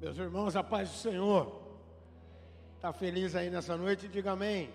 Meus 0.00 0.16
irmãos, 0.16 0.54
a 0.54 0.62
paz 0.62 0.88
do 0.90 0.94
Senhor. 0.94 1.60
Está 2.76 2.92
feliz 2.92 3.34
aí 3.34 3.50
nessa 3.50 3.76
noite? 3.76 4.06
Diga 4.06 4.30
amém. 4.30 4.70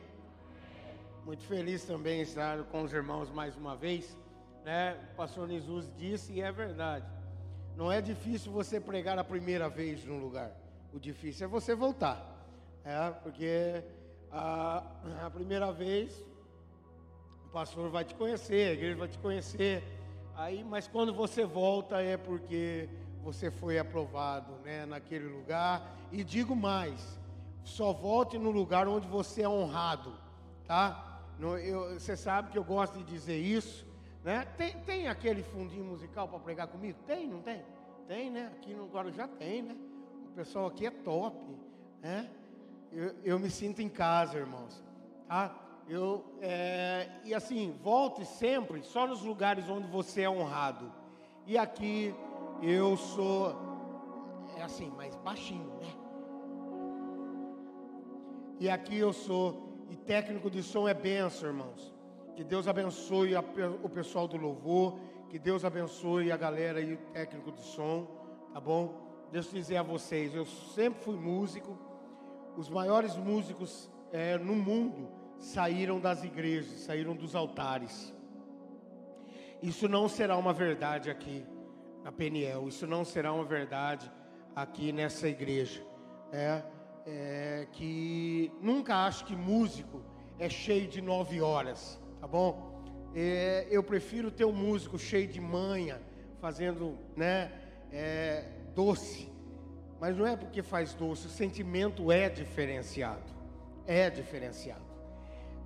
Muito 1.23 1.43
feliz 1.43 1.85
também 1.85 2.19
estar 2.19 2.61
com 2.65 2.83
os 2.83 2.91
irmãos 2.91 3.31
mais 3.31 3.55
uma 3.55 3.73
vez. 3.73 4.17
Né? 4.65 4.99
O 5.13 5.15
pastor 5.15 5.47
Jesus 5.47 5.89
disse 5.97 6.33
e 6.33 6.41
é 6.41 6.51
verdade. 6.51 7.05
Não 7.77 7.89
é 7.89 8.01
difícil 8.01 8.51
você 8.51 8.81
pregar 8.81 9.17
a 9.17 9.23
primeira 9.23 9.69
vez 9.69 10.03
num 10.03 10.19
lugar. 10.19 10.51
O 10.91 10.99
difícil 10.99 11.45
é 11.45 11.49
você 11.49 11.73
voltar. 11.73 12.21
É, 12.83 13.09
porque 13.11 13.81
a, 14.29 14.83
a 15.25 15.29
primeira 15.29 15.71
vez 15.71 16.21
o 17.45 17.49
pastor 17.49 17.89
vai 17.89 18.03
te 18.03 18.13
conhecer, 18.13 18.71
a 18.71 18.73
igreja 18.73 18.97
vai 18.97 19.07
te 19.07 19.17
conhecer. 19.19 19.81
Aí, 20.35 20.65
mas 20.65 20.85
quando 20.85 21.13
você 21.13 21.45
volta 21.45 22.01
é 22.01 22.17
porque 22.17 22.89
você 23.23 23.49
foi 23.49 23.79
aprovado 23.79 24.51
né, 24.63 24.85
naquele 24.85 25.25
lugar. 25.25 25.81
E 26.11 26.23
digo 26.23 26.55
mais: 26.55 27.17
só 27.63 27.93
volte 27.93 28.37
no 28.37 28.51
lugar 28.51 28.87
onde 28.87 29.07
você 29.07 29.43
é 29.43 29.49
honrado, 29.49 30.13
tá? 30.67 31.21
No, 31.39 31.57
eu, 31.57 31.99
você 31.99 32.15
sabe 32.15 32.51
que 32.51 32.57
eu 32.57 32.63
gosto 32.63 32.97
de 32.97 33.03
dizer 33.05 33.39
isso, 33.39 33.87
né? 34.23 34.45
Tem, 34.57 34.73
tem 34.81 35.07
aquele 35.07 35.41
fundinho 35.41 35.85
musical 35.85 36.27
para 36.27 36.39
pregar 36.39 36.67
comigo? 36.67 36.99
Tem, 37.07 37.27
não 37.27 37.41
tem? 37.41 37.63
Tem, 38.07 38.29
né? 38.29 38.51
Aqui 38.57 38.73
no 38.73 38.87
Guarujá 38.87 39.27
tem, 39.27 39.61
né? 39.61 39.75
O 40.27 40.35
pessoal 40.35 40.67
aqui 40.67 40.85
é 40.85 40.91
top, 40.91 41.37
né? 42.01 42.29
Eu, 42.91 43.15
eu 43.23 43.39
me 43.39 43.49
sinto 43.49 43.81
em 43.81 43.89
casa, 43.89 44.37
irmãos, 44.37 44.83
tá? 45.27 45.55
Eu, 45.87 46.23
é, 46.41 47.09
e 47.25 47.33
assim, 47.33 47.77
volte 47.83 48.25
sempre 48.25 48.83
só 48.83 49.07
nos 49.07 49.21
lugares 49.21 49.67
onde 49.69 49.87
você 49.87 50.21
é 50.21 50.29
honrado. 50.29 50.91
E 51.45 51.57
aqui 51.57 52.15
eu 52.63 52.95
sou, 52.95 53.53
é 54.55 54.63
assim, 54.63 54.89
mais 54.91 55.15
baixinho, 55.17 55.67
né? 55.81 55.93
E 58.57 58.69
aqui 58.69 58.97
eu 58.97 59.11
sou, 59.11 59.85
e 59.89 59.97
técnico 59.97 60.49
de 60.49 60.63
som 60.63 60.87
é 60.87 60.93
benção, 60.93 61.49
irmãos. 61.49 61.93
Que 62.35 62.43
Deus 62.43 62.65
abençoe 62.67 63.35
a, 63.35 63.43
o 63.83 63.89
pessoal 63.89 64.29
do 64.29 64.37
louvor, 64.37 64.97
que 65.29 65.37
Deus 65.37 65.65
abençoe 65.65 66.31
a 66.31 66.37
galera 66.37 66.79
e 66.79 66.93
o 66.93 66.97
técnico 67.11 67.51
de 67.51 67.61
som, 67.61 68.07
tá 68.53 68.61
bom? 68.61 69.27
Deus 69.29 69.51
dizer 69.51 69.77
a 69.77 69.83
vocês, 69.83 70.33
eu 70.33 70.45
sempre 70.45 71.03
fui 71.03 71.17
músico, 71.17 71.77
os 72.55 72.69
maiores 72.69 73.17
músicos 73.17 73.89
é, 74.11 74.37
no 74.37 74.55
mundo 74.55 75.09
saíram 75.37 75.99
das 75.99 76.23
igrejas, 76.23 76.79
saíram 76.81 77.13
dos 77.13 77.35
altares. 77.35 78.13
Isso 79.61 79.89
não 79.89 80.07
será 80.07 80.37
uma 80.37 80.53
verdade 80.53 81.09
aqui 81.09 81.45
na 82.03 82.11
Peniel. 82.11 82.67
Isso 82.67 82.85
não 82.85 83.05
será 83.05 83.31
uma 83.31 83.45
verdade 83.45 84.11
aqui 84.55 84.91
nessa 84.91 85.27
igreja. 85.27 85.81
É, 86.31 86.61
é, 87.05 87.67
que 87.71 88.51
nunca 88.61 89.05
acho 89.05 89.25
que 89.25 89.35
músico 89.35 90.01
é 90.39 90.49
cheio 90.49 90.87
de 90.87 91.01
nove 91.01 91.41
horas, 91.41 91.99
tá 92.19 92.27
bom? 92.27 92.83
É, 93.15 93.67
eu 93.69 93.83
prefiro 93.83 94.31
ter 94.31 94.45
um 94.45 94.53
músico 94.53 94.97
cheio 94.97 95.27
de 95.27 95.39
manha, 95.39 96.01
fazendo, 96.39 96.97
né, 97.15 97.51
é, 97.91 98.45
doce. 98.73 99.31
Mas 99.99 100.17
não 100.17 100.25
é 100.25 100.35
porque 100.35 100.61
faz 100.61 100.93
doce, 100.93 101.27
o 101.27 101.29
sentimento 101.29 102.11
é 102.11 102.27
diferenciado, 102.29 103.31
é 103.85 104.09
diferenciado. 104.09 104.83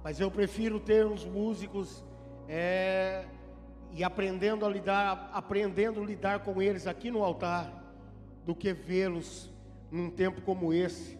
Mas 0.03 0.19
eu 0.19 0.30
prefiro 0.30 0.80
ter 0.80 1.05
uns 1.05 1.25
músicos 1.25 2.03
é, 2.47 3.25
e 3.93 4.03
aprendendo 4.03 4.66
a 4.66 4.69
lidar, 4.69 5.30
aprendendo 5.33 6.02
a 6.02 6.05
lidar 6.05 6.39
com 6.39 6.61
eles 6.61 6.88
aqui 6.88 7.09
no 7.09 7.23
altar, 7.23 7.71
do 8.45 8.55
que 8.55 8.71
vê-los 8.73 9.49
num 9.91 10.09
tempo 10.09 10.41
como 10.41 10.73
esse, 10.73 11.17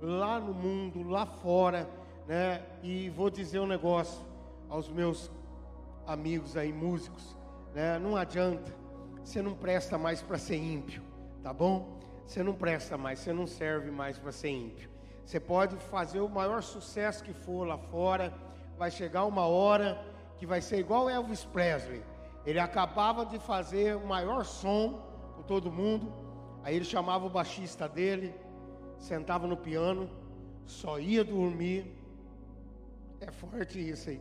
lá 0.00 0.38
no 0.38 0.54
mundo, 0.54 1.02
lá 1.02 1.26
fora, 1.26 1.88
né? 2.26 2.62
E 2.82 3.10
vou 3.10 3.30
dizer 3.30 3.60
um 3.60 3.66
negócio 3.66 4.24
aos 4.68 4.88
meus 4.88 5.30
amigos 6.06 6.56
aí 6.56 6.72
músicos, 6.72 7.36
né? 7.74 7.98
Não 7.98 8.16
adianta, 8.16 8.72
você 9.24 9.42
não 9.42 9.54
presta 9.54 9.98
mais 9.98 10.22
para 10.22 10.38
ser 10.38 10.56
ímpio, 10.56 11.02
tá 11.42 11.52
bom? 11.52 11.98
Você 12.26 12.42
não 12.42 12.54
presta 12.54 12.96
mais, 12.98 13.18
você 13.20 13.32
não 13.32 13.46
serve 13.46 13.90
mais 13.90 14.18
para 14.18 14.30
ser 14.30 14.50
ímpio. 14.50 14.90
Você 15.24 15.40
pode 15.40 15.76
fazer 15.76 16.20
o 16.20 16.28
maior 16.28 16.62
sucesso 16.62 17.24
que 17.24 17.32
for 17.32 17.66
lá 17.66 17.76
fora, 17.76 18.32
vai 18.78 18.90
chegar 18.90 19.24
uma 19.24 19.46
hora 19.46 19.98
que 20.38 20.46
vai 20.46 20.60
ser 20.60 20.78
igual 20.78 21.10
Elvis 21.10 21.44
Presley. 21.44 22.02
Ele 22.46 22.58
acabava 22.58 23.26
de 23.26 23.38
fazer 23.38 23.96
o 23.96 24.06
maior 24.06 24.44
som 24.44 25.02
com 25.36 25.42
todo 25.42 25.70
mundo. 25.70 26.12
Aí 26.62 26.76
ele 26.76 26.84
chamava 26.84 27.26
o 27.26 27.30
baixista 27.30 27.88
dele, 27.88 28.34
sentava 28.98 29.46
no 29.46 29.56
piano, 29.56 30.08
só 30.64 30.98
ia 30.98 31.24
dormir. 31.24 31.94
É 33.20 33.30
forte 33.30 33.78
isso 33.78 34.10
aí. 34.10 34.20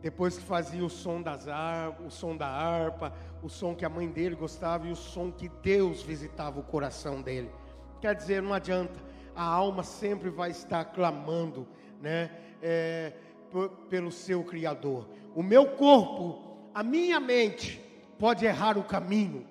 Depois 0.00 0.38
que 0.38 0.44
fazia 0.44 0.84
o 0.84 0.88
som 0.88 1.20
das 1.20 1.48
harpas, 1.48 2.06
o 2.06 2.10
som 2.10 2.36
da 2.36 2.46
harpa, 2.46 3.12
o 3.42 3.48
som 3.48 3.74
que 3.74 3.84
a 3.84 3.88
mãe 3.88 4.08
dele 4.08 4.36
gostava 4.36 4.86
e 4.86 4.92
o 4.92 4.96
som 4.96 5.30
que 5.30 5.48
Deus 5.48 6.02
visitava 6.02 6.60
o 6.60 6.62
coração 6.62 7.20
dele. 7.20 7.50
Quer 8.00 8.14
dizer, 8.14 8.40
não 8.40 8.54
adianta, 8.54 8.94
a 9.34 9.42
alma 9.42 9.82
sempre 9.82 10.30
vai 10.30 10.50
estar 10.50 10.84
clamando, 10.86 11.66
né, 12.00 12.30
é, 12.62 13.12
pelo 13.88 14.12
seu 14.12 14.44
Criador. 14.44 15.08
O 15.34 15.42
meu 15.42 15.76
corpo 15.76 16.48
a 16.74 16.82
minha 16.82 17.18
mente 17.18 17.80
pode 18.18 18.46
errar 18.46 18.78
o 18.78 18.84
caminho, 18.84 19.44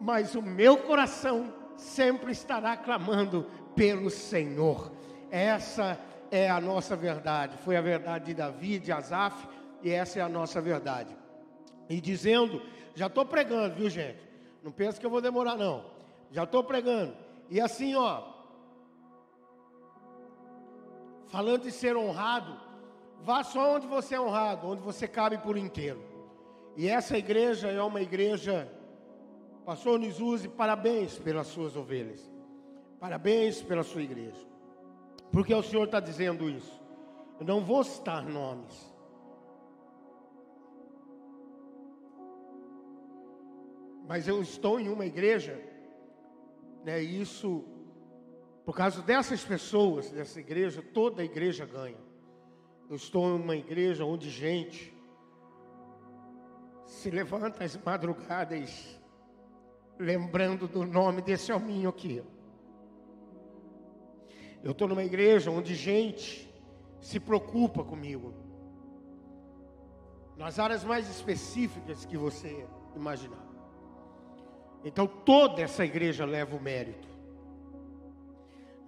mas 0.00 0.34
o 0.34 0.40
meu 0.40 0.78
coração 0.78 1.52
sempre 1.76 2.32
estará 2.32 2.76
clamando 2.76 3.46
pelo 3.74 4.08
Senhor. 4.08 4.90
Essa 5.30 5.98
é 6.30 6.48
a 6.48 6.60
nossa 6.60 6.96
verdade. 6.96 7.58
Foi 7.58 7.76
a 7.76 7.80
verdade 7.82 8.26
de 8.26 8.34
Davi, 8.34 8.78
de 8.78 8.92
Asaf, 8.92 9.46
e 9.82 9.90
essa 9.90 10.18
é 10.18 10.22
a 10.22 10.28
nossa 10.28 10.60
verdade. 10.60 11.14
E 11.88 12.00
dizendo, 12.00 12.62
já 12.94 13.08
estou 13.08 13.26
pregando, 13.26 13.74
viu 13.74 13.90
gente? 13.90 14.20
Não 14.62 14.72
pensa 14.72 14.98
que 14.98 15.04
eu 15.04 15.10
vou 15.10 15.20
demorar, 15.20 15.56
não. 15.56 15.84
Já 16.30 16.44
estou 16.44 16.64
pregando. 16.64 17.14
E 17.50 17.60
assim, 17.60 17.94
ó, 17.94 18.37
falando 21.28 21.62
de 21.62 21.72
ser 21.72 21.96
honrado, 21.96 22.68
Vá 23.22 23.42
só 23.42 23.74
onde 23.74 23.86
você 23.86 24.14
é 24.14 24.20
honrado, 24.20 24.66
onde 24.68 24.82
você 24.82 25.06
cabe 25.08 25.38
por 25.38 25.56
inteiro. 25.56 26.02
E 26.76 26.88
essa 26.88 27.18
igreja 27.18 27.68
é 27.68 27.82
uma 27.82 28.00
igreja, 28.00 28.70
Pastor 29.64 29.98
Nisuzi, 29.98 30.48
parabéns 30.48 31.18
pelas 31.18 31.48
suas 31.48 31.76
ovelhas. 31.76 32.30
Parabéns 33.00 33.60
pela 33.60 33.82
sua 33.82 34.02
igreja. 34.02 34.46
Porque 35.32 35.54
o 35.54 35.62
Senhor 35.62 35.84
está 35.84 36.00
dizendo 36.00 36.48
isso. 36.48 36.80
Eu 37.38 37.46
não 37.46 37.60
vou 37.60 37.82
citar 37.84 38.24
nomes. 38.24 38.94
Mas 44.06 44.26
eu 44.26 44.40
estou 44.40 44.80
em 44.80 44.88
uma 44.88 45.04
igreja, 45.04 45.60
né, 46.82 47.02
isso, 47.02 47.62
por 48.68 48.76
causa 48.76 49.00
dessas 49.00 49.42
pessoas, 49.42 50.10
dessa 50.10 50.38
igreja, 50.40 50.82
toda 50.82 51.22
a 51.22 51.24
igreja 51.24 51.64
ganha. 51.64 51.96
Eu 52.90 52.96
estou 52.96 53.26
em 53.26 53.40
uma 53.40 53.56
igreja 53.56 54.04
onde 54.04 54.28
gente 54.28 54.94
se 56.84 57.10
levanta 57.10 57.64
às 57.64 57.78
madrugadas 57.82 59.00
lembrando 59.98 60.68
do 60.68 60.84
nome 60.84 61.22
desse 61.22 61.50
hominho 61.50 61.88
aqui. 61.88 62.22
Eu 64.62 64.72
estou 64.72 64.86
numa 64.86 65.02
igreja 65.02 65.50
onde 65.50 65.74
gente 65.74 66.46
se 67.00 67.18
preocupa 67.18 67.82
comigo. 67.82 68.34
Nas 70.36 70.58
áreas 70.58 70.84
mais 70.84 71.08
específicas 71.08 72.04
que 72.04 72.18
você 72.18 72.66
imaginar. 72.94 73.46
Então 74.84 75.06
toda 75.06 75.62
essa 75.62 75.86
igreja 75.86 76.26
leva 76.26 76.54
o 76.54 76.60
mérito. 76.60 77.17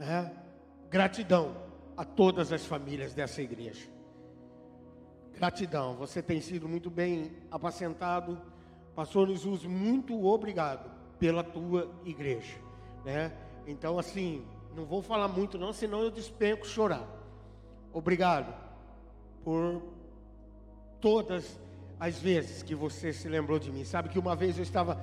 Né? 0.01 0.33
Gratidão 0.89 1.55
a 1.95 2.07
todas 2.07 2.55
as 2.55 2.65
famílias 2.65 3.13
dessa 3.13 3.43
igreja. 3.43 3.87
Gratidão, 5.35 5.95
você 5.95 6.23
tem 6.23 6.41
sido 6.41 6.67
muito 6.67 6.89
bem 6.91 7.31
apacentado. 7.51 8.41
Pastor 8.95 9.29
Jesus, 9.29 9.65
muito 9.65 10.25
obrigado 10.25 10.91
pela 11.19 11.45
tua 11.45 11.91
igreja, 12.03 12.57
né? 13.05 13.31
Então 13.67 13.99
assim, 13.99 14.43
não 14.75 14.87
vou 14.87 15.03
falar 15.03 15.29
muito 15.29 15.59
não, 15.59 15.71
senão 15.71 16.01
eu 16.01 16.11
despenco 16.11 16.67
chorar. 16.67 17.07
Obrigado 17.93 18.55
por 19.45 19.83
todas 20.99 21.61
as 21.99 22.19
vezes 22.19 22.63
que 22.63 22.75
você 22.75 23.13
se 23.13 23.29
lembrou 23.29 23.59
de 23.59 23.71
mim. 23.71 23.85
Sabe 23.85 24.09
que 24.09 24.19
uma 24.19 24.35
vez 24.35 24.57
eu 24.57 24.63
estava, 24.63 24.99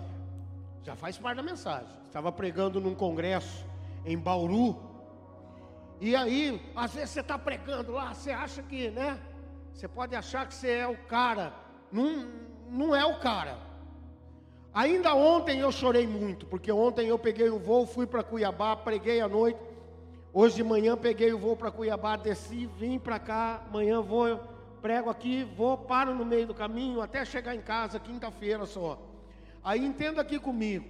já 0.84 0.96
faz 0.96 1.20
parte 1.20 1.38
da 1.38 1.44
mensagem, 1.44 1.88
estava 2.08 2.32
pregando 2.32 2.82
num 2.82 2.96
congresso 2.96 3.64
em 4.08 4.18
Bauru, 4.18 4.76
e 6.00 6.16
aí, 6.16 6.62
às 6.76 6.94
vezes 6.94 7.12
você 7.12 7.22
está 7.22 7.38
pregando 7.40 7.92
lá, 7.92 8.14
você 8.14 8.32
acha 8.32 8.62
que, 8.62 8.90
né? 8.90 9.20
Você 9.74 9.88
pode 9.88 10.16
achar 10.16 10.48
que 10.48 10.54
você 10.54 10.72
é 10.72 10.88
o 10.88 10.98
cara. 10.98 11.54
Não, 11.92 12.28
não 12.70 12.96
é 12.96 13.06
o 13.06 13.20
cara. 13.20 13.58
Ainda 14.74 15.16
ontem 15.16 15.60
eu 15.60 15.72
chorei 15.72 16.06
muito, 16.06 16.46
porque 16.46 16.72
ontem 16.72 17.08
eu 17.08 17.18
peguei 17.18 17.50
o 17.50 17.58
voo, 17.58 17.88
fui 17.88 18.06
para 18.06 18.22
Cuiabá, 18.22 18.76
preguei 18.76 19.22
à 19.22 19.28
noite. 19.28 19.60
Hoje 20.32 20.58
de 20.58 20.64
manhã 20.64 20.96
peguei 20.96 21.34
o 21.34 21.40
voo 21.40 21.56
para 21.56 21.72
Cuiabá, 21.72 22.16
desci, 22.16 22.68
vim 22.78 23.00
para 23.00 23.18
cá. 23.18 23.64
Amanhã 23.68 24.02
vou, 24.02 24.40
prego 24.82 25.10
aqui, 25.10 25.44
vou, 25.44 25.78
paro 25.78 26.14
no 26.14 26.24
meio 26.24 26.46
do 26.46 26.54
caminho 26.54 27.02
até 27.02 27.26
chegar 27.26 27.56
em 27.56 27.62
casa, 27.62 28.00
quinta-feira 28.00 28.68
só. 28.68 29.02
Aí 29.64 29.84
entenda 29.84 30.22
aqui 30.22 30.38
comigo. 30.38 30.86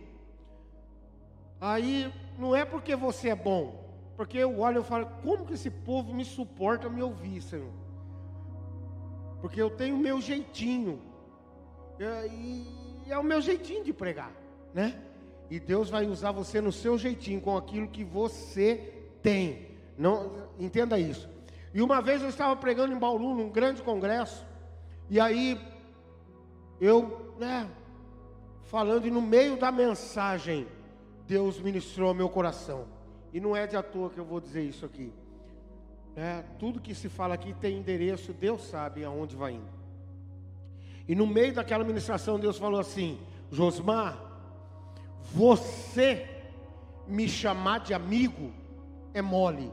Aí 1.61 2.13
não 2.37 2.53
é 2.53 2.65
porque 2.65 2.95
você 2.95 3.29
é 3.29 3.35
bom, 3.35 3.86
porque 4.17 4.39
eu 4.39 4.59
olho 4.59 4.81
e 4.81 4.83
falo, 4.83 5.07
como 5.21 5.45
que 5.45 5.53
esse 5.53 5.69
povo 5.69 6.11
me 6.11 6.25
suporta 6.25 6.89
me 6.89 7.03
ouvir, 7.03 7.39
Senhor? 7.39 7.71
Porque 9.39 9.61
eu 9.61 9.69
tenho 9.69 9.95
o 9.95 9.99
meu 9.99 10.19
jeitinho. 10.19 10.99
E 11.99 12.65
é 13.07 13.17
o 13.17 13.23
meu 13.23 13.39
jeitinho 13.39 13.83
de 13.83 13.93
pregar, 13.93 14.31
né? 14.73 14.99
E 15.51 15.59
Deus 15.59 15.91
vai 15.91 16.07
usar 16.07 16.31
você 16.31 16.59
no 16.59 16.71
seu 16.71 16.97
jeitinho, 16.97 17.39
com 17.39 17.55
aquilo 17.55 17.87
que 17.87 18.03
você 18.03 18.91
tem. 19.21 19.77
Não, 19.95 20.49
entenda 20.59 20.99
isso. 20.99 21.29
E 21.71 21.81
uma 21.81 22.01
vez 22.01 22.23
eu 22.23 22.29
estava 22.29 22.55
pregando 22.55 22.93
em 22.93 22.97
Bauru, 22.97 23.35
num 23.35 23.49
grande 23.49 23.83
congresso, 23.83 24.43
e 25.11 25.19
aí 25.19 25.61
eu, 26.81 27.35
né, 27.37 27.69
falando 28.63 29.05
e 29.05 29.11
no 29.11 29.21
meio 29.21 29.57
da 29.57 29.71
mensagem, 29.71 30.67
Deus 31.27 31.59
ministrou 31.59 32.15
meu 32.15 32.29
coração. 32.29 32.96
E 33.33 33.39
não 33.39 33.55
é 33.55 33.67
de 33.67 33.75
à 33.75 33.83
toa 33.83 34.09
que 34.09 34.17
eu 34.19 34.25
vou 34.25 34.39
dizer 34.39 34.63
isso 34.63 34.85
aqui. 34.85 35.11
É, 36.15 36.43
tudo 36.57 36.81
que 36.81 36.95
se 36.95 37.09
fala 37.09 37.35
aqui 37.35 37.53
tem 37.53 37.77
endereço, 37.77 38.33
Deus 38.33 38.63
sabe 38.63 39.03
aonde 39.03 39.35
vai 39.35 39.53
indo. 39.53 39.77
E 41.07 41.15
no 41.15 41.27
meio 41.27 41.53
daquela 41.53 41.83
ministração, 41.83 42.39
Deus 42.39 42.57
falou 42.57 42.79
assim: 42.79 43.19
Josmar, 43.51 44.19
você 45.31 46.27
me 47.07 47.29
chamar 47.29 47.79
de 47.79 47.93
amigo 47.93 48.51
é 49.13 49.21
mole, 49.21 49.71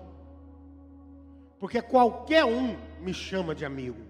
porque 1.59 1.83
qualquer 1.83 2.45
um 2.45 2.77
me 3.01 3.13
chama 3.13 3.55
de 3.55 3.65
amigo, 3.65 4.03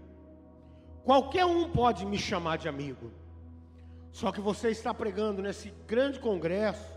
qualquer 1.05 1.45
um 1.45 1.71
pode 1.71 2.05
me 2.05 2.19
chamar 2.19 2.59
de 2.59 2.69
amigo, 2.69 3.11
só 4.13 4.31
que 4.31 4.41
você 4.41 4.71
está 4.71 4.93
pregando 4.93 5.41
nesse 5.41 5.73
grande 5.87 6.21
congresso, 6.21 6.94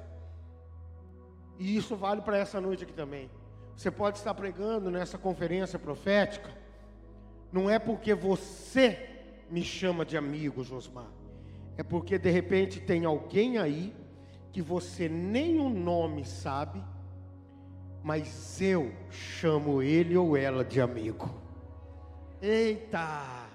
e 1.57 1.75
isso 1.75 1.95
vale 1.95 2.21
para 2.21 2.37
essa 2.37 2.61
noite 2.61 2.83
aqui 2.83 2.93
também. 2.93 3.29
Você 3.75 3.91
pode 3.91 4.17
estar 4.17 4.33
pregando 4.33 4.89
nessa 4.89 5.17
conferência 5.17 5.77
profética, 5.77 6.49
não 7.51 7.69
é 7.69 7.79
porque 7.79 8.13
você 8.13 9.09
me 9.49 9.63
chama 9.63 10.05
de 10.05 10.17
amigo, 10.17 10.63
Josmar. 10.63 11.07
É 11.77 11.83
porque 11.83 12.17
de 12.17 12.29
repente 12.29 12.79
tem 12.79 13.05
alguém 13.05 13.57
aí 13.57 13.95
que 14.51 14.61
você 14.61 15.07
nem 15.07 15.59
o 15.59 15.69
nome 15.69 16.25
sabe, 16.25 16.83
mas 18.03 18.59
eu 18.61 18.91
chamo 19.11 19.81
ele 19.81 20.17
ou 20.17 20.35
ela 20.35 20.63
de 20.63 20.81
amigo. 20.81 21.29
Eita! 22.41 23.47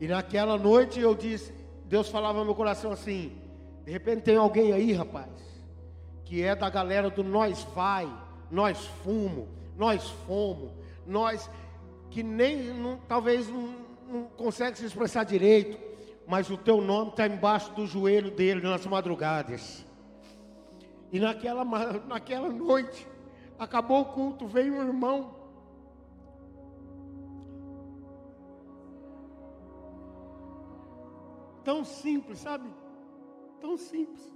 E 0.00 0.06
naquela 0.06 0.56
noite 0.56 1.00
eu 1.00 1.14
disse, 1.14 1.52
Deus 1.86 2.08
falava 2.08 2.38
no 2.38 2.44
meu 2.44 2.54
coração 2.54 2.92
assim: 2.92 3.32
de 3.84 3.90
repente 3.90 4.22
tem 4.22 4.36
alguém 4.36 4.72
aí, 4.72 4.92
rapaz, 4.92 5.51
que 6.32 6.42
é 6.42 6.56
da 6.56 6.70
galera 6.70 7.10
do 7.10 7.22
nós 7.22 7.62
vai, 7.74 8.10
nós 8.50 8.86
fumo, 9.04 9.46
nós 9.76 10.08
fomos, 10.26 10.72
nós 11.06 11.50
que 12.08 12.22
nem 12.22 12.72
não, 12.72 12.96
talvez 13.06 13.50
não, 13.50 13.74
não 14.08 14.24
consegue 14.28 14.78
se 14.78 14.86
expressar 14.86 15.24
direito, 15.24 15.78
mas 16.26 16.48
o 16.48 16.56
teu 16.56 16.80
nome 16.80 17.10
está 17.10 17.26
embaixo 17.26 17.70
do 17.74 17.86
joelho 17.86 18.30
dele 18.30 18.62
nas 18.62 18.86
madrugadas. 18.86 19.84
E 21.12 21.20
naquela, 21.20 21.66
naquela 22.08 22.48
noite, 22.48 23.06
acabou 23.58 24.00
o 24.00 24.06
culto, 24.06 24.46
veio 24.46 24.72
um 24.72 24.80
irmão. 24.80 25.34
Tão 31.62 31.84
simples, 31.84 32.38
sabe? 32.38 32.70
Tão 33.60 33.76
simples. 33.76 34.32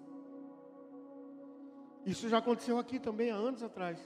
Isso 2.06 2.28
já 2.28 2.38
aconteceu 2.38 2.78
aqui 2.78 3.00
também 3.00 3.32
há 3.32 3.34
anos 3.34 3.64
atrás. 3.64 3.98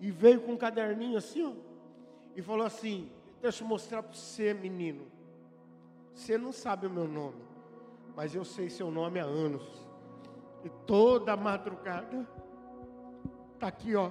E 0.00 0.10
veio 0.10 0.40
com 0.40 0.52
um 0.52 0.56
caderninho 0.56 1.18
assim, 1.18 1.44
ó, 1.44 1.52
e 2.34 2.40
falou 2.40 2.66
assim: 2.66 3.10
Deixa 3.42 3.62
eu 3.62 3.68
mostrar 3.68 4.02
para 4.02 4.14
você, 4.14 4.54
menino. 4.54 5.02
Você 6.14 6.38
não 6.38 6.52
sabe 6.52 6.86
o 6.86 6.90
meu 6.90 7.08
nome, 7.08 7.42
mas 8.16 8.34
eu 8.34 8.44
sei 8.44 8.70
seu 8.70 8.90
nome 8.90 9.20
há 9.20 9.24
anos. 9.24 9.62
E 10.64 10.70
toda 10.86 11.36
madrugada 11.36 12.26
está 13.54 13.66
aqui, 13.66 13.96
ó, 13.96 14.10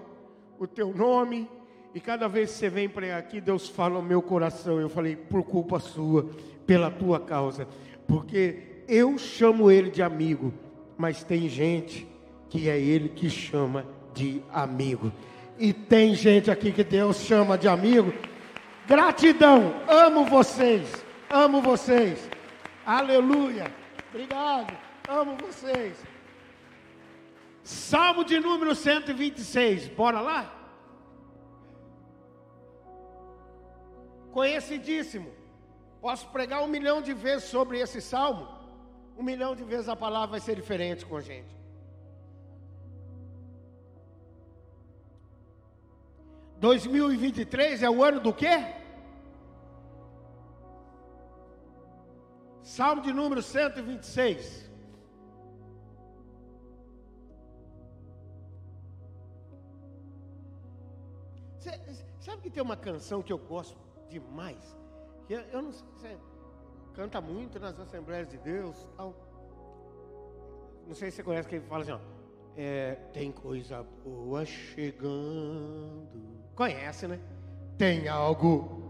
o 0.59 0.68
teu 0.68 0.94
nome. 0.94 1.50
E 1.95 2.00
cada 2.00 2.27
vez 2.27 2.51
que 2.51 2.57
você 2.57 2.69
vem 2.69 2.89
para 2.89 3.18
aqui, 3.18 3.39
Deus 3.39 3.69
fala 3.69 3.95
ao 3.95 4.01
meu 4.01 4.21
coração. 4.21 4.80
Eu 4.80 4.89
falei, 4.89 5.15
por 5.15 5.44
culpa 5.44 5.80
sua, 5.80 6.30
pela 6.65 6.92
tua 6.92 7.19
causa. 7.19 7.68
Porque 8.07 8.83
eu 8.88 9.18
chamo 9.18 9.71
ele 9.71 9.89
de 9.89 10.03
amigo, 10.03 10.53
mas 10.98 11.24
tem 11.24 11.48
gente 11.48 12.11
que 12.51 12.69
é 12.69 12.77
ele 12.77 13.07
que 13.07 13.30
chama 13.30 13.88
de 14.13 14.44
amigo. 14.51 15.09
E 15.57 15.71
tem 15.71 16.13
gente 16.13 16.51
aqui 16.51 16.71
que 16.71 16.83
Deus 16.83 17.21
chama 17.21 17.57
de 17.57 17.68
amigo 17.68 18.13
Gratidão. 18.86 19.74
Amo 19.88 20.25
vocês. 20.25 21.06
Amo 21.30 21.62
vocês. 21.62 22.30
Aleluia. 22.86 23.74
Obrigado. 24.09 24.77
Amo 25.07 25.38
vocês. 25.38 25.98
Salmo 27.63 28.25
de 28.25 28.38
número 28.38 28.75
126. 28.75 29.88
Bora 29.88 30.19
lá? 30.19 30.53
Conhecidíssimo. 34.33 35.31
Posso 36.01 36.27
pregar 36.30 36.62
um 36.63 36.68
milhão 36.68 37.01
de 37.01 37.13
vezes 37.13 37.45
sobre 37.48 37.80
esse 37.80 38.01
salmo. 38.01 38.45
Um 39.18 39.24
milhão 39.24 39.56
de 39.56 39.63
vezes 39.63 39.88
a 39.88 39.95
palavra 39.95 40.31
vai 40.31 40.42
ser 40.42 40.56
diferente 40.56 41.06
com 41.06 41.15
a 41.15 41.21
gente. 41.21 41.61
2023 46.62 47.81
é 47.81 47.90
o 47.90 48.04
ano 48.04 48.19
do 48.19 48.31
quê? 48.31 48.75
Salmo 52.62 53.02
de 53.02 53.12
número 53.12 53.42
126. 53.42 54.69
Cê, 61.58 61.72
sabe 62.20 62.44
que 62.44 62.51
tem 62.51 62.62
uma 62.62 62.77
canção 62.77 63.24
que 63.24 63.34
eu 63.34 63.39
gosto 63.39 63.75
demais? 64.08 64.77
Que 65.25 65.34
eu, 65.34 65.41
eu 65.41 65.62
não 65.63 65.72
sei, 65.72 65.84
você 65.96 66.18
canta 66.94 67.20
muito 67.20 67.60
nas 67.60 67.80
Assembleias 67.80 68.30
de 68.30 68.38
Deus, 68.38 68.88
tal. 68.96 69.15
Não 70.86 70.94
sei 70.94 71.10
se 71.10 71.18
você 71.18 71.24
conhece 71.24 71.50
que 71.50 71.56
ele 71.56 71.65
fala 71.65 71.82
assim, 71.82 71.91
ó, 71.94 72.00
é, 72.56 72.94
tem 73.13 73.32
coisa 73.32 73.82
boa 74.03 74.46
chegando. 74.46 76.40
Conhece, 76.55 77.08
né? 77.08 77.20
Tem 77.77 78.08
algo 78.08 78.81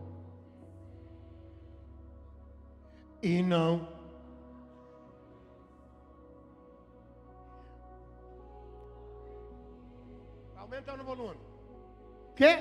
e 3.22 3.42
não. 3.44 3.88
Aumentando 10.58 11.02
o 11.02 11.06
volume. 11.06 11.38
Quê? 12.36 12.58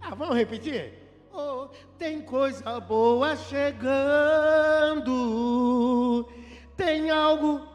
Ah, 0.00 0.14
vamos 0.14 0.36
repetir? 0.36 0.94
Oh, 1.32 1.68
tem 1.98 2.22
coisa 2.22 2.78
boa 2.80 3.36
chegando. 3.36 5.08
Tem 6.76 7.10
algo. 7.10 7.66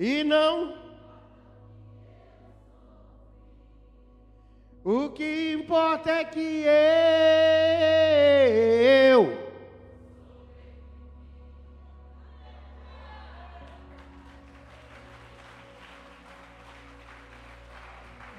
E 0.00 0.24
não 0.24 0.80
O 4.82 5.10
que 5.10 5.52
importa 5.52 6.10
é 6.10 6.24
que 6.24 6.64
eu 6.64 6.70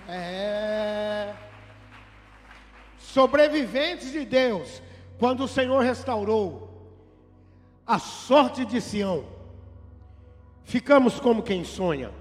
é. 0.07 1.35
Sobreviventes 2.97 4.11
de 4.11 4.25
Deus, 4.25 4.81
quando 5.19 5.43
o 5.43 5.47
Senhor 5.47 5.83
restaurou 5.83 6.69
a 7.85 7.99
sorte 7.99 8.65
de 8.65 8.81
Sião, 8.81 9.23
ficamos 10.63 11.19
como 11.19 11.43
quem 11.43 11.63
sonha. 11.63 12.11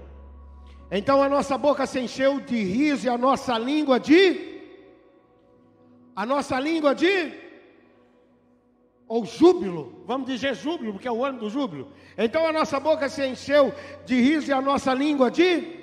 Então 0.91 1.23
a 1.23 1.29
nossa 1.29 1.57
boca 1.57 1.85
se 1.85 1.99
encheu 1.99 2.39
de 2.41 2.61
riso 2.63 3.05
e 3.05 3.09
a 3.09 3.17
nossa 3.17 3.57
língua 3.57 3.99
de. 3.99 4.59
A 6.13 6.25
nossa 6.25 6.59
língua 6.59 6.93
de. 6.93 7.31
ou 9.07 9.25
júbilo, 9.25 10.03
vamos 10.05 10.27
dizer 10.27 10.53
júbilo, 10.55 10.93
porque 10.93 11.07
é 11.07 11.11
o 11.11 11.23
ano 11.23 11.39
do 11.39 11.49
júbilo. 11.49 11.87
Então 12.17 12.45
a 12.45 12.51
nossa 12.51 12.79
boca 12.79 13.07
se 13.07 13.25
encheu 13.25 13.73
de 14.05 14.19
riso 14.19 14.49
e 14.49 14.53
a 14.53 14.61
nossa 14.61 14.93
língua 14.93 15.31
de. 15.31 15.79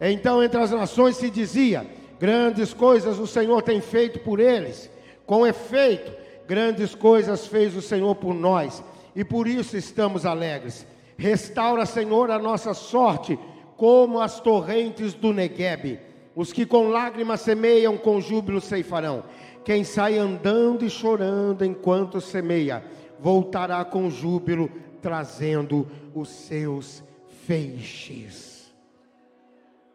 Então 0.00 0.42
entre 0.42 0.60
as 0.60 0.72
nações 0.72 1.16
se 1.16 1.30
dizia: 1.30 1.86
grandes 2.18 2.74
coisas 2.74 3.18
o 3.18 3.28
Senhor 3.28 3.62
tem 3.62 3.80
feito 3.80 4.18
por 4.20 4.40
eles. 4.40 4.90
Com 5.24 5.46
efeito, 5.46 6.12
grandes 6.48 6.96
coisas 6.96 7.46
fez 7.46 7.76
o 7.76 7.80
Senhor 7.80 8.16
por 8.16 8.34
nós, 8.34 8.82
e 9.14 9.24
por 9.24 9.46
isso 9.46 9.76
estamos 9.76 10.26
alegres. 10.26 10.84
Restaura, 11.20 11.84
Senhor, 11.84 12.30
a 12.30 12.38
nossa 12.38 12.72
sorte, 12.72 13.38
como 13.76 14.20
as 14.20 14.40
torrentes 14.40 15.12
do 15.12 15.34
Neguebe. 15.34 16.00
Os 16.34 16.50
que 16.50 16.64
com 16.64 16.88
lágrimas 16.88 17.42
semeiam, 17.42 17.98
com 17.98 18.22
júbilo 18.22 18.58
ceifarão. 18.58 19.24
Quem 19.62 19.84
sai 19.84 20.16
andando 20.16 20.82
e 20.82 20.88
chorando 20.88 21.62
enquanto 21.62 22.22
semeia, 22.22 22.82
voltará 23.18 23.84
com 23.84 24.08
júbilo, 24.08 24.70
trazendo 25.02 25.86
os 26.14 26.30
seus 26.30 27.04
feixes. 27.44 28.72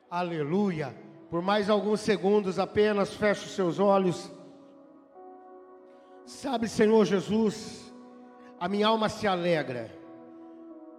Aleluia. 0.08 0.96
Por 1.32 1.41
mais 1.41 1.72
alguns 1.72 2.01
segundos 2.01 2.60
apenas 2.60 3.15
feche 3.15 3.46
os 3.46 3.55
seus 3.55 3.79
olhos. 3.79 4.32
Sabe, 6.24 6.67
Senhor 6.67 7.03
Jesus, 7.03 7.91
a 8.60 8.70
minha 8.70 8.86
alma 8.86 9.10
se 9.10 9.25
alegra. 9.25 9.95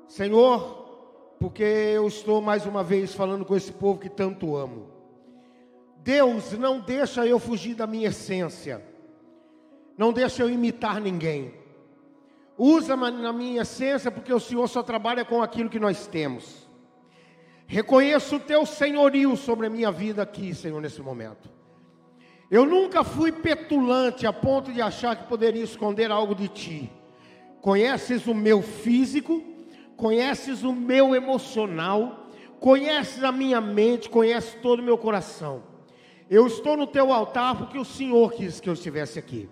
Senhor, 0.07 1.37
porque 1.39 1.63
eu 1.63 2.07
estou 2.07 2.41
mais 2.41 2.65
uma 2.67 2.83
vez 2.83 3.15
falando 3.15 3.45
com 3.45 3.57
esse 3.57 3.73
povo 3.73 3.99
que 3.99 4.09
tanto 4.09 4.57
amo. 4.57 4.89
Deus 5.99 6.53
não 6.53 6.81
deixa 6.81 7.27
eu 7.27 7.39
fugir 7.39 7.75
da 7.75 7.87
minha 7.87 8.09
essência, 8.09 8.83
não 9.99 10.13
deixa 10.13 10.43
eu 10.43 10.51
imitar 10.51 11.01
ninguém. 11.01 11.55
Usa 12.57 12.97
na 12.97 13.33
minha 13.33 13.63
essência, 13.63 14.11
porque 14.11 14.33
o 14.33 14.41
Senhor 14.41 14.67
só 14.69 14.83
trabalha 14.83 15.25
com 15.25 15.43
aquilo 15.43 15.69
que 15.69 15.79
nós 15.79 16.07
temos. 16.07 16.67
Reconheço 17.67 18.37
o 18.37 18.41
teu 18.41 18.65
senhorio 18.65 19.37
sobre 19.37 19.67
a 19.67 19.71
minha 19.71 19.91
vida 19.91 20.23
aqui, 20.23 20.55
Senhor, 20.55 20.81
nesse 20.81 21.03
momento. 21.03 21.51
Eu 22.51 22.65
nunca 22.65 23.03
fui 23.03 23.33
petulante 23.33 24.27
a 24.27 24.33
ponto 24.33 24.73
de 24.73 24.81
achar 24.81 25.17
que 25.17 25.27
poderia 25.27 25.65
esconder 25.65 26.11
algo 26.13 26.35
de 26.35 26.49
ti. 26.49 26.93
Conheces 27.61 28.27
o 28.29 28.35
meu 28.35 28.63
físico, 28.63 29.43
conheces 29.97 30.62
o 30.62 30.73
meu 30.73 31.15
emocional, 31.15 32.29
conheces 32.61 33.23
a 33.25 33.33
minha 33.33 33.61
mente, 33.61 34.09
conheces 34.09 34.55
todo 34.62 34.81
o 34.81 34.83
meu 34.83 34.99
coração. 34.99 35.62
Eu 36.29 36.47
estou 36.47 36.76
no 36.76 36.87
teu 36.87 37.12
altar 37.12 37.57
porque 37.57 37.79
o 37.79 37.85
Senhor 37.85 38.33
quis 38.33 38.61
que 38.61 38.69
eu 38.69 38.75
estivesse 38.75 39.19
aqui. 39.19 39.49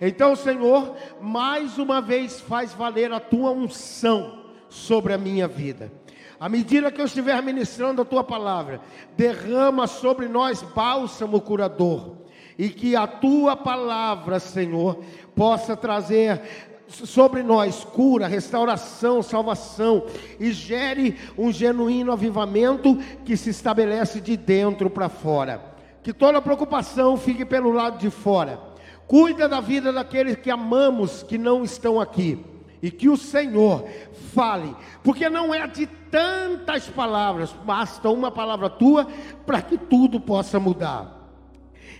Então, 0.00 0.36
Senhor, 0.36 0.96
mais 1.20 1.78
uma 1.78 2.00
vez 2.00 2.40
faz 2.40 2.72
valer 2.72 3.12
a 3.12 3.18
tua 3.20 3.50
unção 3.50 4.44
sobre 4.68 5.12
a 5.12 5.18
minha 5.18 5.48
vida. 5.48 5.92
À 6.38 6.48
medida 6.48 6.90
que 6.92 7.00
eu 7.00 7.06
estiver 7.06 7.42
ministrando 7.42 8.02
a 8.02 8.04
tua 8.04 8.22
palavra, 8.22 8.80
derrama 9.16 9.88
sobre 9.88 10.28
nós 10.28 10.62
bálsamo 10.62 11.40
curador, 11.40 12.18
e 12.56 12.68
que 12.68 12.94
a 12.94 13.06
tua 13.06 13.56
palavra, 13.56 14.38
Senhor, 14.38 15.02
possa 15.34 15.76
trazer 15.76 16.67
sobre 16.88 17.42
nós 17.42 17.84
cura, 17.84 18.26
restauração, 18.26 19.22
salvação 19.22 20.04
e 20.40 20.52
gere 20.52 21.16
um 21.36 21.52
genuíno 21.52 22.12
avivamento 22.12 22.96
que 23.24 23.36
se 23.36 23.50
estabelece 23.50 24.20
de 24.20 24.36
dentro 24.36 24.88
para 24.88 25.08
fora 25.08 25.68
que 26.08 26.12
toda 26.14 26.40
preocupação 26.40 27.18
fique 27.18 27.44
pelo 27.44 27.70
lado 27.70 27.98
de 27.98 28.08
fora. 28.08 28.58
Cuida 29.06 29.46
da 29.46 29.60
vida 29.60 29.92
daqueles 29.92 30.36
que 30.36 30.50
amamos 30.50 31.22
que 31.22 31.36
não 31.36 31.62
estão 31.62 32.00
aqui. 32.00 32.42
E 32.80 32.90
que 32.90 33.10
o 33.10 33.16
Senhor 33.16 33.86
fale, 34.32 34.74
porque 35.02 35.28
não 35.28 35.52
é 35.52 35.66
de 35.66 35.86
tantas 35.86 36.88
palavras, 36.88 37.52
basta 37.64 38.08
uma 38.08 38.30
palavra 38.30 38.70
tua 38.70 39.06
para 39.44 39.60
que 39.60 39.76
tudo 39.76 40.18
possa 40.18 40.58
mudar. 40.58 41.17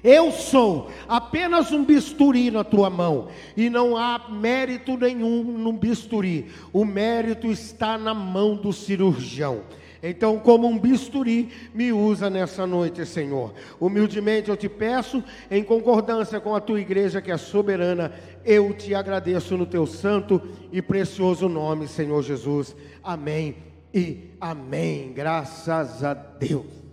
Eu 0.02 0.30
sou 0.30 0.90
apenas 1.08 1.72
um 1.72 1.84
bisturi 1.84 2.50
na 2.50 2.64
tua 2.64 2.88
mão, 2.88 3.28
e 3.56 3.68
não 3.68 3.96
há 3.96 4.28
mérito 4.28 4.96
nenhum 4.96 5.42
no 5.42 5.72
bisturi, 5.72 6.46
o 6.72 6.84
mérito 6.84 7.48
está 7.48 7.98
na 7.98 8.14
mão 8.14 8.56
do 8.56 8.72
cirurgião. 8.72 9.62
Então, 10.02 10.38
como 10.38 10.68
um 10.68 10.78
bisturi, 10.78 11.48
me 11.74 11.92
usa 11.92 12.30
nessa 12.30 12.66
noite, 12.66 13.04
Senhor. 13.04 13.52
Humildemente 13.80 14.48
eu 14.48 14.56
te 14.56 14.68
peço, 14.68 15.22
em 15.50 15.64
concordância 15.64 16.40
com 16.40 16.54
a 16.54 16.60
tua 16.60 16.80
igreja 16.80 17.20
que 17.20 17.32
é 17.32 17.36
soberana, 17.36 18.12
eu 18.44 18.72
te 18.72 18.94
agradeço 18.94 19.56
no 19.56 19.66
teu 19.66 19.86
santo 19.86 20.40
e 20.72 20.80
precioso 20.80 21.48
nome, 21.48 21.88
Senhor 21.88 22.22
Jesus. 22.22 22.76
Amém 23.02 23.56
e 23.92 24.30
amém. 24.40 25.12
Graças 25.12 26.04
a 26.04 26.14
Deus. 26.14 26.87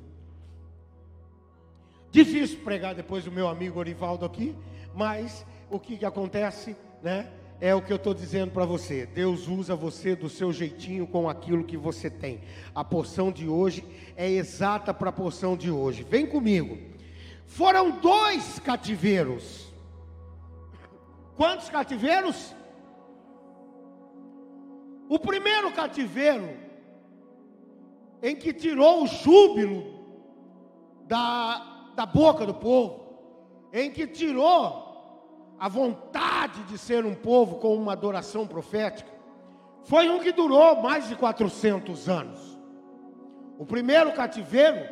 Difícil 2.16 2.60
pregar 2.60 2.96
depois 2.96 3.26
do 3.26 3.32
meu 3.32 3.46
amigo 3.46 3.78
Orivaldo 3.78 4.24
aqui, 4.24 4.56
mas 4.94 5.46
o 5.70 5.78
que, 5.78 5.98
que 5.98 6.06
acontece, 6.06 6.74
né? 7.04 7.30
é 7.60 7.76
o 7.76 7.82
que 7.82 7.92
eu 7.92 7.98
estou 7.98 8.14
dizendo 8.14 8.52
para 8.52 8.64
você. 8.64 9.06
Deus 9.06 9.50
usa 9.50 9.76
você 9.76 10.16
do 10.16 10.30
seu 10.30 10.54
jeitinho 10.54 11.06
com 11.06 11.30
aquilo 11.30 11.66
que 11.66 11.76
você 11.76 12.10
tem. 12.10 12.40
A 12.74 12.86
porção 12.86 13.34
de 13.34 13.50
hoje 13.50 13.84
é 14.16 14.32
exata 14.32 14.94
para 14.94 15.10
a 15.10 15.12
porção 15.12 15.58
de 15.58 15.70
hoje. 15.70 16.04
Vem 16.04 16.26
comigo. 16.26 16.78
Foram 17.46 18.00
dois 18.00 18.60
cativeiros. 18.60 19.74
Quantos 21.36 21.70
cativeiros? 21.70 22.56
O 25.10 25.20
primeiro 25.20 25.70
cativeiro, 25.74 26.50
em 28.24 28.38
que 28.38 28.54
tirou 28.54 29.04
o 29.04 29.08
júbilo 29.08 29.84
da, 31.06 31.75
da 31.96 32.06
boca 32.06 32.46
do 32.46 32.54
povo, 32.54 33.06
em 33.72 33.90
que 33.90 34.06
tirou 34.06 34.86
a 35.58 35.70
vontade 35.70 36.64
de 36.64 36.78
ser 36.78 37.06
um 37.06 37.16
povo 37.16 37.56
com 37.56 37.76
uma 37.76 37.94
adoração 37.94 38.46
profética, 38.46 39.10
foi 39.86 40.10
um 40.10 40.20
que 40.20 40.32
durou 40.32 40.82
mais 40.82 41.08
de 41.08 41.16
400 41.16 42.10
anos. 42.10 42.60
O 43.58 43.66
primeiro 43.66 44.12
cativeiro 44.14 44.88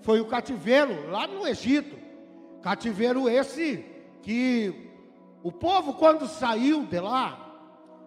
foi 0.00 0.20
o 0.20 0.26
cativeiro 0.26 1.10
lá 1.10 1.26
no 1.26 1.46
Egito. 1.46 1.96
Cativeiro 2.62 3.28
esse 3.28 3.84
que 4.22 4.90
o 5.42 5.52
povo, 5.52 5.94
quando 5.94 6.26
saiu 6.26 6.84
de 6.84 6.98
lá, 6.98 7.48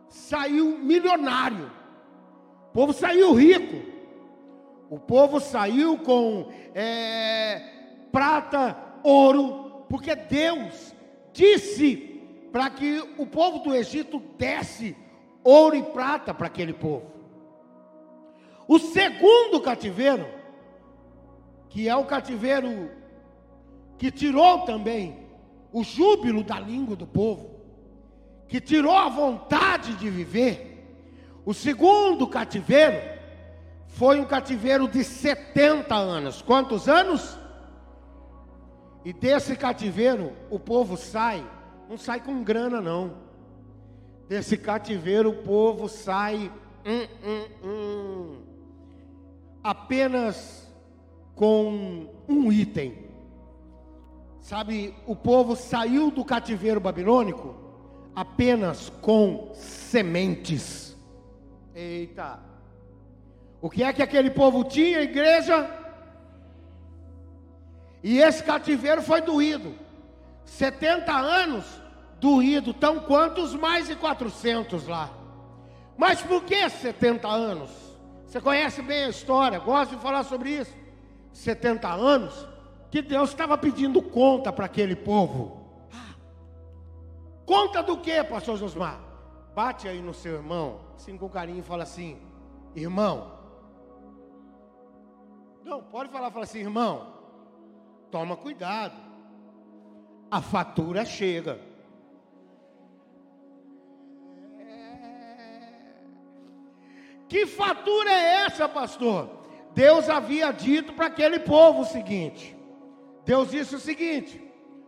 saiu 0.10 0.78
milionário. 0.78 1.72
O 2.70 2.74
povo 2.74 2.92
saiu 2.92 3.34
rico. 3.34 3.90
O 4.90 5.00
povo 5.00 5.40
saiu 5.40 5.98
com 6.00 6.52
é, 6.76 7.81
prata, 8.12 8.78
ouro, 9.04 9.86
porque 9.90 10.16
Deus 10.16 10.94
disse 11.34 11.96
para 12.52 12.70
que 12.70 13.00
o 13.18 13.26
povo 13.26 13.60
do 13.60 13.74
Egito 13.74 14.20
desse 14.38 14.96
ouro 15.44 15.76
e 15.76 15.84
prata 15.84 16.34
para 16.34 16.48
aquele 16.48 16.74
povo. 16.74 17.12
O 18.68 18.80
segundo 18.80 19.60
cativeiro, 19.62 20.28
que 21.70 21.88
é 21.88 21.96
o 21.96 22.06
cativeiro 22.06 22.92
que 23.98 24.12
tirou 24.12 24.62
também 24.62 25.28
o 25.72 25.84
júbilo 25.84 26.44
da 26.44 26.60
língua 26.60 26.96
do 26.96 27.08
povo, 27.08 27.52
que 28.48 28.60
tirou 28.60 28.96
a 28.96 29.08
vontade 29.08 29.94
de 29.96 30.10
viver. 30.10 30.68
O 31.46 31.54
segundo 31.54 32.28
cativeiro 32.28 33.00
foi 33.88 34.20
um 34.20 34.26
cativeiro 34.26 34.88
de 34.88 35.04
70 35.04 35.96
anos. 35.96 36.42
Quantos 36.42 36.88
anos? 36.88 37.38
E 39.04 39.12
desse 39.12 39.56
cativeiro 39.56 40.34
o 40.50 40.60
povo 40.60 40.96
sai, 40.96 41.44
não 41.90 41.98
sai 41.98 42.20
com 42.20 42.44
grana 42.44 42.80
não. 42.80 43.14
Desse 44.28 44.58
cativeiro 44.58 45.30
o 45.32 45.44
povo 45.44 45.90
sai 45.90 46.52
hum, 46.86 47.08
hum, 47.26 47.46
hum, 47.64 48.42
apenas 49.64 50.68
com 51.36 52.08
um 52.28 52.52
item. 52.52 53.10
Sabe, 54.40 54.96
o 55.06 55.16
povo 55.16 55.56
saiu 55.56 56.12
do 56.12 56.26
cativeiro 56.26 56.80
babilônico 56.80 57.56
apenas 58.16 58.90
com 59.02 59.52
sementes. 59.54 60.98
Eita! 61.74 62.40
O 63.62 63.70
que 63.70 63.84
é 63.84 63.94
que 63.94 64.02
aquele 64.02 64.32
povo 64.32 64.64
tinha, 64.64 65.02
igreja? 65.02 65.81
E 68.04 68.20
esse 68.20 68.44
cativeiro 68.44 69.02
foi 69.02 69.22
doído. 69.22 69.76
70 70.46 71.12
anos 71.12 71.66
doído, 72.20 72.74
tão 72.74 73.00
quanto 73.00 73.42
os 73.42 73.56
mais 73.56 73.88
de 73.88 73.96
400 73.96 74.88
lá. 74.88 75.10
Mas 75.98 76.22
por 76.22 76.44
que 76.44 76.70
70 76.70 77.28
anos? 77.28 77.70
Você 78.26 78.40
conhece 78.40 78.82
bem 78.82 79.06
a 79.06 79.10
história, 79.10 79.60
gosto 79.60 79.96
de 79.96 80.02
falar 80.02 80.24
sobre 80.24 80.52
isso. 80.52 80.74
70 81.34 81.88
anos 81.88 82.48
que 82.90 83.02
Deus 83.02 83.30
estava 83.30 83.58
pedindo 83.58 84.02
conta 84.02 84.52
para 84.52 84.66
aquele 84.66 84.96
povo. 84.96 85.62
Conta 87.46 87.82
do 87.82 87.98
que, 87.98 88.24
pastor 88.24 88.58
Josmar? 88.58 89.00
Bate 89.56 89.88
aí 89.88 90.02
no 90.02 90.14
seu 90.14 90.36
irmão, 90.36 90.80
assim 90.96 91.18
com 91.18 91.28
carinho, 91.28 91.60
e 91.60 91.64
fala 91.64 91.84
assim: 91.84 92.18
Irmão. 92.76 93.40
Não, 95.64 95.84
pode 95.84 96.10
falar, 96.10 96.32
fala 96.32 96.46
assim, 96.46 96.60
irmão. 96.60 97.21
Toma 98.12 98.36
cuidado. 98.36 98.96
A 100.30 100.42
fatura 100.42 101.06
chega. 101.06 101.60
Que 107.28 107.46
fatura 107.46 108.12
é 108.12 108.46
essa, 108.46 108.68
pastor? 108.68 109.30
Deus 109.74 110.10
havia 110.10 110.52
dito 110.52 110.92
para 110.92 111.06
aquele 111.06 111.40
povo 111.40 111.82
o 111.82 111.86
seguinte: 111.86 112.56
Deus 113.24 113.52
disse 113.52 113.76
o 113.76 113.80
seguinte: 113.80 114.42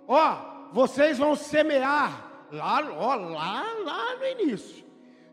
Ó, 0.07 0.69
vocês 0.73 1.17
vão 1.17 1.35
semear 1.35 2.29
lá, 2.51 2.81
ó, 2.97 3.15
lá, 3.15 3.63
lá 3.85 4.15
no 4.17 4.25
início. 4.25 4.83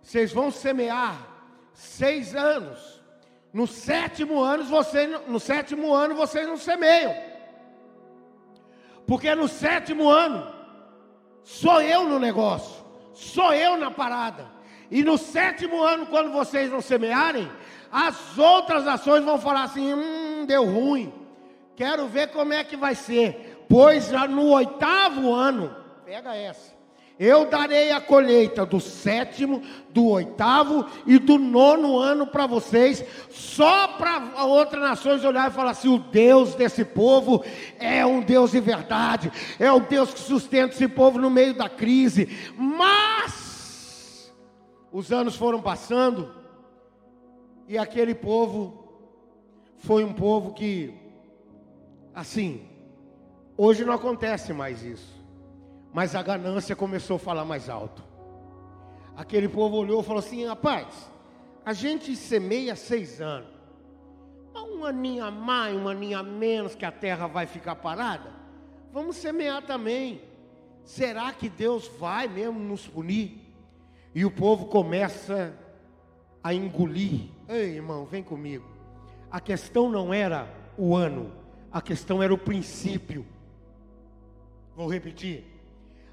Vocês 0.00 0.32
vão 0.32 0.50
semear 0.50 1.16
seis 1.72 2.34
anos. 2.34 3.00
No 3.52 3.66
sétimo 3.66 4.40
ano, 4.40 4.62
vocês, 4.64 5.10
no 5.26 5.40
sétimo 5.40 5.92
ano 5.92 6.14
vocês 6.14 6.46
não 6.46 6.56
semeiam. 6.56 7.12
Porque 9.10 9.34
no 9.34 9.48
sétimo 9.48 10.08
ano 10.08 10.46
sou 11.42 11.82
eu 11.82 12.04
no 12.04 12.20
negócio, 12.20 12.80
sou 13.12 13.52
eu 13.52 13.76
na 13.76 13.90
parada. 13.90 14.46
E 14.88 15.02
no 15.02 15.18
sétimo 15.18 15.82
ano, 15.82 16.06
quando 16.06 16.30
vocês 16.30 16.70
não 16.70 16.80
semearem, 16.80 17.50
as 17.90 18.38
outras 18.38 18.86
ações 18.86 19.24
vão 19.24 19.36
falar 19.36 19.64
assim: 19.64 19.92
hum, 19.92 20.44
deu 20.46 20.64
ruim. 20.64 21.12
Quero 21.74 22.06
ver 22.06 22.28
como 22.28 22.52
é 22.52 22.62
que 22.62 22.76
vai 22.76 22.94
ser. 22.94 23.66
Pois 23.68 24.12
no 24.28 24.52
oitavo 24.52 25.34
ano, 25.34 25.74
pega 26.04 26.32
essa. 26.36 26.72
Eu 27.22 27.44
darei 27.50 27.92
a 27.92 28.00
colheita 28.00 28.64
do 28.64 28.80
sétimo, 28.80 29.62
do 29.90 30.06
oitavo 30.06 30.86
e 31.04 31.18
do 31.18 31.36
nono 31.36 31.98
ano 31.98 32.26
para 32.26 32.46
vocês, 32.46 33.04
só 33.28 33.88
para 33.88 34.42
outras 34.46 34.80
nações 34.80 35.22
olhar 35.22 35.50
e 35.50 35.52
falar 35.52 35.72
assim: 35.72 35.94
o 35.94 35.98
Deus 35.98 36.54
desse 36.54 36.82
povo 36.82 37.44
é 37.78 38.06
um 38.06 38.22
Deus 38.22 38.52
de 38.52 38.60
verdade, 38.60 39.30
é 39.58 39.70
o 39.70 39.80
Deus 39.80 40.14
que 40.14 40.20
sustenta 40.20 40.72
esse 40.72 40.88
povo 40.88 41.18
no 41.18 41.28
meio 41.28 41.52
da 41.52 41.68
crise. 41.68 42.26
Mas 42.56 44.32
os 44.90 45.12
anos 45.12 45.36
foram 45.36 45.60
passando 45.60 46.34
e 47.68 47.76
aquele 47.76 48.14
povo 48.14 48.82
foi 49.76 50.04
um 50.04 50.14
povo 50.14 50.54
que, 50.54 50.94
assim, 52.14 52.62
hoje 53.58 53.84
não 53.84 53.92
acontece 53.92 54.54
mais 54.54 54.82
isso. 54.82 55.19
Mas 55.92 56.14
a 56.14 56.22
ganância 56.22 56.76
começou 56.76 57.16
a 57.16 57.18
falar 57.18 57.44
mais 57.44 57.68
alto. 57.68 58.04
Aquele 59.16 59.48
povo 59.48 59.76
olhou 59.76 60.00
e 60.00 60.04
falou 60.04 60.20
assim: 60.20 60.46
rapaz, 60.46 61.10
a 61.64 61.72
gente 61.72 62.14
semeia 62.16 62.76
seis 62.76 63.20
anos. 63.20 63.60
Um 64.54 64.84
aninho 64.84 65.24
a 65.24 65.30
mais, 65.30 65.76
um 65.76 65.88
aninho 65.88 66.18
a 66.18 66.22
menos 66.22 66.74
que 66.74 66.86
a 66.86 66.92
terra 66.92 67.26
vai 67.26 67.46
ficar 67.46 67.76
parada. 67.76 68.32
Vamos 68.92 69.16
semear 69.16 69.62
também. 69.62 70.22
Será 70.84 71.32
que 71.32 71.50
Deus 71.50 71.86
vai 71.98 72.26
mesmo 72.26 72.58
nos 72.58 72.86
punir? 72.86 73.38
E 74.14 74.24
o 74.24 74.30
povo 74.30 74.66
começa 74.66 75.54
a 76.42 76.54
engolir. 76.54 77.28
Ei, 77.48 77.76
irmão, 77.76 78.06
vem 78.06 78.22
comigo. 78.22 78.66
A 79.30 79.38
questão 79.38 79.90
não 79.90 80.14
era 80.14 80.48
o 80.78 80.96
ano, 80.96 81.30
a 81.70 81.82
questão 81.82 82.22
era 82.22 82.32
o 82.32 82.38
princípio. 82.38 83.26
Vou 84.74 84.90
repetir. 84.90 85.44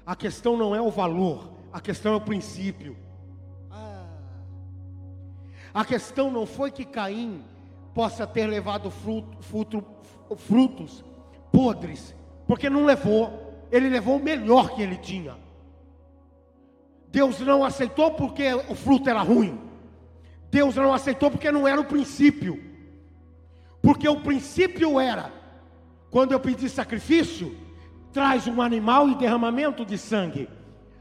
A 0.08 0.16
questão 0.16 0.56
não 0.56 0.74
é 0.74 0.80
o 0.80 0.90
valor, 0.90 1.50
a 1.70 1.82
questão 1.82 2.14
é 2.14 2.16
o 2.16 2.20
princípio. 2.22 2.96
A 5.74 5.84
questão 5.84 6.30
não 6.30 6.46
foi 6.46 6.70
que 6.70 6.82
Caim 6.82 7.44
possa 7.94 8.26
ter 8.26 8.46
levado 8.46 8.90
fruto, 8.90 9.36
fruto, 9.42 9.84
frutos 10.34 11.04
podres, 11.52 12.14
porque 12.46 12.70
não 12.70 12.86
levou, 12.86 13.68
ele 13.70 13.90
levou 13.90 14.16
o 14.16 14.22
melhor 14.22 14.70
que 14.70 14.80
ele 14.80 14.96
tinha. 14.96 15.36
Deus 17.08 17.38
não 17.40 17.62
aceitou 17.62 18.12
porque 18.12 18.54
o 18.54 18.74
fruto 18.74 19.10
era 19.10 19.20
ruim. 19.20 19.60
Deus 20.50 20.74
não 20.74 20.94
aceitou 20.94 21.30
porque 21.30 21.52
não 21.52 21.68
era 21.68 21.78
o 21.78 21.84
princípio. 21.84 22.64
Porque 23.82 24.08
o 24.08 24.22
princípio 24.22 24.98
era: 24.98 25.30
quando 26.10 26.32
eu 26.32 26.40
pedi 26.40 26.66
sacrifício, 26.70 27.67
traz 28.12 28.46
um 28.46 28.60
animal 28.60 29.08
e 29.08 29.14
derramamento 29.14 29.84
de 29.84 29.98
sangue. 29.98 30.48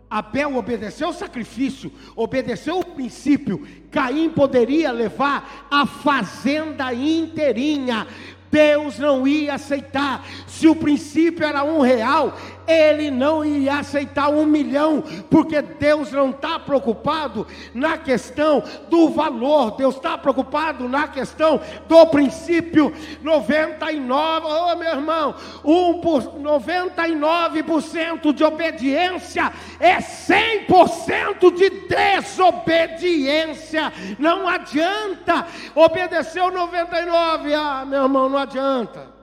Abel 0.10 0.56
obedeceu 0.56 1.10
o 1.10 1.14
sacrifício, 1.14 1.92
obedeceu 2.16 2.80
o 2.80 2.86
princípio. 2.86 3.68
Caim 3.92 4.30
poderia 4.30 4.92
levar 4.92 5.68
a 5.70 5.86
fazenda 5.86 6.94
inteirinha. 6.94 8.08
Deus 8.50 8.98
não 8.98 9.28
ia 9.28 9.56
aceitar. 9.56 10.26
Se 10.48 10.68
o 10.68 10.76
princípio 10.76 11.46
era 11.46 11.64
um 11.66 11.82
real, 11.82 12.38
ele 12.68 13.10
não 13.10 13.46
ia 13.46 13.80
aceitar 13.80 14.30
um 14.30 14.46
milhão, 14.46 15.02
porque 15.30 15.62
Deus 15.62 16.12
não 16.12 16.32
está 16.32 16.60
preocupado 16.60 17.48
na 17.74 17.98
questão 17.98 18.62
do 18.90 19.08
valor, 19.10 19.78
Deus 19.78 19.96
está 19.96 20.18
preocupado 20.18 20.90
na 20.90 21.08
questão 21.08 21.62
do 21.88 22.06
princípio. 22.08 22.94
99, 23.22 24.48
oh 24.48 24.76
meu 24.76 24.92
irmão, 24.92 25.34
um 25.64 26.02
por, 26.02 26.24
99% 26.40 28.34
de 28.34 28.44
obediência 28.44 29.54
é 29.80 29.98
100% 29.98 31.56
de 31.56 31.70
desobediência. 31.88 33.94
Não 34.20 34.46
adianta 34.48 35.48
obedecer 35.74 36.42
o 36.42 36.52
99, 36.52 37.54
ah, 37.54 37.86
meu 37.86 38.04
irmão, 38.04 38.28
não 38.28 38.38
adianta. 38.38 39.16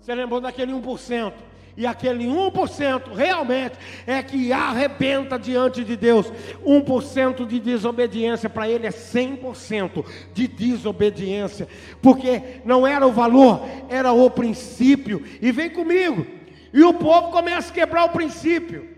Você 0.00 0.14
lembrou 0.14 0.40
daquele 0.40 0.72
1%? 0.72 1.32
E 1.76 1.86
aquele 1.86 2.24
1% 2.24 3.12
realmente 3.12 3.76
é 4.06 4.22
que 4.22 4.50
arrebenta 4.50 5.38
diante 5.38 5.84
de 5.84 5.94
Deus. 5.94 6.32
1% 6.64 7.46
de 7.46 7.60
desobediência 7.60 8.48
para 8.48 8.68
ele 8.68 8.86
é 8.86 8.90
100% 8.90 10.04
de 10.32 10.48
desobediência, 10.48 11.68
porque 12.00 12.62
não 12.64 12.86
era 12.86 13.06
o 13.06 13.12
valor, 13.12 13.60
era 13.90 14.10
o 14.10 14.30
princípio. 14.30 15.22
E 15.40 15.52
vem 15.52 15.68
comigo. 15.68 16.26
E 16.72 16.82
o 16.82 16.94
povo 16.94 17.30
começa 17.30 17.70
a 17.70 17.74
quebrar 17.74 18.04
o 18.04 18.10
princípio. 18.10 18.96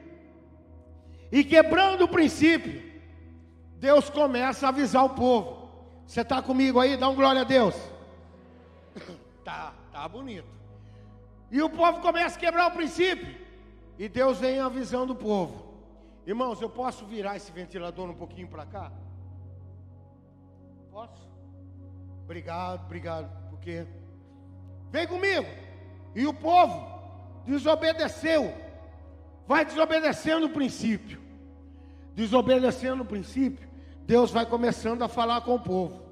E 1.33 1.43
quebrando 1.43 2.05
o 2.05 2.09
princípio, 2.09 2.83
Deus 3.77 4.09
começa 4.09 4.67
a 4.67 4.69
avisar 4.69 5.05
o 5.05 5.11
povo. 5.11 5.69
Você 6.07 6.21
está 6.21 6.41
comigo 6.41 6.81
aí? 6.81 6.97
Dá 6.97 7.09
um 7.09 7.14
glória 7.14 7.41
a 7.43 7.45
Deus. 7.45 7.75
Tá, 9.45 9.73
tá 9.91 10.07
bonito. 10.07 10.58
E 11.51 11.63
o 11.63 11.71
povo 11.71 12.01
começa 12.01 12.37
a 12.37 12.41
quebrar 12.41 12.69
o 12.69 12.75
princípio. 12.75 13.35
E 13.99 14.09
Deus 14.09 14.39
vem 14.39 14.61
avisando 14.61 15.13
o 15.13 15.17
povo. 15.17 15.67
Irmãos, 16.27 16.61
eu 16.61 16.69
posso 16.69 17.07
virar 17.07 17.37
esse 17.37 17.51
ventilador 17.51 18.09
um 18.09 18.15
pouquinho 18.15 18.49
para 18.49 18.67
cá? 18.67 18.93
Posso? 20.91 21.29
Obrigado, 22.25 22.85
obrigado. 22.85 23.49
Porque 23.49 23.87
vem 24.91 25.07
comigo. 25.07 25.47
E 26.15 26.27
o 26.27 26.35
povo 26.35 26.87
desobedeceu. 27.47 28.55
Vai 29.47 29.65
desobedecendo 29.65 30.47
o 30.47 30.51
princípio. 30.51 31.19
Desobedecendo 32.15 33.03
o 33.05 33.07
princípio, 33.07 33.67
Deus 34.03 34.31
vai 34.31 34.45
começando 34.45 35.03
a 35.03 35.09
falar 35.09 35.41
com 35.43 35.55
o 35.55 35.61
povo. 35.61 36.03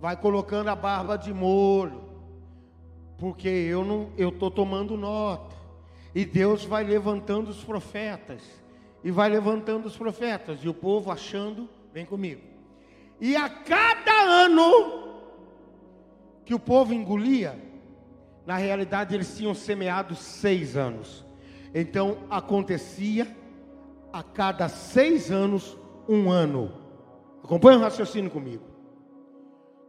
Vai 0.00 0.16
colocando 0.16 0.68
a 0.68 0.76
barba 0.76 1.16
de 1.16 1.32
molho 1.32 2.09
porque 3.20 3.48
eu 3.48 3.84
não, 3.84 4.08
eu 4.16 4.30
estou 4.30 4.50
tomando 4.50 4.96
nota. 4.96 5.54
E 6.14 6.24
Deus 6.24 6.64
vai 6.64 6.82
levantando 6.82 7.50
os 7.50 7.62
profetas, 7.62 8.42
e 9.04 9.10
vai 9.10 9.28
levantando 9.28 9.86
os 9.86 9.96
profetas, 9.96 10.60
e 10.64 10.68
o 10.68 10.74
povo 10.74 11.10
achando, 11.10 11.68
vem 11.92 12.06
comigo. 12.06 12.40
E 13.20 13.36
a 13.36 13.48
cada 13.48 14.22
ano 14.22 15.20
que 16.46 16.54
o 16.54 16.58
povo 16.58 16.94
engolia, 16.94 17.60
na 18.46 18.56
realidade 18.56 19.14
eles 19.14 19.36
tinham 19.36 19.54
semeado 19.54 20.14
seis 20.16 20.74
anos. 20.74 21.24
Então 21.74 22.18
acontecia 22.30 23.36
a 24.10 24.22
cada 24.22 24.68
seis 24.68 25.30
anos 25.30 25.76
um 26.08 26.30
ano. 26.30 26.72
Acompanha 27.44 27.78
o 27.78 27.82
raciocínio 27.82 28.30
comigo. 28.30 28.64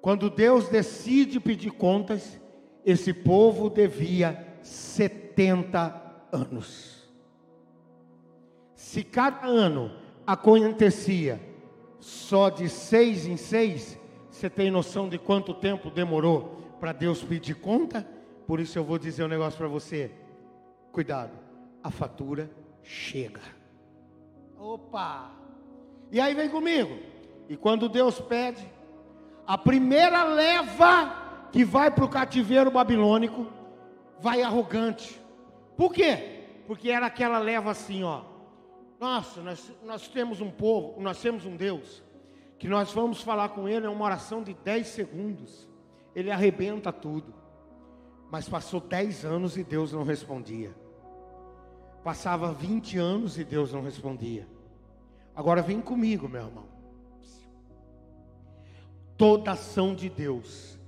Quando 0.02 0.30
Deus 0.30 0.68
decide 0.68 1.40
pedir 1.40 1.72
contas, 1.72 2.41
esse 2.86 3.14
povo 3.14 3.70
devia 3.70 4.48
70 4.62 6.28
anos. 6.32 7.10
Se 8.76 9.04
cada 9.04 9.46
ano 9.46 9.92
acontecia 10.26 11.40
só 12.00 12.50
de 12.50 12.68
seis 12.68 13.26
em 13.26 13.38
seis, 13.38 13.98
você 14.30 14.50
tem 14.50 14.72
noção 14.72 15.08
de 15.08 15.18
quanto 15.18 15.54
tempo 15.54 15.90
demorou 15.90 16.76
para 16.80 16.92
Deus 16.92 17.24
pedir 17.24 17.56
conta? 17.56 18.08
Por 18.48 18.60
isso 18.60 18.78
eu 18.78 18.84
vou 18.84 18.98
dizer 18.98 19.24
um 19.24 19.28
negócio 19.28 19.58
para 19.58 19.68
você. 19.68 20.12
Cuidado, 20.92 21.32
a 21.84 21.92
fatura 21.92 22.50
chega. 22.82 23.42
Opa! 24.58 25.32
E 26.12 26.20
aí 26.20 26.34
vem 26.34 26.50
comigo. 26.50 26.98
E 27.48 27.56
quando 27.56 27.88
Deus 27.88 28.20
pede, 28.20 28.68
a 29.46 29.58
primeira 29.58 30.24
leva 30.24 31.21
que 31.52 31.66
vai 31.66 31.92
para 31.92 32.06
o 32.06 32.10
cativeiro 32.10 32.72
babilônico 32.72 33.48
vai 34.20 34.42
arrogante. 34.42 35.20
Por 35.76 35.92
quê? 35.92 36.46
Porque 36.66 36.90
era 36.90 37.08
aquela 37.08 37.40
leva 37.40 37.72
assim, 37.72 38.04
ó. 38.04 38.24
Nossa, 39.00 39.42
nós, 39.42 39.72
nós 39.84 40.08
temos 40.08 40.40
um 40.40 40.50
povo, 40.50 41.02
nós 41.02 41.20
temos 41.20 41.46
um 41.46 41.56
Deus, 41.56 42.04
que 42.60 42.68
nós 42.68 42.92
vamos 42.94 43.22
falar 43.22 43.50
com 43.50 43.68
Ele, 43.68 43.88
é 43.88 43.90
uma 43.90 44.06
oração 44.06 44.44
de 44.44 44.54
10 44.54 44.88
segundos. 44.88 45.68
Ele 46.16 46.30
arrebenta 46.30 46.94
tudo. 46.94 47.34
Mas 48.30 48.48
passou 48.48 48.80
10 48.80 49.26
anos 49.26 49.58
e 49.58 49.64
Deus 49.64 49.92
não 49.92 50.04
respondia. 50.04 50.74
Passava 52.04 52.54
20 52.54 52.98
anos 52.98 53.38
e 53.38 53.44
Deus 53.44 53.74
não 53.74 53.82
respondia. 53.82 54.48
Agora 55.36 55.62
vem 55.62 55.82
comigo, 55.82 56.30
meu 56.30 56.46
irmão. 56.46 56.66
Toda 59.18 59.52
ação 59.52 59.94
de 59.94 60.10
Deus 60.10 60.80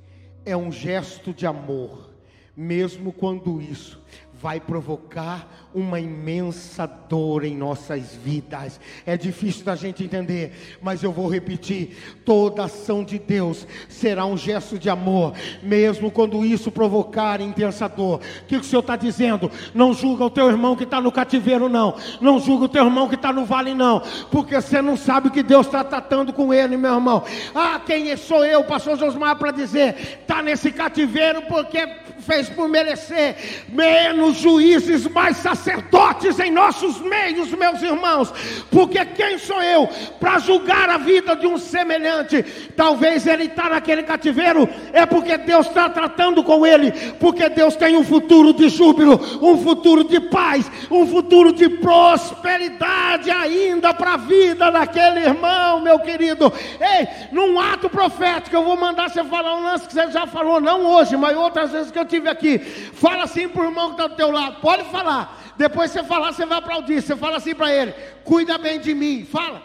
é 0.45 0.55
um 0.55 0.71
gesto 0.71 1.33
de 1.33 1.45
amor, 1.45 2.09
mesmo 2.55 3.11
quando 3.11 3.61
isso 3.61 4.01
vai 4.43 4.59
provocar 4.59 5.69
uma 5.73 6.01
imensa 6.01 6.85
dor 6.85 7.45
em 7.45 7.55
nossas 7.55 8.13
vidas. 8.13 8.77
É 9.05 9.15
difícil 9.15 9.63
da 9.63 9.73
gente 9.73 10.03
entender, 10.03 10.77
mas 10.81 11.01
eu 11.01 11.13
vou 11.13 11.29
repetir: 11.29 12.19
toda 12.25 12.65
ação 12.65 13.05
de 13.05 13.17
Deus 13.17 13.65
será 13.87 14.25
um 14.25 14.35
gesto 14.35 14.77
de 14.77 14.89
amor, 14.89 15.33
mesmo 15.63 16.11
quando 16.11 16.45
isso 16.45 16.69
provocar 16.69 17.39
intensa 17.39 17.87
dor. 17.87 18.19
O 18.41 18.45
que 18.45 18.57
o 18.57 18.63
Senhor 18.63 18.81
está 18.81 18.97
dizendo? 18.97 19.49
Não 19.73 19.93
julga 19.93 20.25
o 20.25 20.29
teu 20.29 20.49
irmão 20.49 20.75
que 20.75 20.83
está 20.83 20.99
no 20.99 21.11
cativeiro, 21.11 21.69
não. 21.69 21.95
Não 22.19 22.37
julga 22.37 22.65
o 22.65 22.69
teu 22.69 22.83
irmão 22.83 23.07
que 23.07 23.15
está 23.15 23.31
no 23.31 23.45
vale, 23.45 23.73
não. 23.73 24.01
Porque 24.29 24.59
você 24.59 24.81
não 24.81 24.97
sabe 24.97 25.29
o 25.29 25.31
que 25.31 25.41
Deus 25.41 25.67
está 25.67 25.85
tratando 25.85 26.33
com 26.33 26.53
ele, 26.53 26.75
meu 26.75 26.95
irmão. 26.95 27.23
Ah, 27.55 27.79
quem 27.83 28.15
sou 28.17 28.43
eu, 28.43 28.61
pastor 28.65 28.97
Josmar, 28.97 29.37
para 29.37 29.51
dizer: 29.51 30.19
está 30.21 30.41
nesse 30.41 30.69
cativeiro 30.69 31.43
porque 31.43 32.02
fez 32.19 32.49
por 32.49 32.67
merecer. 32.67 33.35
Menos 33.69 34.37
juízes, 34.37 35.07
mais 35.07 35.37
sacerdotes 35.37 36.39
em 36.39 36.51
nossos 36.51 36.99
meios, 37.01 37.51
meus 37.51 37.81
irmãos. 37.81 38.33
Porque 38.71 39.03
quem 39.05 39.37
sou 39.37 39.61
eu 39.61 39.87
para 40.19 40.39
julgar 40.39 40.89
a 40.89 40.97
vida 40.97 41.35
de 41.35 41.47
um 41.47 41.57
semelhante? 41.57 42.43
Talvez 42.75 43.27
ele 43.27 43.45
está 43.45 43.69
naquele 43.69 44.03
cativeiro, 44.03 44.67
é 44.91 45.05
porque 45.05 45.37
Deus 45.37 45.67
está 45.67 45.89
tratando 45.89 46.43
com 46.43 46.65
ele, 46.65 46.91
porque 47.19 47.49
Deus 47.49 47.75
tem 47.75 47.95
um 47.95 48.03
futuro 48.03 48.53
de 48.53 48.69
júbilo, 48.69 49.19
um 49.41 49.61
futuro 49.61 50.03
de 50.03 50.19
paz, 50.19 50.69
um 50.89 51.05
futuro 51.07 51.53
de 51.53 51.69
prosperidade 51.69 53.29
ainda 53.29 53.93
para 53.93 54.13
a 54.13 54.17
vida 54.17 54.71
daquele 54.71 55.21
irmão, 55.21 55.81
meu 55.81 55.99
querido. 55.99 56.51
Ei, 56.79 57.07
num 57.31 57.59
ato 57.59 57.89
profético, 57.89 58.55
eu 58.55 58.63
vou 58.63 58.77
mandar 58.77 59.09
você 59.09 59.23
falar 59.23 59.55
um 59.55 59.63
lance 59.63 59.87
que 59.87 59.93
você 59.93 60.11
já 60.11 60.25
falou, 60.25 60.59
não 60.59 60.85
hoje, 60.85 61.15
mas 61.17 61.35
outras 61.35 61.71
vezes 61.71 61.91
que 61.91 61.99
eu 61.99 62.02
tive 62.05 62.29
aqui. 62.29 62.59
Fala 62.59 63.23
assim 63.23 63.47
para 63.47 63.61
o 63.61 63.65
irmão 63.65 63.87
que 63.87 63.93
está 63.93 64.07
do 64.07 64.15
teu 64.15 64.31
lado, 64.31 64.61
pode 64.61 64.83
falar. 64.85 65.53
Depois 65.57 65.91
você 65.91 66.03
falar, 66.03 66.31
você 66.33 66.45
vai 66.45 66.57
aplaudir. 66.57 67.01
Você 67.01 67.15
fala 67.15 67.37
assim 67.37 67.53
para 67.53 67.73
ele: 67.73 67.91
cuida 68.23 68.57
bem 68.57 68.79
de 68.79 68.93
mim. 68.93 69.25
Fala. 69.25 69.61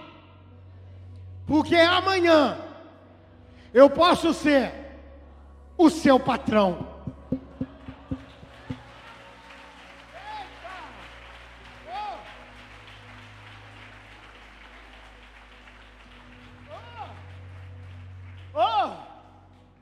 Porque 1.46 1.76
amanhã 1.76 2.58
eu 3.72 3.88
posso 3.88 4.34
ser 4.34 4.72
o 5.76 5.88
seu 5.88 6.20
patrão. 6.20 6.98
Oh, 18.52 18.90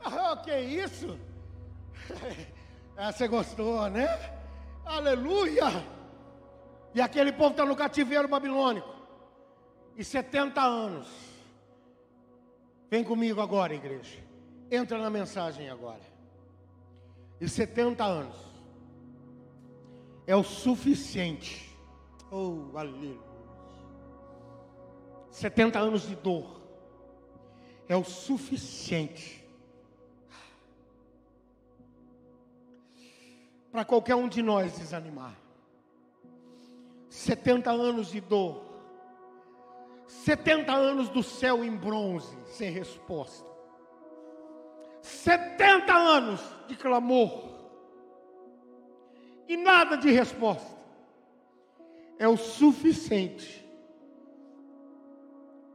oh, 0.04 0.36
que 0.44 0.54
isso? 0.54 1.18
Ah, 2.98 3.12
você 3.12 3.28
gostou, 3.28 3.90
né? 3.90 4.08
Aleluia! 4.82 5.64
E 6.94 7.00
aquele 7.00 7.30
povo 7.30 7.50
está 7.50 7.66
no 7.66 7.76
cativeiro 7.76 8.26
babilônico. 8.26 8.88
E 9.94 10.02
70 10.02 10.62
anos. 10.62 11.06
Vem 12.90 13.04
comigo 13.04 13.42
agora, 13.42 13.74
igreja. 13.74 14.18
Entra 14.70 14.96
na 14.96 15.10
mensagem 15.10 15.68
agora. 15.68 16.00
E 17.38 17.46
70 17.46 18.02
anos. 18.02 18.36
É 20.26 20.34
o 20.34 20.42
suficiente. 20.42 21.76
Oh, 22.30 22.70
aleluia. 22.74 23.20
70 25.30 25.78
anos 25.78 26.08
de 26.08 26.16
dor. 26.16 26.62
É 27.86 27.94
o 27.94 28.04
suficiente 28.04 29.45
para 33.70 33.84
qualquer 33.84 34.14
um 34.14 34.28
de 34.28 34.42
nós 34.42 34.78
desanimar. 34.78 35.34
70 37.08 37.70
anos 37.70 38.10
de 38.10 38.20
dor, 38.20 38.62
70 40.06 40.72
anos 40.72 41.08
do 41.08 41.22
céu 41.22 41.64
em 41.64 41.74
bronze, 41.74 42.36
sem 42.46 42.70
resposta, 42.70 43.48
70 45.00 45.92
anos 45.92 46.40
de 46.66 46.76
clamor, 46.76 47.56
e 49.48 49.56
nada 49.56 49.96
de 49.96 50.10
resposta, 50.10 50.76
é 52.18 52.26
o 52.26 52.36
suficiente 52.36 53.64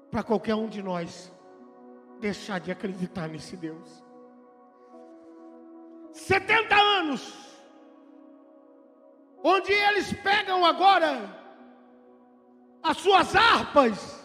para 0.10 0.24
qualquer 0.24 0.56
um 0.56 0.68
de 0.68 0.84
nós 0.84 1.32
deixar 2.20 2.60
de 2.60 2.72
acreditar 2.72 3.28
nesse 3.30 3.56
Deus. 3.56 4.04
70 6.12 6.76
anos 6.76 7.51
onde 9.44 9.72
eles 9.72 10.14
pegam 10.14 10.66
agora 10.66 11.42
as 12.84 12.98
suas 12.98 13.36
harpas. 13.36 14.20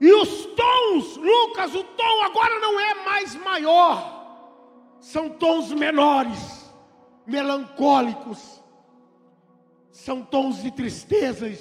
E 0.00 0.12
os 0.12 0.46
tons, 0.46 1.16
Lucas, 1.16 1.74
o 1.74 1.82
tom 1.82 2.22
agora 2.22 2.60
não 2.60 2.78
é 2.78 2.94
mais 3.04 3.34
maior, 3.34 4.96
são 5.00 5.28
tons 5.28 5.72
menores, 5.72 6.72
melancólicos, 7.26 8.62
são 9.90 10.22
tons 10.22 10.62
de 10.62 10.70
tristezas, 10.70 11.58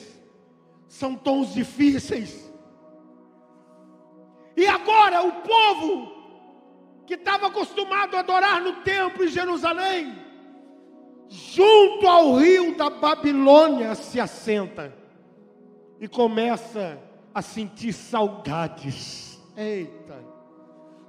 são 0.87 1.15
tons 1.15 1.53
difíceis. 1.53 2.47
E 4.55 4.67
agora 4.67 5.23
o 5.23 5.31
povo 5.41 6.17
que 7.07 7.15
estava 7.15 7.47
acostumado 7.47 8.15
a 8.15 8.19
adorar 8.19 8.61
no 8.61 8.73
templo 8.81 9.23
em 9.23 9.29
Jerusalém, 9.29 10.26
junto 11.29 12.07
ao 12.07 12.35
rio 12.35 12.75
da 12.75 12.89
Babilônia 12.89 13.95
se 13.95 14.19
assenta 14.19 14.93
e 15.99 16.07
começa 16.07 16.99
a 17.33 17.41
sentir 17.41 17.93
saudades. 17.93 19.41
Eita, 19.55 20.23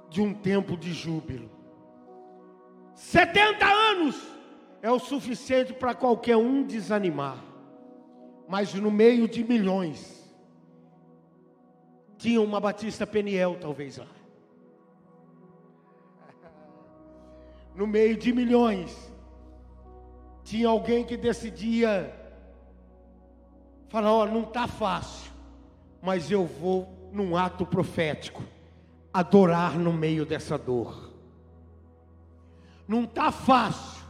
de 0.09 0.21
um 0.21 0.33
tempo 0.33 0.75
de 0.75 0.91
júbilo. 0.93 1.49
70 2.95 3.65
anos 3.65 4.21
é 4.81 4.91
o 4.91 4.99
suficiente 4.99 5.73
para 5.73 5.93
qualquer 5.93 6.37
um 6.37 6.63
desanimar. 6.63 7.43
Mas 8.47 8.73
no 8.73 8.89
meio 8.89 9.27
de 9.27 9.43
milhões, 9.43 10.27
tinha 12.17 12.41
uma 12.41 12.59
Batista 12.59 13.05
Peniel, 13.05 13.57
talvez 13.59 13.97
lá. 13.97 14.07
No 17.75 17.87
meio 17.87 18.17
de 18.17 18.33
milhões, 18.33 19.08
tinha 20.49 20.67
alguém 20.67 21.05
que 21.05 21.15
decidia 21.15 22.11
falar: 23.87 24.11
Ó, 24.11 24.23
oh, 24.23 24.25
não 24.25 24.41
está 24.41 24.67
fácil, 24.67 25.31
mas 26.01 26.31
eu 26.31 26.43
vou 26.43 26.89
num 27.13 27.37
ato 27.37 27.67
profético 27.67 28.43
adorar 29.13 29.77
no 29.77 29.93
meio 29.93 30.25
dessa 30.25 30.57
dor. 30.57 31.13
Não 32.87 33.03
está 33.03 33.31
fácil, 33.31 34.03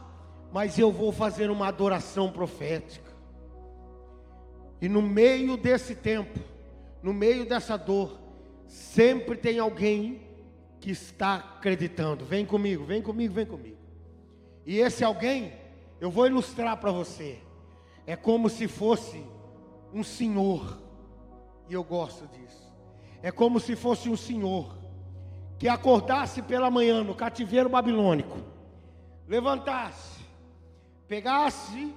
mas 0.50 0.78
eu 0.78 0.90
vou 0.90 1.12
fazer 1.12 1.50
uma 1.50 1.68
adoração 1.68 2.32
profética. 2.32 3.10
E 4.80 4.88
no 4.88 5.02
meio 5.02 5.58
desse 5.58 5.94
tempo, 5.94 6.40
no 7.02 7.12
meio 7.12 7.44
dessa 7.44 7.76
dor, 7.76 8.18
sempre 8.66 9.36
tem 9.36 9.58
alguém 9.58 10.22
que 10.80 10.90
está 10.90 11.34
acreditando. 11.34 12.24
Vem 12.24 12.46
comigo, 12.46 12.82
vem 12.82 13.02
comigo, 13.02 13.34
vem 13.34 13.44
comigo. 13.44 13.76
E 14.64 14.78
esse 14.78 15.04
alguém 15.04 15.59
eu 16.00 16.10
vou 16.10 16.26
ilustrar 16.26 16.76
para 16.78 16.90
você. 16.90 17.38
É 18.06 18.16
como 18.16 18.48
se 18.48 18.66
fosse 18.66 19.24
um 19.92 20.02
senhor, 20.02 20.80
e 21.68 21.74
eu 21.74 21.84
gosto 21.84 22.26
disso. 22.28 22.72
É 23.22 23.30
como 23.30 23.60
se 23.60 23.76
fosse 23.76 24.08
um 24.08 24.16
senhor 24.16 24.78
que 25.58 25.68
acordasse 25.68 26.40
pela 26.40 26.70
manhã 26.70 27.04
no 27.04 27.14
cativeiro 27.14 27.68
babilônico, 27.68 28.38
levantasse, 29.28 30.20
pegasse 31.06 31.94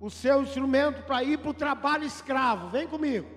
o 0.00 0.08
seu 0.08 0.42
instrumento 0.42 1.02
para 1.02 1.22
ir 1.24 1.38
para 1.38 1.50
o 1.50 1.54
trabalho 1.54 2.04
escravo, 2.04 2.68
vem 2.68 2.86
comigo. 2.86 3.28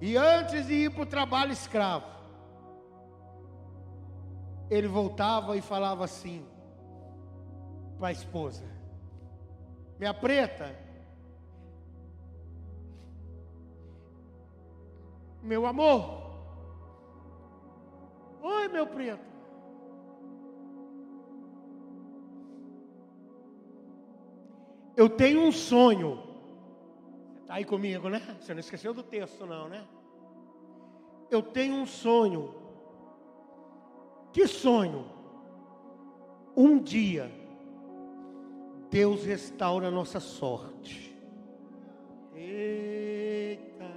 E 0.00 0.16
antes 0.16 0.66
de 0.66 0.74
ir 0.74 0.90
para 0.90 1.02
o 1.02 1.06
trabalho 1.06 1.50
escravo, 1.50 2.06
ele 4.68 4.86
voltava 4.86 5.56
e 5.56 5.62
falava 5.62 6.04
assim 6.04 6.44
para 7.98 8.08
a 8.08 8.12
esposa: 8.12 8.73
Minha 9.98 10.12
preta, 10.12 10.76
meu 15.42 15.66
amor, 15.66 16.22
oi 18.42 18.68
meu 18.68 18.86
preto. 18.86 19.34
Eu 24.96 25.08
tenho 25.08 25.40
um 25.40 25.52
sonho. 25.52 26.22
Está 27.42 27.54
aí 27.54 27.64
comigo, 27.64 28.08
né? 28.08 28.20
Você 28.40 28.54
não 28.54 28.60
esqueceu 28.60 28.94
do 28.94 29.02
texto, 29.02 29.44
não, 29.44 29.68
né? 29.68 29.86
Eu 31.30 31.42
tenho 31.42 31.74
um 31.74 31.86
sonho. 31.86 32.54
Que 34.32 34.46
sonho? 34.46 35.04
Um 36.56 36.78
dia, 36.78 37.30
Deus 38.94 39.24
restaura 39.24 39.88
a 39.88 39.90
nossa 39.90 40.20
sorte. 40.20 41.12
Eita! 42.32 43.90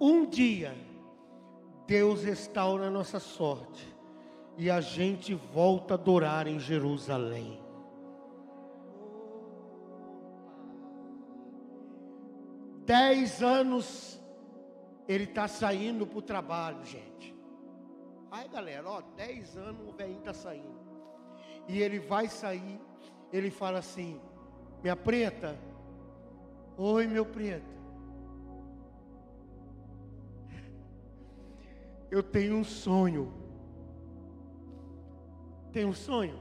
Um 0.00 0.26
dia, 0.26 0.74
Deus 1.86 2.24
restaura 2.24 2.88
a 2.88 2.90
nossa 2.90 3.20
sorte. 3.20 3.86
E 4.56 4.68
a 4.68 4.80
gente 4.80 5.32
volta 5.32 5.94
a 5.94 5.96
adorar 5.96 6.48
em 6.48 6.58
Jerusalém. 6.58 7.62
Dez 12.84 13.40
anos 13.44 14.20
ele 15.06 15.22
está 15.22 15.46
saindo 15.46 16.04
para 16.04 16.18
o 16.18 16.22
trabalho, 16.22 16.84
gente. 16.84 17.32
Aí 18.28 18.48
galera, 18.48 18.90
ó, 18.90 19.00
dez 19.14 19.56
anos 19.56 19.88
o 19.88 19.92
velhinho 19.92 20.18
está 20.18 20.34
saindo. 20.34 20.88
E 21.68 21.80
ele 21.82 22.00
vai 22.00 22.28
sair, 22.28 22.80
ele 23.32 23.50
fala 23.50 23.78
assim: 23.78 24.20
Minha 24.82 24.96
preta, 24.96 25.58
oi 26.76 27.06
meu 27.06 27.26
preto. 27.26 27.78
Eu 32.10 32.22
tenho 32.22 32.56
um 32.56 32.64
sonho. 32.64 33.32
Tem 35.72 35.84
um 35.84 35.92
sonho? 35.92 36.38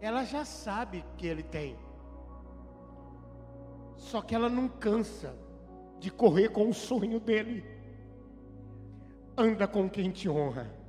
Ela 0.00 0.24
já 0.24 0.44
sabe 0.44 1.04
que 1.16 1.26
ele 1.26 1.42
tem. 1.42 1.76
Só 3.96 4.20
que 4.20 4.34
ela 4.34 4.48
não 4.48 4.66
cansa 4.66 5.36
de 6.00 6.10
correr 6.10 6.48
com 6.48 6.68
o 6.68 6.74
sonho 6.74 7.20
dele. 7.20 7.64
Anda 9.36 9.68
com 9.68 9.88
quem 9.88 10.10
te 10.10 10.28
honra. 10.28 10.79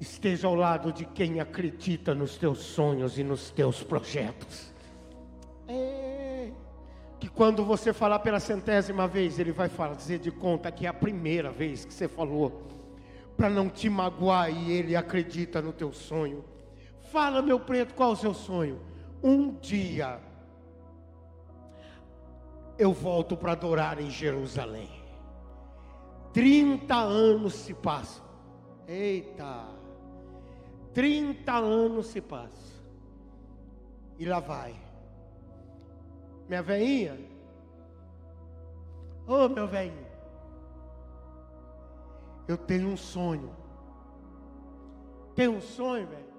Esteja 0.00 0.46
ao 0.48 0.54
lado 0.54 0.92
de 0.92 1.04
quem 1.04 1.40
acredita 1.40 2.14
nos 2.14 2.36
teus 2.36 2.58
sonhos 2.58 3.18
e 3.18 3.24
nos 3.24 3.50
teus 3.50 3.82
projetos. 3.82 4.72
É, 5.66 6.50
que 7.18 7.28
quando 7.28 7.64
você 7.64 7.92
falar 7.92 8.18
pela 8.18 8.40
centésima 8.40 9.06
vez, 9.06 9.38
ele 9.38 9.52
vai 9.52 9.68
fazer 9.68 10.18
de 10.18 10.30
conta 10.30 10.70
que 10.70 10.86
é 10.86 10.88
a 10.88 10.94
primeira 10.94 11.50
vez 11.50 11.84
que 11.84 11.94
você 11.94 12.08
falou, 12.08 12.62
para 13.36 13.48
não 13.48 13.68
te 13.68 13.88
magoar 13.88 14.50
e 14.50 14.72
ele 14.72 14.94
acredita 14.94 15.62
no 15.62 15.72
teu 15.72 15.92
sonho. 15.92 16.44
Fala, 17.10 17.40
meu 17.40 17.60
preto, 17.60 17.94
qual 17.94 18.10
é 18.10 18.12
o 18.12 18.16
seu 18.16 18.34
sonho? 18.34 18.80
Um 19.22 19.54
dia 19.54 20.20
eu 22.78 22.92
volto 22.92 23.36
para 23.36 23.52
adorar 23.52 24.00
em 24.00 24.10
Jerusalém. 24.10 24.90
30 26.32 26.94
anos 26.94 27.54
se 27.54 27.72
passam. 27.72 28.24
Eita! 28.88 29.83
30 30.94 31.52
anos 31.52 32.06
se 32.06 32.20
passam. 32.20 32.74
E 34.18 34.24
lá 34.24 34.40
vai. 34.40 34.74
Minha 36.48 36.62
veinha. 36.62 37.18
Ô 39.26 39.44
oh, 39.44 39.48
meu 39.48 39.66
velhinho. 39.66 40.06
Eu 42.46 42.56
tenho 42.56 42.88
um 42.88 42.96
sonho. 42.96 43.50
Tem 45.34 45.48
um 45.48 45.60
sonho, 45.60 46.06
velho? 46.06 46.34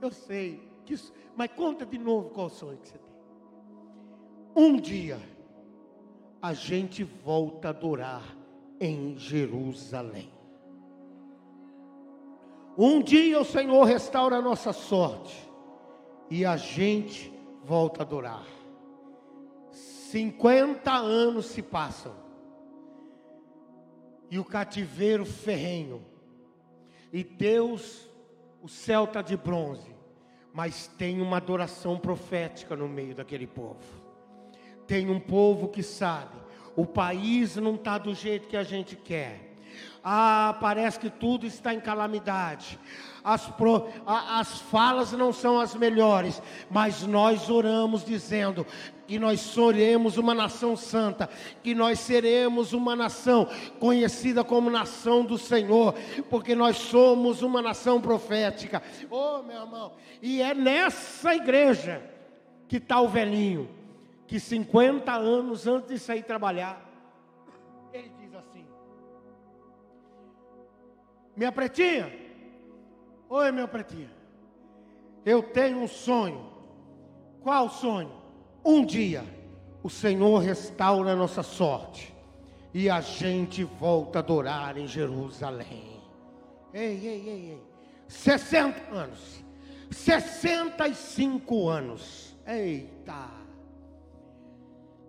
Eu 0.00 0.10
sei. 0.10 0.68
Mas 1.36 1.50
conta 1.52 1.84
de 1.84 1.98
novo 1.98 2.30
qual 2.30 2.48
sonho 2.48 2.78
que 2.78 2.88
você 2.88 2.98
tem. 2.98 3.08
Um 4.56 4.76
dia, 4.76 5.20
a 6.40 6.52
gente 6.52 7.04
volta 7.04 7.68
a 7.68 7.70
adorar 7.70 8.36
em 8.80 9.16
Jerusalém. 9.16 10.37
Um 12.78 13.02
dia 13.02 13.40
o 13.40 13.44
Senhor 13.44 13.82
restaura 13.84 14.36
a 14.36 14.42
nossa 14.42 14.72
sorte 14.72 15.36
e 16.30 16.44
a 16.44 16.56
gente 16.56 17.32
volta 17.64 18.02
a 18.02 18.04
adorar. 18.04 18.46
50 19.72 20.90
anos 20.92 21.46
se 21.46 21.60
passam 21.60 22.14
e 24.30 24.38
o 24.38 24.44
cativeiro 24.44 25.26
ferrenho, 25.26 26.04
e 27.12 27.24
Deus, 27.24 28.08
o 28.62 28.68
céu 28.68 29.04
está 29.04 29.22
de 29.22 29.36
bronze, 29.36 29.94
mas 30.52 30.86
tem 30.86 31.20
uma 31.20 31.38
adoração 31.38 31.98
profética 31.98 32.76
no 32.76 32.86
meio 32.86 33.14
daquele 33.14 33.46
povo 33.46 34.08
tem 34.88 35.10
um 35.10 35.20
povo 35.20 35.68
que 35.68 35.82
sabe, 35.82 36.34
o 36.74 36.86
país 36.86 37.56
não 37.56 37.74
está 37.74 37.98
do 37.98 38.14
jeito 38.14 38.48
que 38.48 38.56
a 38.56 38.64
gente 38.64 38.96
quer. 38.96 39.47
Ah, 40.10 40.56
parece 40.58 40.98
que 40.98 41.10
tudo 41.10 41.44
está 41.44 41.74
em 41.74 41.80
calamidade. 41.80 42.80
As, 43.22 43.44
pro, 43.46 43.88
a, 44.06 44.40
as 44.40 44.58
falas 44.58 45.12
não 45.12 45.34
são 45.34 45.60
as 45.60 45.74
melhores, 45.74 46.40
mas 46.70 47.02
nós 47.02 47.50
oramos 47.50 48.06
dizendo 48.06 48.66
que 49.06 49.18
nós 49.18 49.38
seremos 49.38 50.16
uma 50.16 50.32
nação 50.32 50.74
santa, 50.78 51.28
que 51.62 51.74
nós 51.74 51.98
seremos 51.98 52.72
uma 52.72 52.96
nação 52.96 53.46
conhecida 53.78 54.42
como 54.42 54.70
nação 54.70 55.26
do 55.26 55.36
Senhor, 55.36 55.94
porque 56.30 56.54
nós 56.54 56.78
somos 56.78 57.42
uma 57.42 57.60
nação 57.60 58.00
profética. 58.00 58.82
Oh, 59.10 59.42
meu 59.42 59.60
irmão, 59.60 59.92
e 60.22 60.40
é 60.40 60.54
nessa 60.54 61.34
igreja 61.34 62.02
que 62.66 62.78
está 62.78 62.98
o 62.98 63.08
velhinho 63.08 63.68
que 64.26 64.40
50 64.40 65.12
anos 65.12 65.66
antes 65.66 65.90
de 65.90 65.98
sair 65.98 66.22
trabalhar, 66.22 66.87
Minha 71.38 71.52
pretinha, 71.52 72.12
oi, 73.28 73.52
minha 73.52 73.68
pretinha, 73.68 74.10
eu 75.24 75.40
tenho 75.40 75.78
um 75.78 75.86
sonho. 75.86 76.50
Qual 77.40 77.70
sonho? 77.70 78.10
Um 78.64 78.84
dia 78.84 79.24
o 79.80 79.88
Senhor 79.88 80.38
restaura 80.40 81.12
a 81.12 81.14
nossa 81.14 81.44
sorte 81.44 82.12
e 82.74 82.90
a 82.90 83.00
gente 83.00 83.62
volta 83.62 84.18
a 84.18 84.20
adorar 84.20 84.76
em 84.76 84.88
Jerusalém. 84.88 86.02
Ei, 86.74 87.06
ei, 87.06 87.28
ei, 87.28 87.50
ei. 87.50 87.62
60 88.08 88.92
anos. 88.92 89.44
65 89.92 91.68
anos. 91.68 92.36
Eita. 92.44 93.30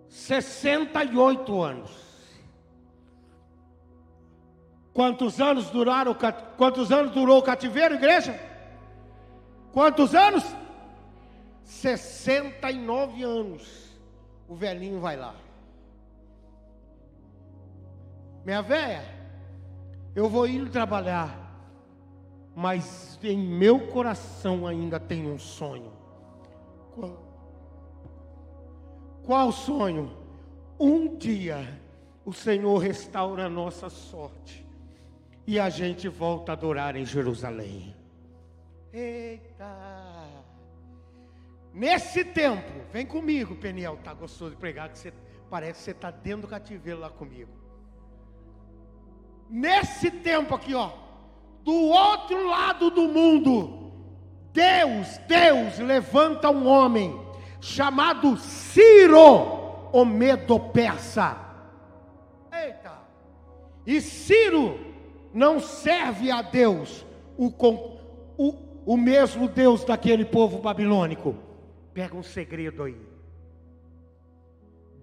68 0.08 1.60
anos. 1.60 2.09
Quantos 5.00 5.40
anos 5.40 5.70
duraram? 5.70 6.14
Quantos 6.58 6.92
anos 6.92 7.12
durou 7.12 7.38
o 7.38 7.42
cativeiro, 7.42 7.94
igreja? 7.94 8.38
Quantos 9.72 10.14
anos? 10.14 10.44
69 11.64 13.22
anos. 13.22 13.98
O 14.46 14.54
velhinho 14.54 15.00
vai 15.00 15.16
lá. 15.16 15.34
Minha 18.44 18.60
velha, 18.60 19.02
eu 20.14 20.28
vou 20.28 20.46
ir 20.46 20.68
trabalhar, 20.68 21.34
mas 22.54 23.18
em 23.22 23.38
meu 23.38 23.86
coração 23.86 24.66
ainda 24.66 25.00
tem 25.00 25.26
um 25.26 25.38
sonho. 25.38 25.94
Qual 29.24 29.50
sonho? 29.50 30.14
Um 30.78 31.16
dia 31.16 31.80
o 32.22 32.34
Senhor 32.34 32.76
restaura 32.76 33.46
a 33.46 33.48
nossa 33.48 33.88
sorte 33.88 34.68
e 35.50 35.58
a 35.58 35.68
gente 35.68 36.08
volta 36.08 36.52
a 36.52 36.54
adorar 36.54 36.94
em 36.94 37.04
Jerusalém. 37.04 37.92
Eita! 38.92 39.66
Nesse 41.74 42.24
tempo, 42.24 42.70
vem 42.92 43.04
comigo, 43.04 43.56
Peniel, 43.56 43.98
tá 44.04 44.14
gostoso 44.14 44.52
de 44.52 44.56
pregar 44.56 44.90
que 44.90 44.96
você 44.96 45.12
parece 45.50 45.80
que 45.80 45.84
você 45.86 45.90
está 45.90 46.12
dentro 46.12 46.42
do 46.42 46.46
cativeiro 46.46 47.00
lá 47.00 47.10
comigo. 47.10 47.50
Nesse 49.48 50.08
tempo 50.08 50.54
aqui, 50.54 50.72
ó, 50.72 50.92
do 51.64 51.74
outro 51.74 52.48
lado 52.48 52.88
do 52.88 53.08
mundo, 53.08 53.90
Deus, 54.52 55.18
Deus 55.26 55.80
levanta 55.80 56.48
um 56.48 56.68
homem 56.68 57.20
chamado 57.60 58.36
Ciro. 58.36 59.90
o 59.92 60.04
medo 60.04 60.60
persa. 60.60 61.36
Eita! 62.52 63.00
E 63.84 64.00
Ciro 64.00 64.89
não 65.32 65.60
serve 65.60 66.30
a 66.30 66.42
Deus, 66.42 67.04
o, 67.36 67.46
o, 68.36 68.54
o 68.84 68.96
mesmo 68.96 69.48
Deus 69.48 69.84
daquele 69.84 70.24
povo 70.24 70.58
babilônico. 70.58 71.36
Pega 71.94 72.16
um 72.16 72.22
segredo 72.22 72.82
aí. 72.82 72.96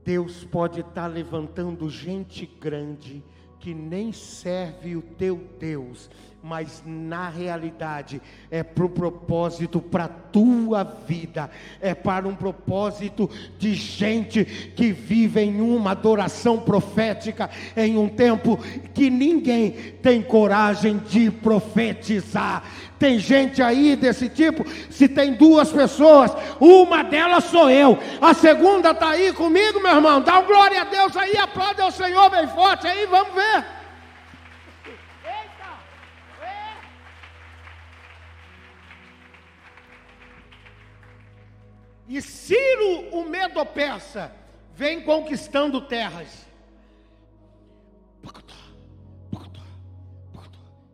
Deus 0.03 0.43
pode 0.45 0.79
estar 0.81 1.07
levantando 1.07 1.89
gente 1.89 2.45
grande 2.45 3.23
que 3.59 3.73
nem 3.73 4.11
serve 4.11 4.95
o 4.95 5.01
teu 5.01 5.41
Deus, 5.59 6.09
mas 6.41 6.81
na 6.85 7.29
realidade 7.29 8.21
é 8.49 8.63
para 8.63 8.85
o 8.85 8.89
propósito 8.89 9.81
para 9.81 10.05
a 10.05 10.07
tua 10.07 10.83
vida, 10.83 11.49
é 11.81 11.93
para 11.93 12.27
um 12.27 12.35
propósito 12.35 13.29
de 13.57 13.73
gente 13.73 14.45
que 14.45 14.93
vive 14.93 15.41
em 15.41 15.59
uma 15.59 15.91
adoração 15.91 16.59
profética, 16.59 17.49
em 17.75 17.97
um 17.97 18.07
tempo 18.07 18.57
que 18.93 19.09
ninguém 19.09 19.71
tem 20.01 20.21
coragem 20.21 20.99
de 20.99 21.29
profetizar. 21.29 22.63
Tem 22.99 23.19
gente 23.19 23.61
aí 23.61 23.95
desse 23.95 24.27
tipo, 24.27 24.65
se 24.89 25.07
tem 25.07 25.33
duas 25.33 25.71
pessoas, 25.71 26.31
uma 26.59 27.03
delas 27.03 27.43
sou 27.43 27.69
eu, 27.69 27.99
a 28.19 28.33
segunda 28.33 28.89
está 28.91 29.09
aí 29.09 29.31
comigo, 29.33 29.79
meu 29.79 29.95
irmão. 29.95 30.19
Dá 30.19 30.39
um 30.39 30.45
glória 30.45 30.81
a 30.81 30.85
Deus 30.85 31.15
aí, 31.15 31.37
aplaude 31.37 31.79
ao 31.79 31.91
Senhor 31.91 32.29
bem 32.29 32.47
forte 32.47 32.87
aí, 32.87 33.05
vamos 33.05 33.33
ver. 33.35 33.65
E 42.09 42.21
Ciro, 42.21 43.09
o 43.11 43.25
Medo-Persa, 43.25 44.31
vem 44.73 45.01
conquistando 45.01 45.81
terras. 45.81 46.47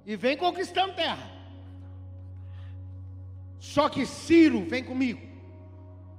E 0.06 0.16
vem 0.16 0.36
conquistando 0.36 0.94
terra. 0.94 1.43
Só 3.74 3.90
que 3.90 4.06
Ciro, 4.06 4.64
vem 4.66 4.84
comigo, 4.84 5.20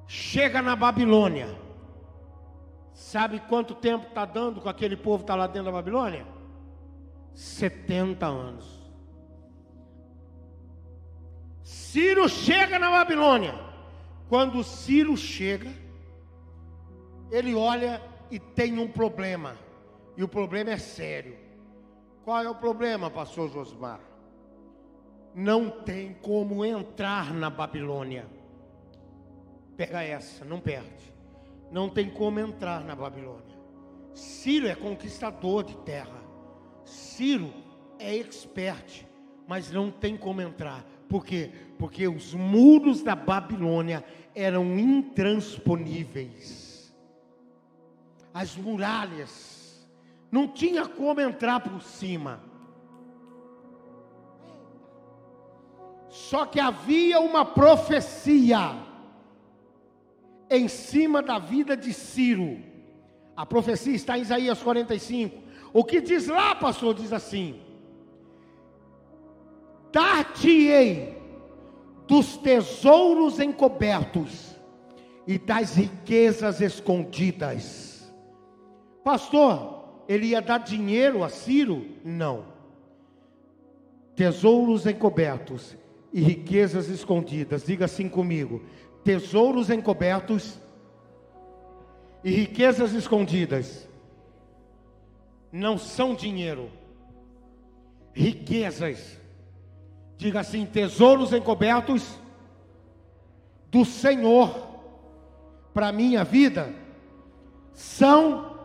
chega 0.08 0.60
na 0.60 0.74
Babilônia. 0.74 1.56
Sabe 2.92 3.38
quanto 3.48 3.76
tempo 3.76 4.08
está 4.08 4.24
dando 4.24 4.60
com 4.60 4.68
aquele 4.68 4.96
povo 4.96 5.18
que 5.18 5.22
está 5.22 5.36
lá 5.36 5.46
dentro 5.46 5.66
da 5.66 5.70
Babilônia? 5.70 6.26
70 7.32 8.26
anos. 8.26 8.82
Ciro 11.62 12.28
chega 12.28 12.76
na 12.76 12.90
Babilônia. 12.90 13.54
Quando 14.28 14.64
Ciro 14.64 15.16
chega, 15.16 15.72
ele 17.30 17.54
olha 17.54 18.02
e 18.32 18.40
tem 18.40 18.80
um 18.80 18.88
problema. 18.88 19.56
E 20.16 20.24
o 20.24 20.28
problema 20.28 20.70
é 20.70 20.78
sério. 20.78 21.38
Qual 22.24 22.42
é 22.42 22.50
o 22.50 22.56
problema, 22.56 23.08
pastor 23.08 23.48
Josmar? 23.48 24.00
Não 25.34 25.68
tem 25.68 26.14
como 26.14 26.64
entrar 26.64 27.34
na 27.34 27.50
Babilônia. 27.50 28.26
Pega 29.76 30.02
essa, 30.02 30.44
não 30.44 30.60
perde. 30.60 31.12
Não 31.72 31.88
tem 31.88 32.08
como 32.08 32.38
entrar 32.38 32.84
na 32.84 32.94
Babilônia. 32.94 33.58
Ciro 34.14 34.68
é 34.68 34.76
conquistador 34.76 35.64
de 35.64 35.76
terra. 35.78 36.22
Ciro 36.84 37.52
é 37.98 38.14
expert, 38.16 39.04
mas 39.48 39.72
não 39.72 39.90
tem 39.90 40.16
como 40.16 40.40
entrar. 40.40 40.86
Por 41.08 41.26
quê? 41.26 41.50
Porque 41.78 42.06
os 42.06 42.32
muros 42.32 43.02
da 43.02 43.16
Babilônia 43.16 44.04
eram 44.34 44.78
intransponíveis. 44.78 46.94
As 48.32 48.56
muralhas 48.56 49.84
não 50.30 50.48
tinha 50.48 50.86
como 50.86 51.20
entrar 51.20 51.60
por 51.60 51.82
cima. 51.82 52.40
Só 56.14 56.46
que 56.46 56.60
havia 56.60 57.18
uma 57.18 57.44
profecia 57.44 58.76
em 60.48 60.68
cima 60.68 61.20
da 61.20 61.40
vida 61.40 61.76
de 61.76 61.92
Ciro. 61.92 62.60
A 63.36 63.44
profecia 63.44 63.96
está 63.96 64.16
em 64.16 64.20
Isaías 64.22 64.62
45. 64.62 65.36
O 65.72 65.82
que 65.82 66.00
diz 66.00 66.28
lá, 66.28 66.54
pastor, 66.54 66.94
diz 66.94 67.12
assim: 67.12 67.60
Dar-te-ei 69.90 71.20
dos 72.06 72.36
tesouros 72.36 73.40
encobertos 73.40 74.54
e 75.26 75.36
das 75.36 75.74
riquezas 75.74 76.60
escondidas. 76.60 78.14
Pastor, 79.02 80.04
ele 80.06 80.26
ia 80.26 80.40
dar 80.40 80.58
dinheiro 80.58 81.24
a 81.24 81.28
Ciro? 81.28 81.84
Não. 82.04 82.44
Tesouros 84.14 84.86
encobertos 84.86 85.76
e 86.14 86.22
riquezas 86.22 86.88
escondidas. 86.88 87.64
Diga 87.64 87.84
assim 87.84 88.08
comigo: 88.08 88.62
tesouros 89.04 89.68
encobertos 89.68 90.58
e 92.22 92.30
riquezas 92.30 92.94
escondidas 92.94 93.86
não 95.52 95.76
são 95.76 96.14
dinheiro. 96.14 96.70
Riquezas 98.14 99.18
Diga 100.16 100.40
assim: 100.40 100.64
tesouros 100.64 101.32
encobertos 101.32 102.18
do 103.70 103.84
Senhor 103.84 104.74
para 105.72 105.92
minha 105.92 106.24
vida 106.24 106.72
são 107.72 108.56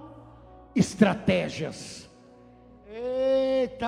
estratégias. 0.75 2.07
Eita! 2.88 3.88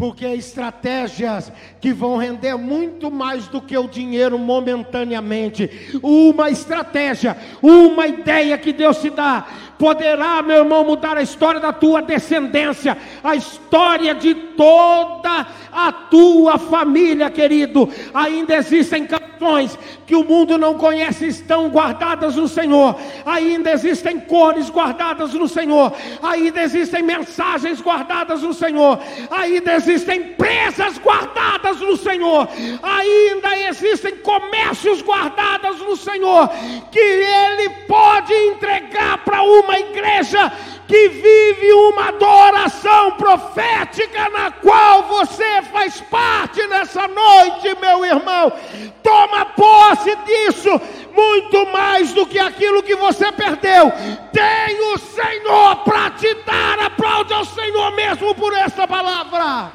Porque 0.00 0.24
estratégias 0.24 1.52
que 1.78 1.92
vão 1.92 2.16
render 2.16 2.56
muito 2.56 3.10
mais 3.10 3.46
do 3.48 3.60
que 3.60 3.76
o 3.76 3.86
dinheiro 3.86 4.38
momentaneamente. 4.38 5.70
Uma 6.02 6.48
estratégia, 6.48 7.36
uma 7.60 8.06
ideia 8.06 8.56
que 8.56 8.72
Deus 8.72 8.96
te 8.96 9.10
dá, 9.10 9.46
poderá, 9.78 10.40
meu 10.40 10.60
irmão, 10.60 10.86
mudar 10.86 11.18
a 11.18 11.22
história 11.22 11.60
da 11.60 11.70
tua 11.70 12.00
descendência, 12.00 12.96
a 13.22 13.36
história 13.36 14.14
de 14.14 14.34
toda 14.34 15.46
a 15.70 15.92
tua 15.92 16.56
família, 16.56 17.28
querido. 17.28 17.86
Ainda 18.14 18.56
existem 18.56 19.06
canções 19.40 19.78
que 20.06 20.14
o 20.14 20.22
mundo 20.22 20.58
não 20.58 20.74
conhece, 20.74 21.26
estão 21.26 21.70
guardadas 21.70 22.36
no 22.36 22.46
Senhor. 22.46 22.94
Ainda 23.24 23.72
existem 23.72 24.20
cores 24.20 24.68
guardadas 24.68 25.32
no 25.32 25.48
Senhor. 25.48 25.92
Ainda 26.22 26.62
existem 26.62 27.02
mensagens 27.02 27.80
guardadas 27.80 28.42
no 28.42 28.52
Senhor. 28.52 29.00
Ainda 29.30 29.74
existem 29.74 30.34
presas 30.34 30.98
guardadas 30.98 31.80
no 31.80 31.96
Senhor. 31.96 32.48
Ainda 32.82 33.68
existem 33.68 34.16
comércios 34.16 35.00
guardados 35.02 35.80
no 35.80 35.96
Senhor 35.96 36.48
que 36.90 36.98
Ele 36.98 37.70
pode 37.88 38.34
entregar 38.34 39.24
para 39.24 39.42
uma 39.42 39.78
igreja 39.78 40.52
que 40.90 41.08
vive 41.08 41.72
uma 41.72 42.08
adoração 42.08 43.12
profética 43.12 44.28
na 44.30 44.50
qual 44.50 45.04
você 45.04 45.62
faz 45.72 46.00
parte 46.00 46.66
nessa 46.66 47.06
noite, 47.06 47.76
meu 47.80 48.04
irmão. 48.04 48.52
Toma 49.00 49.29
posse 49.46 50.14
disso, 50.16 50.70
muito 51.12 51.66
mais 51.72 52.12
do 52.12 52.26
que 52.26 52.38
aquilo 52.38 52.82
que 52.82 52.96
você 52.96 53.30
perdeu. 53.32 53.92
Tem 54.32 54.80
o 54.92 54.98
Senhor 54.98 55.76
para 55.84 56.10
te 56.10 56.34
dar. 56.44 56.78
Aplaude 56.80 57.32
ao 57.32 57.44
Senhor 57.44 57.94
mesmo 57.94 58.34
por 58.34 58.52
essa 58.52 58.86
palavra. 58.86 59.72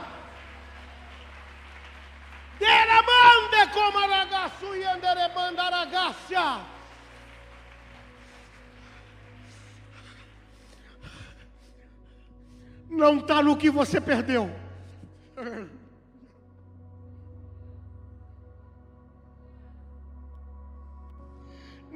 Deramande 2.60 3.72
como 3.74 4.00
e 4.00 4.86
não 12.90 13.18
está 13.18 13.42
no 13.44 13.58
que 13.58 13.70
você 13.70 14.00
perdeu. 14.00 14.50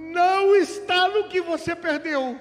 Não 0.09 0.55
está 0.55 1.07
no 1.07 1.27
que 1.29 1.41
você 1.41 1.75
perdeu. 1.75 2.39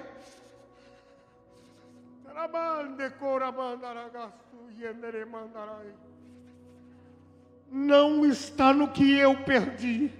Não 7.71 8.25
está 8.25 8.73
no 8.73 8.87
que 8.89 9.17
eu 9.17 9.43
perdi 9.43 10.11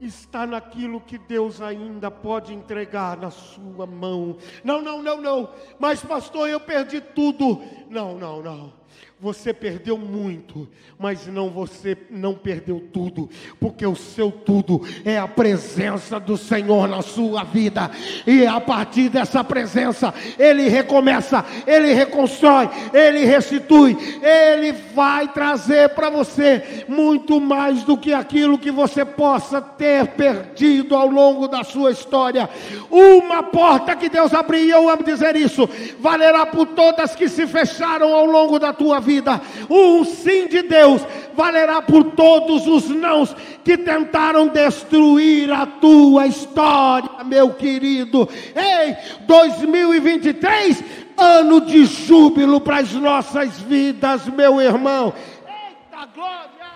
está 0.00 0.46
naquilo 0.46 1.00
que 1.00 1.18
Deus 1.18 1.60
ainda 1.60 2.10
pode 2.10 2.52
entregar 2.52 3.16
na 3.16 3.30
sua 3.30 3.86
mão. 3.86 4.36
Não, 4.62 4.82
não, 4.82 5.02
não, 5.02 5.20
não. 5.20 5.50
Mas 5.78 6.02
pastor, 6.02 6.48
eu 6.48 6.60
perdi 6.60 7.00
tudo. 7.00 7.60
Não, 7.88 8.16
não, 8.18 8.42
não. 8.42 8.72
Você 9.18 9.54
perdeu 9.54 9.96
muito, 9.96 10.68
mas 10.98 11.26
não 11.26 11.48
você 11.48 11.96
não 12.10 12.34
perdeu 12.34 12.84
tudo, 12.92 13.30
porque 13.58 13.86
o 13.86 13.96
seu 13.96 14.30
tudo 14.30 14.82
é 15.06 15.16
a 15.16 15.26
presença 15.26 16.20
do 16.20 16.36
Senhor 16.36 16.86
na 16.86 17.00
sua 17.00 17.42
vida. 17.42 17.90
E 18.26 18.46
a 18.46 18.60
partir 18.60 19.08
dessa 19.08 19.42
presença, 19.42 20.12
ele 20.38 20.68
recomeça, 20.68 21.42
ele 21.66 21.94
reconstrói, 21.94 22.68
ele 22.92 23.24
restitui, 23.24 23.96
ele 24.22 24.72
vai 24.94 25.26
trazer 25.28 25.88
para 25.90 26.10
você 26.10 26.84
muito 26.86 27.40
mais 27.40 27.84
do 27.84 27.96
que 27.96 28.12
aquilo 28.12 28.58
que 28.58 28.70
você 28.70 29.02
possa 29.02 29.62
ter 29.62 30.08
perdido 30.08 30.94
ao 30.94 31.08
longo 31.08 31.48
da 31.48 31.64
sua 31.64 31.90
história. 31.90 32.50
Uma 32.90 33.42
porta 33.42 33.96
que 33.96 34.10
Deus 34.10 34.34
abriu, 34.34 34.68
eu 34.68 34.90
amo 34.90 35.02
dizer 35.02 35.36
isso, 35.36 35.66
valerá 35.98 36.44
por 36.44 36.66
todas 36.66 37.16
que 37.16 37.30
se 37.30 37.46
fecharam 37.46 38.14
ao 38.14 38.26
longo 38.26 38.58
da 38.58 38.74
tua 38.74 39.00
vida 39.00 39.05
vida. 39.06 39.40
O 39.68 40.04
sim 40.04 40.48
de 40.48 40.62
Deus 40.62 41.00
valerá 41.34 41.80
por 41.80 42.02
todos 42.12 42.66
os 42.66 42.88
nãos 42.90 43.34
que 43.64 43.78
tentaram 43.78 44.48
destruir 44.48 45.50
a 45.52 45.64
tua 45.64 46.26
história, 46.26 47.22
meu 47.24 47.54
querido. 47.54 48.28
Ei, 48.54 48.96
2023, 49.26 50.82
ano 51.16 51.60
de 51.60 51.84
júbilo 51.84 52.60
para 52.60 52.78
as 52.78 52.92
nossas 52.92 53.60
vidas, 53.60 54.26
meu 54.26 54.60
irmão. 54.60 55.14
Eita 55.46 56.06
glória! 56.12 56.66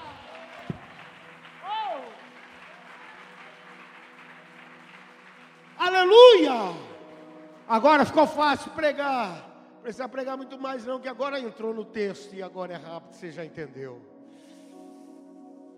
Oh. 1.64 1.98
Aleluia! 5.78 6.72
Agora 7.68 8.04
ficou 8.04 8.26
fácil 8.26 8.70
pregar 8.72 9.49
precisa 9.80 10.08
pregar 10.08 10.36
muito 10.36 10.58
mais 10.58 10.84
não, 10.84 11.00
que 11.00 11.08
agora 11.08 11.40
entrou 11.40 11.74
no 11.74 11.84
texto 11.84 12.34
e 12.34 12.42
agora 12.42 12.74
é 12.74 12.76
rápido, 12.76 13.14
você 13.14 13.30
já 13.30 13.44
entendeu. 13.44 14.00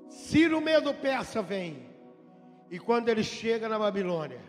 Ciro 0.08 0.60
medo 0.60 0.92
persa 0.92 1.40
vem, 1.40 1.88
e 2.70 2.78
quando 2.78 3.08
ele 3.08 3.24
chega 3.24 3.68
na 3.68 3.78
Babilônia, 3.78 4.40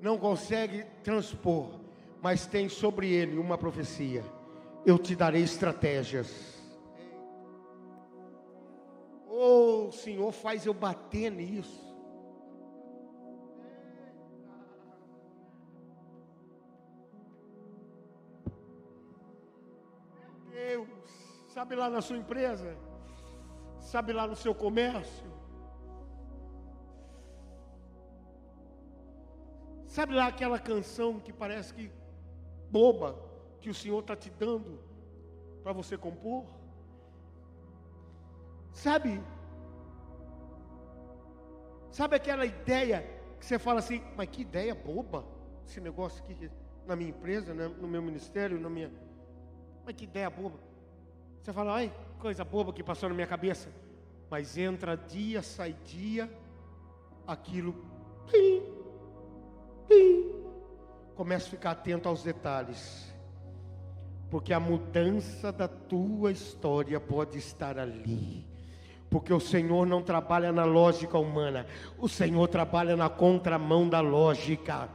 não 0.00 0.18
consegue 0.18 0.84
transpor, 1.02 1.80
mas 2.22 2.46
tem 2.46 2.68
sobre 2.68 3.12
ele 3.12 3.38
uma 3.38 3.58
profecia: 3.58 4.24
eu 4.84 4.98
te 4.98 5.14
darei 5.14 5.42
estratégias. 5.42 6.56
Oh, 9.28 9.90
Senhor, 9.92 10.32
faz 10.32 10.64
eu 10.64 10.72
bater 10.72 11.30
nisso. 11.30 11.85
Sabe 21.56 21.74
lá 21.74 21.88
na 21.88 22.02
sua 22.02 22.18
empresa? 22.18 22.76
Sabe 23.80 24.12
lá 24.12 24.26
no 24.26 24.36
seu 24.36 24.54
comércio? 24.54 25.26
Sabe 29.86 30.12
lá 30.12 30.26
aquela 30.26 30.58
canção 30.58 31.18
que 31.18 31.32
parece 31.32 31.72
que 31.72 31.90
boba, 32.70 33.18
que 33.58 33.70
o 33.70 33.74
Senhor 33.74 34.00
está 34.00 34.14
te 34.14 34.28
dando 34.28 34.78
para 35.62 35.72
você 35.72 35.96
compor? 35.96 36.44
Sabe? 38.74 39.18
Sabe 41.90 42.16
aquela 42.16 42.44
ideia 42.44 43.00
que 43.40 43.46
você 43.46 43.58
fala 43.58 43.78
assim, 43.78 44.02
mas 44.14 44.28
que 44.28 44.42
ideia 44.42 44.74
boba, 44.74 45.24
esse 45.64 45.80
negócio 45.80 46.22
aqui 46.22 46.50
na 46.86 46.94
minha 46.94 47.08
empresa, 47.08 47.54
né, 47.54 47.66
no 47.66 47.88
meu 47.88 48.02
ministério, 48.02 48.60
na 48.60 48.68
minha. 48.68 48.92
Mas 49.86 49.94
que 49.94 50.04
ideia 50.04 50.28
boba. 50.28 50.65
Você 51.46 51.52
fala, 51.52 51.74
ai, 51.76 51.92
coisa 52.18 52.44
boba 52.44 52.72
que 52.72 52.82
passou 52.82 53.08
na 53.08 53.14
minha 53.14 53.26
cabeça. 53.28 53.68
Mas 54.28 54.58
entra 54.58 54.96
dia, 54.96 55.42
sai 55.42 55.76
dia, 55.84 56.28
aquilo. 57.24 57.72
Pim, 58.28 58.64
pim. 59.86 60.32
Começa 61.14 61.46
a 61.46 61.50
ficar 61.50 61.70
atento 61.70 62.08
aos 62.08 62.24
detalhes. 62.24 63.14
Porque 64.28 64.52
a 64.52 64.58
mudança 64.58 65.52
da 65.52 65.68
tua 65.68 66.32
história 66.32 66.98
pode 66.98 67.38
estar 67.38 67.78
ali. 67.78 68.44
Porque 69.08 69.32
o 69.32 69.38
Senhor 69.38 69.86
não 69.86 70.02
trabalha 70.02 70.50
na 70.50 70.64
lógica 70.64 71.16
humana, 71.16 71.64
o 71.96 72.08
Senhor 72.08 72.48
trabalha 72.48 72.96
na 72.96 73.08
contramão 73.08 73.88
da 73.88 74.00
lógica. 74.00 74.88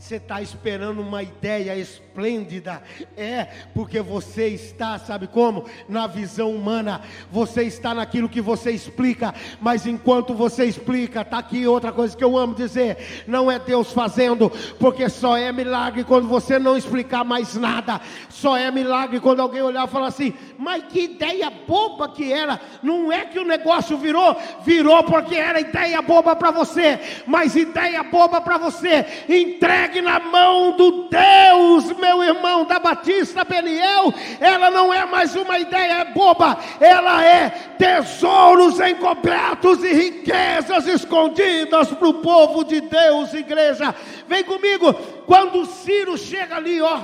Você 0.00 0.16
está 0.16 0.40
esperando 0.40 1.02
uma 1.02 1.22
ideia 1.22 1.76
esplêndida, 1.76 2.82
é 3.14 3.46
porque 3.74 4.00
você 4.00 4.48
está, 4.48 4.98
sabe 4.98 5.26
como? 5.26 5.66
Na 5.90 6.06
visão 6.06 6.50
humana, 6.56 7.02
você 7.30 7.64
está 7.64 7.92
naquilo 7.92 8.26
que 8.26 8.40
você 8.40 8.70
explica, 8.70 9.34
mas 9.60 9.86
enquanto 9.86 10.32
você 10.32 10.64
explica, 10.64 11.20
está 11.20 11.36
aqui 11.36 11.66
outra 11.66 11.92
coisa 11.92 12.16
que 12.16 12.24
eu 12.24 12.38
amo 12.38 12.54
dizer: 12.54 13.24
não 13.26 13.50
é 13.50 13.58
Deus 13.58 13.92
fazendo, 13.92 14.48
porque 14.78 15.06
só 15.10 15.36
é 15.36 15.52
milagre 15.52 16.02
quando 16.02 16.26
você 16.26 16.58
não 16.58 16.78
explicar 16.78 17.22
mais 17.22 17.54
nada, 17.54 18.00
só 18.30 18.56
é 18.56 18.70
milagre 18.70 19.20
quando 19.20 19.40
alguém 19.40 19.60
olhar 19.60 19.86
e 19.86 19.90
falar 19.90 20.06
assim, 20.06 20.32
mas 20.56 20.82
que 20.84 21.00
ideia 21.00 21.50
boba 21.50 22.08
que 22.08 22.32
era, 22.32 22.58
não 22.82 23.12
é 23.12 23.26
que 23.26 23.38
o 23.38 23.44
negócio 23.44 23.98
virou, 23.98 24.34
virou 24.64 25.04
porque 25.04 25.34
era 25.34 25.60
ideia 25.60 26.00
boba 26.00 26.34
para 26.34 26.50
você, 26.50 26.98
mas 27.26 27.54
ideia 27.54 28.02
boba 28.02 28.40
para 28.40 28.56
você, 28.56 29.04
entrega 29.28 29.89
entregue 29.90 30.00
na 30.00 30.20
mão 30.20 30.76
do 30.76 31.08
Deus, 31.08 31.92
meu 31.98 32.22
irmão, 32.22 32.64
da 32.64 32.78
Batista 32.78 33.44
Beniel, 33.44 34.12
ela 34.38 34.70
não 34.70 34.94
é 34.94 35.04
mais 35.04 35.34
uma 35.34 35.58
ideia 35.58 36.04
boba, 36.06 36.56
ela 36.78 37.24
é 37.24 37.50
tesouros 37.76 38.78
encobertos 38.80 39.82
e 39.82 39.92
riquezas 39.92 40.86
escondidas 40.86 41.88
para 41.88 42.08
o 42.08 42.14
povo 42.14 42.64
de 42.64 42.80
Deus, 42.80 43.34
igreja. 43.34 43.94
Vem 44.26 44.44
comigo, 44.44 44.94
quando 45.26 45.66
Ciro 45.66 46.16
chega 46.16 46.56
ali, 46.56 46.80
ó, 46.80 47.00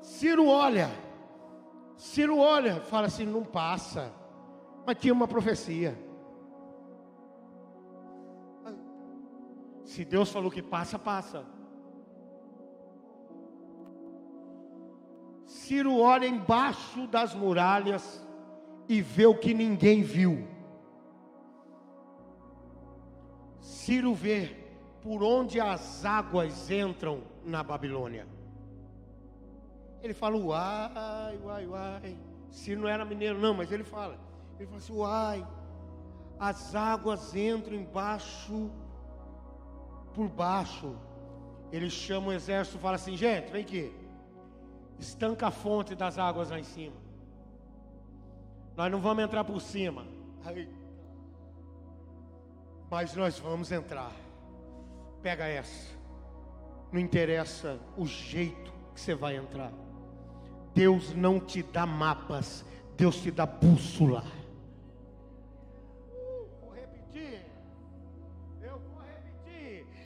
Ciro 0.00 0.46
olha, 0.46 0.90
Ciro 1.96 2.38
olha, 2.38 2.80
fala 2.80 3.06
assim: 3.06 3.26
não 3.26 3.44
passa, 3.44 4.12
mas 4.86 4.96
tinha 4.98 5.12
uma 5.12 5.28
profecia. 5.28 5.98
Se 9.84 10.02
Deus 10.04 10.30
falou 10.30 10.50
que 10.50 10.62
passa, 10.62 10.98
passa. 10.98 11.53
Ciro 15.46 15.98
olha 15.98 16.26
embaixo 16.26 17.06
das 17.06 17.34
muralhas 17.34 18.24
e 18.88 19.00
vê 19.00 19.26
o 19.26 19.38
que 19.38 19.52
ninguém 19.52 20.02
viu. 20.02 20.46
Ciro 23.60 24.14
vê 24.14 24.56
por 25.02 25.22
onde 25.22 25.60
as 25.60 26.04
águas 26.04 26.70
entram 26.70 27.22
na 27.44 27.62
Babilônia. 27.62 28.26
Ele 30.02 30.14
fala, 30.14 30.36
uai, 30.36 31.38
uai, 31.42 31.66
uai. 31.66 32.18
Ciro 32.50 32.82
não 32.82 32.88
era 32.88 33.04
mineiro, 33.04 33.38
não, 33.38 33.54
mas 33.54 33.70
ele 33.70 33.84
fala. 33.84 34.18
Ele 34.58 34.66
fala 34.66 34.78
assim, 34.78 34.92
uai, 34.92 35.46
as 36.38 36.74
águas 36.74 37.34
entram 37.34 37.74
embaixo, 37.74 38.70
por 40.14 40.28
baixo. 40.28 40.96
Ele 41.72 41.90
chama 41.90 42.28
o 42.28 42.32
exército 42.32 42.78
e 42.78 42.80
fala 42.80 42.96
assim, 42.96 43.16
gente, 43.16 43.50
vem 43.50 43.62
aqui 43.62 44.03
estanca 45.04 45.48
a 45.48 45.50
fonte 45.50 45.94
das 45.94 46.18
águas 46.18 46.50
lá 46.50 46.58
em 46.58 46.64
cima. 46.64 46.96
Nós 48.76 48.90
não 48.90 49.00
vamos 49.00 49.22
entrar 49.22 49.44
por 49.44 49.60
cima. 49.60 50.04
Mas 52.90 53.14
nós 53.14 53.38
vamos 53.38 53.70
entrar. 53.70 54.12
Pega 55.22 55.46
essa. 55.46 55.94
Não 56.90 57.00
interessa 57.00 57.78
o 57.96 58.06
jeito 58.06 58.72
que 58.94 59.00
você 59.00 59.14
vai 59.14 59.36
entrar. 59.36 59.72
Deus 60.74 61.14
não 61.14 61.38
te 61.38 61.62
dá 61.62 61.86
mapas, 61.86 62.64
Deus 62.96 63.16
te 63.16 63.30
dá 63.30 63.46
bússola. 63.46 64.24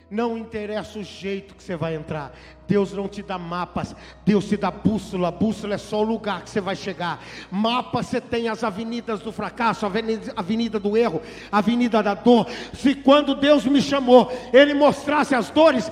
Não 0.09 0.37
interessa 0.37 0.97
o 0.97 1.03
jeito 1.03 1.53
que 1.53 1.63
você 1.63 1.75
vai 1.75 1.95
entrar. 1.95 2.33
Deus 2.67 2.93
não 2.93 3.07
te 3.07 3.21
dá 3.21 3.37
mapas, 3.37 3.95
Deus 4.25 4.45
te 4.45 4.57
dá 4.57 4.71
bússola. 4.71 5.31
Bússola 5.31 5.75
é 5.75 5.77
só 5.77 6.01
o 6.01 6.03
lugar 6.03 6.43
que 6.43 6.49
você 6.49 6.61
vai 6.61 6.75
chegar. 6.75 7.23
Mapa 7.51 8.01
você 8.01 8.19
tem 8.19 8.47
as 8.47 8.63
avenidas 8.63 9.19
do 9.21 9.31
fracasso, 9.31 9.85
a 9.85 9.89
avenida, 10.35 10.79
do 10.79 10.97
erro, 10.97 11.21
a 11.51 11.59
avenida 11.59 12.01
da 12.01 12.13
dor. 12.13 12.47
Se 12.73 12.95
quando 12.95 13.35
Deus 13.35 13.65
me 13.65 13.81
chamou, 13.81 14.31
Ele 14.53 14.73
mostrasse 14.73 15.35
as 15.35 15.49
dores, 15.49 15.91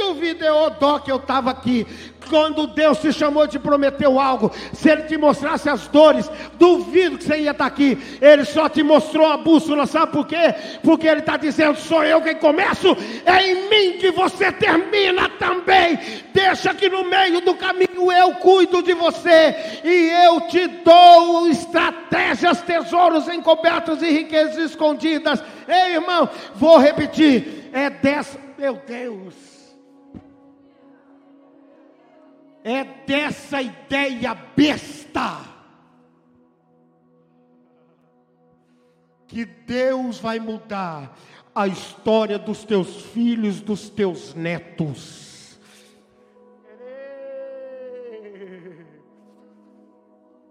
do 0.00 0.14
vídeo 0.14 0.70
dó 0.80 0.98
que 0.98 1.12
eu 1.12 1.16
estava 1.16 1.50
aqui. 1.50 1.86
Quando 2.30 2.68
Deus 2.68 2.98
te 2.98 3.12
chamou, 3.12 3.48
te 3.48 3.58
prometeu 3.58 4.20
algo, 4.20 4.52
se 4.72 4.88
Ele 4.88 5.02
te 5.02 5.18
mostrasse 5.18 5.68
as 5.68 5.88
dores, 5.88 6.30
duvido 6.54 7.18
que 7.18 7.24
você 7.24 7.40
ia 7.40 7.50
estar 7.50 7.66
aqui. 7.66 7.98
Ele 8.20 8.44
só 8.44 8.68
te 8.68 8.84
mostrou 8.84 9.26
a 9.26 9.36
bússola, 9.36 9.84
sabe 9.84 10.12
por 10.12 10.26
quê? 10.26 10.54
Porque 10.82 11.08
Ele 11.08 11.20
está 11.20 11.36
dizendo: 11.36 11.76
sou 11.76 12.04
eu 12.04 12.22
quem 12.22 12.36
começo, 12.36 12.96
é 13.26 13.50
em 13.50 13.68
mim 13.68 13.98
que 13.98 14.12
você 14.12 14.52
termina 14.52 15.28
também. 15.30 15.98
Deixa 16.32 16.72
que 16.72 16.88
no 16.88 17.04
meio 17.04 17.40
do 17.40 17.54
caminho 17.56 18.12
eu 18.12 18.34
cuido 18.34 18.80
de 18.82 18.94
você 18.94 19.80
e 19.82 20.10
eu 20.24 20.42
te 20.42 20.68
dou 20.68 21.48
estratégias, 21.48 22.62
tesouros 22.62 23.26
encobertos 23.28 24.00
e 24.02 24.10
riquezas 24.10 24.70
escondidas. 24.70 25.42
Ei, 25.66 25.94
irmão, 25.94 26.28
vou 26.54 26.78
repetir: 26.78 27.68
é 27.72 27.90
dessa, 27.90 28.38
meu 28.56 28.80
Deus. 28.86 29.59
É 32.62 32.84
dessa 32.84 33.62
ideia 33.62 34.34
besta 34.34 35.50
que 39.26 39.44
Deus 39.44 40.18
vai 40.18 40.40
mudar 40.40 41.16
a 41.54 41.66
história 41.66 42.38
dos 42.38 42.64
teus 42.64 43.02
filhos, 43.06 43.60
dos 43.60 43.88
teus 43.88 44.34
netos. 44.34 45.58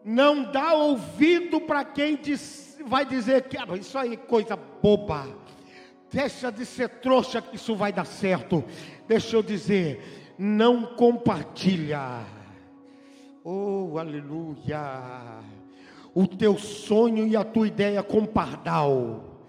Não 0.04 0.50
dá 0.50 0.74
ouvido 0.74 1.62
para 1.62 1.84
quem 1.84 2.16
diz, 2.16 2.78
vai 2.86 3.06
dizer 3.06 3.44
que 3.44 3.58
ah, 3.58 3.66
isso 3.76 3.98
aí 3.98 4.14
é 4.14 4.18
coisa 4.18 4.56
boba. 4.56 5.28
Deixa 6.12 6.52
de 6.52 6.66
ser 6.66 6.90
trouxa 6.90 7.42
que 7.42 7.58
isso 7.58 7.76
vai 7.76 7.94
dar 7.94 8.06
certo. 8.06 8.64
Deixa 9.08 9.36
eu 9.36 9.44
dizer, 9.44 10.19
não 10.40 10.86
compartilha. 10.96 12.24
Oh, 13.44 13.98
aleluia. 13.98 15.42
O 16.16 16.26
teu 16.26 16.58
sonho 16.58 17.28
e 17.28 17.36
a 17.36 17.44
tua 17.44 17.68
ideia 17.68 18.02
com 18.02 18.26
pardal. 18.26 19.48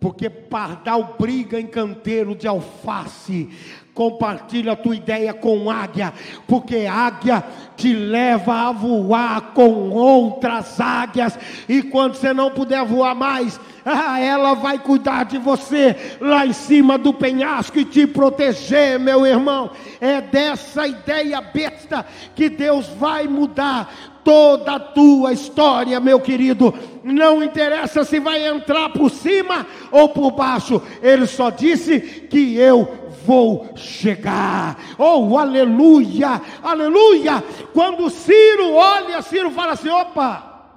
Porque 0.00 0.30
pardal 0.30 1.16
briga 1.18 1.60
em 1.60 1.66
canteiro 1.66 2.34
de 2.34 2.48
alface. 2.48 3.50
Compartilha 3.94 4.72
a 4.72 4.76
tua 4.76 4.96
ideia 4.96 5.34
com 5.34 5.70
águia, 5.70 6.12
porque 6.46 6.86
águia 6.86 7.44
te 7.76 7.92
leva 7.92 8.68
a 8.68 8.72
voar 8.72 9.52
com 9.52 9.90
outras 9.90 10.80
águias, 10.80 11.38
e 11.68 11.82
quando 11.82 12.14
você 12.14 12.32
não 12.32 12.50
puder 12.50 12.84
voar 12.84 13.14
mais, 13.14 13.58
ah, 13.84 14.20
ela 14.20 14.54
vai 14.54 14.78
cuidar 14.78 15.24
de 15.24 15.38
você 15.38 15.96
lá 16.20 16.46
em 16.46 16.52
cima 16.52 16.98
do 16.98 17.12
penhasco 17.12 17.78
e 17.78 17.84
te 17.84 18.06
proteger, 18.06 18.98
meu 18.98 19.26
irmão. 19.26 19.70
É 20.00 20.20
dessa 20.20 20.86
ideia 20.86 21.40
besta 21.40 22.04
que 22.34 22.48
Deus 22.48 22.86
vai 22.88 23.26
mudar 23.26 24.20
toda 24.22 24.74
a 24.74 24.80
tua 24.80 25.32
história, 25.32 25.98
meu 25.98 26.20
querido. 26.20 26.74
Não 27.02 27.42
interessa 27.42 28.04
se 28.04 28.20
vai 28.20 28.46
entrar 28.46 28.90
por 28.90 29.10
cima 29.10 29.66
ou 29.90 30.10
por 30.10 30.32
baixo, 30.32 30.80
ele 31.02 31.26
só 31.26 31.50
disse 31.50 32.00
que 32.00 32.56
eu 32.56 32.99
vou 33.24 33.76
chegar. 33.76 34.76
Oh, 34.98 35.36
aleluia, 35.38 36.40
aleluia. 36.62 37.42
Quando 37.72 38.10
Ciro 38.10 38.74
olha, 38.74 39.22
Ciro 39.22 39.50
fala 39.50 39.72
assim: 39.72 39.88
opa, 39.88 40.72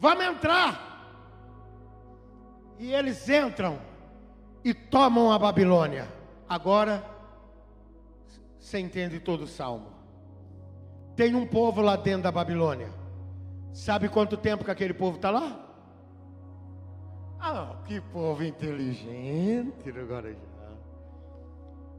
vamos 0.00 0.24
entrar. 0.24 0.86
E 2.78 2.92
eles 2.92 3.28
entram 3.28 3.78
e 4.64 4.72
tomam 4.72 5.32
a 5.32 5.38
Babilônia. 5.38 6.08
Agora, 6.48 7.04
você 8.58 8.78
entende 8.78 9.18
todo 9.20 9.42
o 9.42 9.48
salmo. 9.48 9.92
Tem 11.16 11.34
um 11.34 11.46
povo 11.46 11.80
lá 11.82 11.96
dentro 11.96 12.22
da 12.22 12.32
Babilônia. 12.32 12.92
Sabe 13.72 14.08
quanto 14.08 14.36
tempo 14.36 14.64
que 14.64 14.70
aquele 14.70 14.94
povo 14.94 15.16
está 15.16 15.30
lá? 15.30 15.64
Ah, 17.40 17.76
que 17.86 18.00
povo 18.00 18.44
inteligente 18.44 19.88
agora 19.90 20.32
já. 20.32 20.47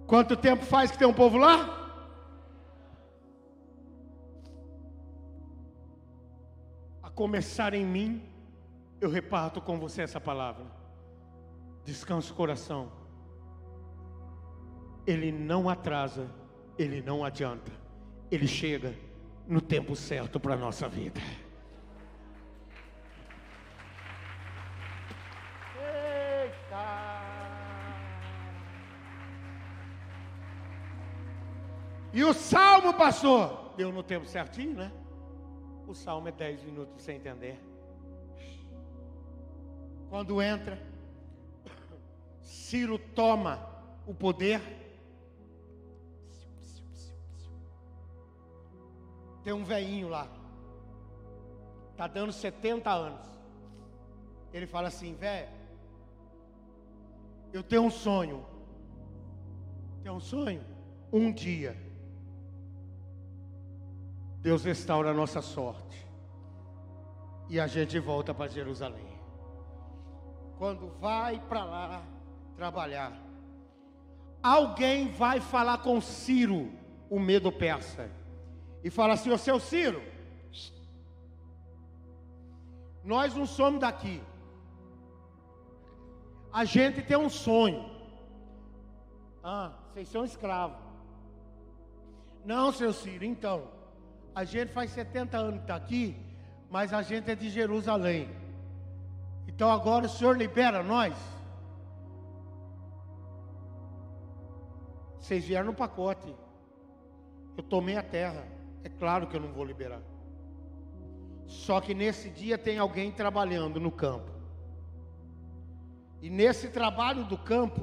Quanto 0.10 0.36
tempo 0.36 0.66
faz 0.66 0.90
que 0.90 0.98
tem 0.98 1.08
um 1.08 1.14
povo 1.14 1.38
lá? 1.38 1.78
A 7.04 7.12
começar 7.12 7.76
em 7.76 7.86
mim 7.86 8.28
eu 9.00 9.08
reparto 9.08 9.62
com 9.62 9.80
você 9.80 10.02
essa 10.02 10.20
palavra. 10.20 10.66
Descansa 11.86 12.34
o 12.34 12.36
coração. 12.36 12.92
Ele 15.06 15.32
não 15.32 15.70
atrasa, 15.70 16.28
ele 16.76 17.04
não 17.04 17.24
adianta. 17.24 17.72
Ele 18.32 18.48
chega 18.48 18.96
no 19.48 19.62
tempo 19.62 19.96
certo 19.96 20.40
para 20.40 20.56
a 20.56 20.58
nossa 20.58 20.90
vida. 20.90 21.22
E 32.12 32.24
o 32.24 32.34
salmo 32.34 32.94
passou. 32.94 33.74
Deu 33.78 33.92
no 33.92 34.04
tempo 34.04 34.26
certinho, 34.26 34.74
né? 34.74 34.92
O 35.88 35.94
salmo 35.94 36.28
é 36.28 36.32
10 36.32 36.64
minutos 36.64 37.02
sem 37.02 37.18
entender. 37.18 37.60
Quando 40.10 40.42
entra, 40.42 40.82
Ciro 42.42 42.98
toma 42.98 43.60
o 44.06 44.14
poder. 44.14 44.62
Tem 49.44 49.54
um 49.54 49.64
veinho 49.64 50.10
lá. 50.10 50.28
Está 51.92 52.08
dando 52.08 52.32
70 52.32 52.90
anos. 52.92 53.30
Ele 54.52 54.66
fala 54.66 54.88
assim, 54.88 55.14
velho, 55.14 55.50
eu 57.54 57.64
tenho 57.64 57.84
um 57.84 57.92
sonho. 57.92 58.46
Tem 60.02 60.12
um 60.12 60.20
sonho? 60.20 60.64
Um 61.12 61.32
dia. 61.32 61.89
Deus 64.40 64.64
restaura 64.64 65.12
a 65.12 65.14
nossa 65.14 65.42
sorte. 65.42 66.08
E 67.50 67.60
a 67.60 67.68
gente 67.68 68.00
volta 68.00 68.34
para 68.34 68.48
Jerusalém 68.48 69.20
quando 70.60 70.90
vai 71.00 71.40
para 71.40 71.64
lá 71.64 72.04
trabalhar, 72.58 73.18
alguém 74.44 75.10
vai 75.10 75.40
falar 75.40 75.78
com 75.78 76.02
Ciro, 76.02 76.70
o 77.10 77.18
medo 77.18 77.50
persa, 77.50 78.12
e 78.84 78.90
fala 78.90 79.14
assim: 79.14 79.32
Ô 79.32 79.38
seu 79.38 79.58
Ciro, 79.58 80.04
nós 83.02 83.34
não 83.34 83.46
somos 83.46 83.80
daqui, 83.80 84.22
a 86.52 86.66
gente 86.66 87.02
tem 87.02 87.16
um 87.16 87.30
sonho. 87.30 87.90
Ah, 89.42 89.72
vocês 89.94 90.10
são 90.10 90.26
escravos. 90.26 90.78
Não, 92.44 92.74
seu 92.74 92.92
Ciro, 92.92 93.24
então, 93.24 93.70
a 94.34 94.44
gente 94.44 94.72
faz 94.72 94.92
70 94.92 95.38
anos 95.38 95.56
que 95.56 95.64
está 95.64 95.76
aqui, 95.76 96.16
mas 96.70 96.94
a 96.94 97.02
gente 97.02 97.30
é 97.30 97.36
de 97.36 97.50
Jerusalém. 97.50 98.30
Então 99.48 99.72
agora 99.72 100.06
o 100.06 100.10
Senhor 100.10 100.38
libera 100.38 100.84
nós. 100.84 101.16
Vocês 105.20 105.46
vieram 105.46 105.68
no 105.68 105.74
pacote. 105.74 106.34
Eu 107.58 107.64
tomei 107.64 107.98
a 107.98 108.04
terra. 108.04 108.48
É 108.84 108.90
claro 108.90 109.28
que 109.28 109.36
eu 109.36 109.42
não 109.42 109.52
vou 109.52 109.66
liberar. 109.66 110.02
Só 111.46 111.82
que 111.82 111.94
nesse 111.94 112.30
dia 112.30 112.58
tem 112.58 112.78
alguém 112.78 113.12
trabalhando 113.12 113.80
no 113.80 113.92
campo. 113.92 114.32
E 116.22 116.30
nesse 116.30 116.70
trabalho 116.70 117.24
do 117.26 117.38
campo, 117.38 117.82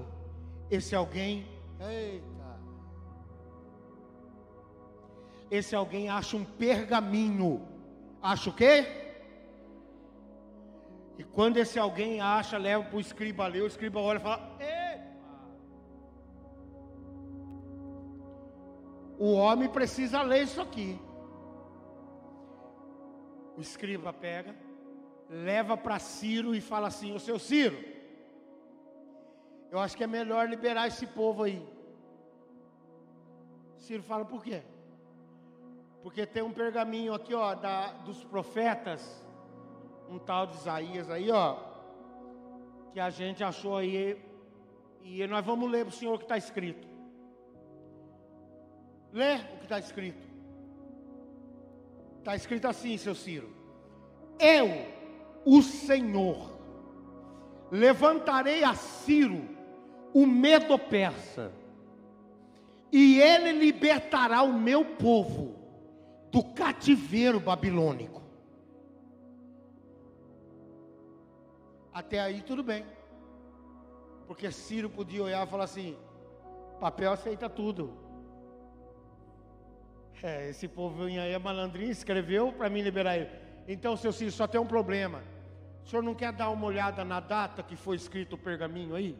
esse 0.70 0.94
alguém, 0.94 1.46
eita, 1.80 2.35
esse 5.50 5.74
alguém 5.74 6.08
acha 6.08 6.36
um 6.36 6.44
pergaminho. 6.44 7.66
Acha 8.20 8.50
o 8.50 8.52
quê? 8.52 8.86
E 11.18 11.24
quando 11.24 11.56
esse 11.56 11.78
alguém 11.78 12.20
acha, 12.20 12.58
leva 12.58 12.84
para 12.84 12.96
o 12.96 13.00
escriba 13.00 13.46
ler, 13.46 13.62
o 13.62 13.66
escriba 13.66 14.00
olha 14.00 14.18
e 14.18 14.22
fala: 14.22 14.56
Epa! 14.60 15.06
O 19.18 19.32
homem 19.32 19.68
precisa 19.68 20.22
ler 20.22 20.42
isso 20.42 20.60
aqui. 20.60 20.98
O 23.56 23.60
escriba 23.60 24.12
pega, 24.12 24.54
leva 25.30 25.76
para 25.76 25.98
Ciro 25.98 26.54
e 26.54 26.60
fala 26.60 26.88
assim: 26.88 27.14
Ô 27.14 27.18
seu 27.18 27.38
Ciro, 27.38 27.78
eu 29.70 29.78
acho 29.78 29.96
que 29.96 30.04
é 30.04 30.06
melhor 30.06 30.48
liberar 30.48 30.88
esse 30.88 31.06
povo 31.06 31.44
aí. 31.44 31.66
Ciro 33.78 34.02
fala: 34.02 34.24
Por 34.24 34.42
quê? 34.42 34.62
Porque 36.06 36.24
tem 36.24 36.40
um 36.40 36.52
pergaminho 36.52 37.12
aqui, 37.12 37.34
ó, 37.34 37.52
da, 37.56 37.88
dos 38.04 38.22
profetas 38.22 39.26
um 40.08 40.20
tal 40.20 40.46
de 40.46 40.54
Isaías 40.54 41.10
aí, 41.10 41.32
ó, 41.32 41.56
que 42.92 43.00
a 43.00 43.10
gente 43.10 43.42
achou 43.42 43.76
aí, 43.76 44.16
e 45.02 45.26
nós 45.26 45.44
vamos 45.44 45.68
ler 45.68 45.84
para 45.84 45.92
o 45.92 45.96
senhor 45.96 46.14
o 46.14 46.18
que 46.18 46.24
está 46.24 46.36
escrito. 46.36 46.86
Lê 49.12 49.34
o 49.34 49.58
que 49.58 49.64
está 49.64 49.80
escrito. 49.80 50.24
Está 52.20 52.36
escrito 52.36 52.68
assim, 52.68 52.96
seu 52.96 53.16
Ciro. 53.16 53.52
Eu, 54.38 54.68
o 55.44 55.60
Senhor, 55.60 56.56
levantarei 57.68 58.62
a 58.62 58.76
Ciro, 58.76 59.44
o 60.14 60.24
medo 60.24 60.78
persa, 60.78 61.50
e 62.92 63.20
ele 63.20 63.50
libertará 63.50 64.42
o 64.42 64.52
meu 64.52 64.84
povo 64.84 65.65
do 66.36 66.42
cativeiro 66.42 67.40
babilônico. 67.40 68.20
Até 71.94 72.20
aí 72.20 72.42
tudo 72.42 72.62
bem. 72.62 72.84
Porque 74.26 74.52
Ciro 74.52 74.90
podia 74.90 75.22
olhar 75.22 75.46
e 75.46 75.50
falar 75.50 75.64
assim: 75.64 75.96
papel 76.78 77.10
aceita 77.10 77.48
tudo. 77.48 77.90
É, 80.22 80.50
esse 80.50 80.68
povo 80.68 81.04
aí 81.04 81.16
é 81.16 81.38
malandrinho, 81.38 81.90
escreveu 81.90 82.52
para 82.52 82.68
mim 82.68 82.82
liberar 82.82 83.16
ele. 83.16 83.30
Então, 83.66 83.96
seu 83.96 84.12
Ciro, 84.12 84.30
só 84.30 84.46
tem 84.46 84.60
um 84.60 84.66
problema. 84.66 85.22
O 85.84 85.88
senhor 85.88 86.02
não 86.02 86.14
quer 86.14 86.32
dar 86.32 86.50
uma 86.50 86.66
olhada 86.66 87.02
na 87.02 87.18
data 87.18 87.62
que 87.62 87.76
foi 87.76 87.96
escrito 87.96 88.34
o 88.34 88.38
pergaminho 88.38 88.94
aí? 88.94 89.16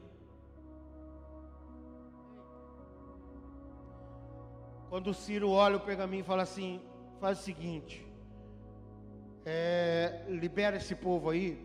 Quando 4.91 5.14
Ciro 5.14 5.49
olha 5.51 5.79
o 5.79 5.81
pergaminho 5.81 6.21
e 6.21 6.31
fala 6.33 6.43
assim: 6.43 6.83
faz 7.21 7.41
o 7.41 7.43
seguinte, 7.43 8.07
é, 9.45 10.23
libera 10.29 10.77
esse 10.77 10.95
povo 10.95 11.31
aí, 11.31 11.59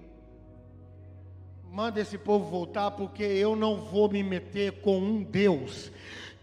manda 1.64 1.99
esse 1.99 2.18
povo 2.18 2.45
voltar, 2.45 2.91
porque 2.91 3.24
eu 3.24 3.56
não 3.56 3.82
vou 3.82 4.10
me 4.10 4.24
meter 4.24 4.82
com 4.82 4.97
um 4.97 5.24
Deus 5.24 5.91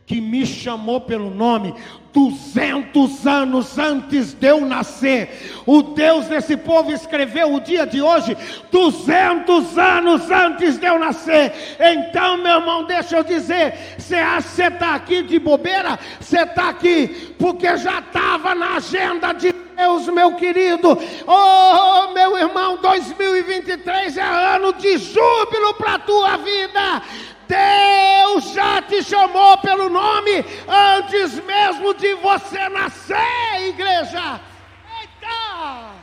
que 0.08 0.22
me 0.22 0.46
chamou 0.46 1.02
pelo 1.02 1.28
nome 1.28 1.74
200 2.14 3.26
anos 3.26 3.78
antes 3.78 4.32
de 4.32 4.48
eu 4.48 4.62
nascer. 4.62 5.52
O 5.66 5.82
Deus 5.82 6.24
desse 6.24 6.56
povo 6.56 6.90
escreveu 6.90 7.54
o 7.54 7.60
dia 7.60 7.86
de 7.86 8.00
hoje 8.00 8.34
200 8.72 9.76
anos 9.78 10.30
antes 10.30 10.78
de 10.78 10.86
eu 10.86 10.98
nascer. 10.98 11.52
Então, 11.78 12.38
meu 12.38 12.58
irmão, 12.58 12.84
deixa 12.84 13.18
eu 13.18 13.22
dizer: 13.22 13.74
você 13.98 14.16
acha 14.16 14.48
que 14.48 14.74
está 14.74 14.94
aqui 14.94 15.22
de 15.22 15.38
bobeira? 15.38 15.98
Você 16.18 16.40
está 16.40 16.70
aqui 16.70 17.34
porque 17.38 17.76
já 17.76 17.98
estava 17.98 18.54
na 18.54 18.76
agenda 18.76 19.34
de 19.34 19.52
Deus, 19.52 20.08
meu 20.08 20.34
querido. 20.36 20.98
Oh, 21.26 22.12
meu 22.14 22.38
irmão, 22.38 22.78
2023 22.78 24.16
é 24.16 24.22
ano 24.22 24.72
de 24.72 24.96
júbilo 24.96 25.74
para 25.74 25.94
a 25.94 25.98
tua 25.98 26.38
vida. 26.38 27.02
Deus 27.48 28.52
já 28.52 28.82
te 28.82 29.02
chamou 29.02 29.56
pelo 29.58 29.88
nome 29.88 30.44
antes 30.68 31.42
mesmo 31.44 31.94
de 31.94 32.14
você 32.16 32.68
nascer, 32.68 33.68
igreja. 33.68 34.40
Eita! 35.00 35.94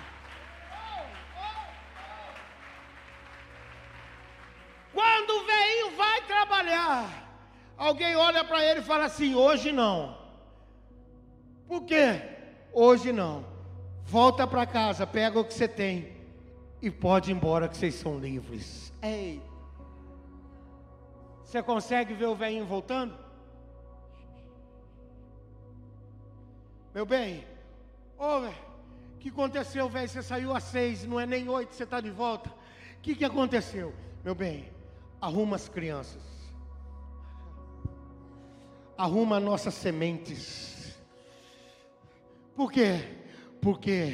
Quando 4.91 5.29
o 5.29 5.45
veio 5.45 5.91
vai 5.95 6.21
trabalhar, 6.23 7.29
alguém 7.77 8.15
olha 8.15 8.43
para 8.43 8.65
ele 8.65 8.79
e 8.79 8.83
fala 8.83 9.05
assim: 9.05 9.35
hoje 9.35 9.71
não. 9.71 10.17
Por 11.67 11.83
quê? 11.83 12.21
Hoje 12.73 13.11
não. 13.11 13.45
Volta 14.03 14.47
para 14.47 14.65
casa, 14.65 15.05
pega 15.05 15.39
o 15.39 15.45
que 15.45 15.53
você 15.53 15.67
tem 15.67 16.15
e 16.81 16.91
pode 16.91 17.31
ir 17.31 17.35
embora 17.35 17.67
que 17.67 17.77
vocês 17.77 17.95
são 17.95 18.17
livres. 18.19 18.93
Eita! 19.01 19.44
Você 21.55 21.63
consegue 21.63 22.13
ver 22.13 22.25
o 22.25 22.35
velhinho 22.35 22.65
voltando? 22.65 23.17
Meu 26.93 27.05
bem, 27.05 27.45
ô, 28.17 28.39
o 28.39 29.17
que 29.19 29.29
aconteceu, 29.29 29.87
velho? 29.87 30.09
Você 30.09 30.21
saiu 30.21 30.53
às 30.53 30.63
seis, 30.63 31.05
não 31.05 31.17
é 31.17 31.25
nem 31.25 31.47
oito, 31.47 31.73
você 31.73 31.83
está 31.83 32.01
de 32.01 32.11
volta. 32.11 32.49
O 32.97 33.01
que, 33.01 33.15
que 33.15 33.23
aconteceu? 33.23 33.95
Meu 34.21 34.35
bem, 34.35 34.69
arruma 35.21 35.55
as 35.55 35.69
crianças. 35.69 36.21
Arruma 38.97 39.39
nossas 39.39 39.75
sementes. 39.75 40.99
Por 42.53 42.69
quê? 42.69 42.99
Porque 43.61 44.13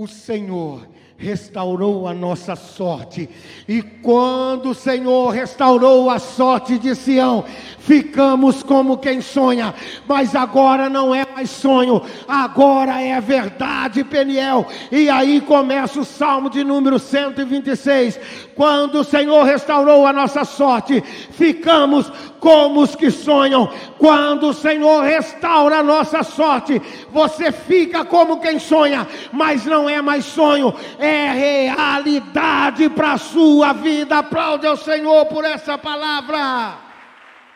o 0.00 0.08
Senhor 0.08 0.88
restaurou 1.18 2.08
a 2.08 2.14
nossa 2.14 2.56
sorte. 2.56 3.28
E 3.68 3.82
quando 3.82 4.70
o 4.70 4.74
Senhor 4.74 5.28
restaurou 5.28 6.08
a 6.08 6.18
sorte 6.18 6.78
de 6.78 6.94
Sião, 6.94 7.44
ficamos 7.78 8.62
como 8.62 8.96
quem 8.96 9.20
sonha, 9.20 9.74
mas 10.08 10.34
agora 10.34 10.88
não 10.88 11.14
é 11.14 11.26
mais 11.34 11.50
sonho, 11.50 12.00
agora 12.26 13.02
é 13.02 13.20
verdade, 13.20 14.02
Peniel. 14.02 14.66
E 14.90 15.10
aí 15.10 15.42
começa 15.42 16.00
o 16.00 16.04
salmo 16.06 16.48
de 16.48 16.64
número 16.64 16.98
126. 16.98 18.18
Quando 18.54 19.00
o 19.00 19.04
Senhor 19.04 19.44
restaurou 19.44 20.06
a 20.06 20.12
nossa 20.14 20.44
sorte, 20.44 21.02
ficamos 21.02 22.10
como 22.40 22.80
os 22.80 22.96
que 22.96 23.10
sonham. 23.10 23.68
Quando 23.98 24.48
o 24.48 24.54
Senhor 24.54 25.02
restaura 25.02 25.80
a 25.80 25.82
nossa 25.82 26.22
sorte, 26.22 26.80
você 27.12 27.52
fica 27.52 28.04
como 28.06 28.40
quem 28.40 28.58
sonha, 28.58 29.06
mas 29.30 29.66
não 29.66 29.89
é 29.94 30.02
mais 30.02 30.24
sonho, 30.24 30.74
é 30.98 31.30
realidade 31.32 32.88
para 32.90 33.12
a 33.12 33.18
sua 33.18 33.72
vida. 33.72 34.18
Aplaude 34.18 34.66
ao 34.66 34.76
Senhor 34.76 35.26
por 35.26 35.44
essa 35.44 35.76
palavra. 35.76 36.78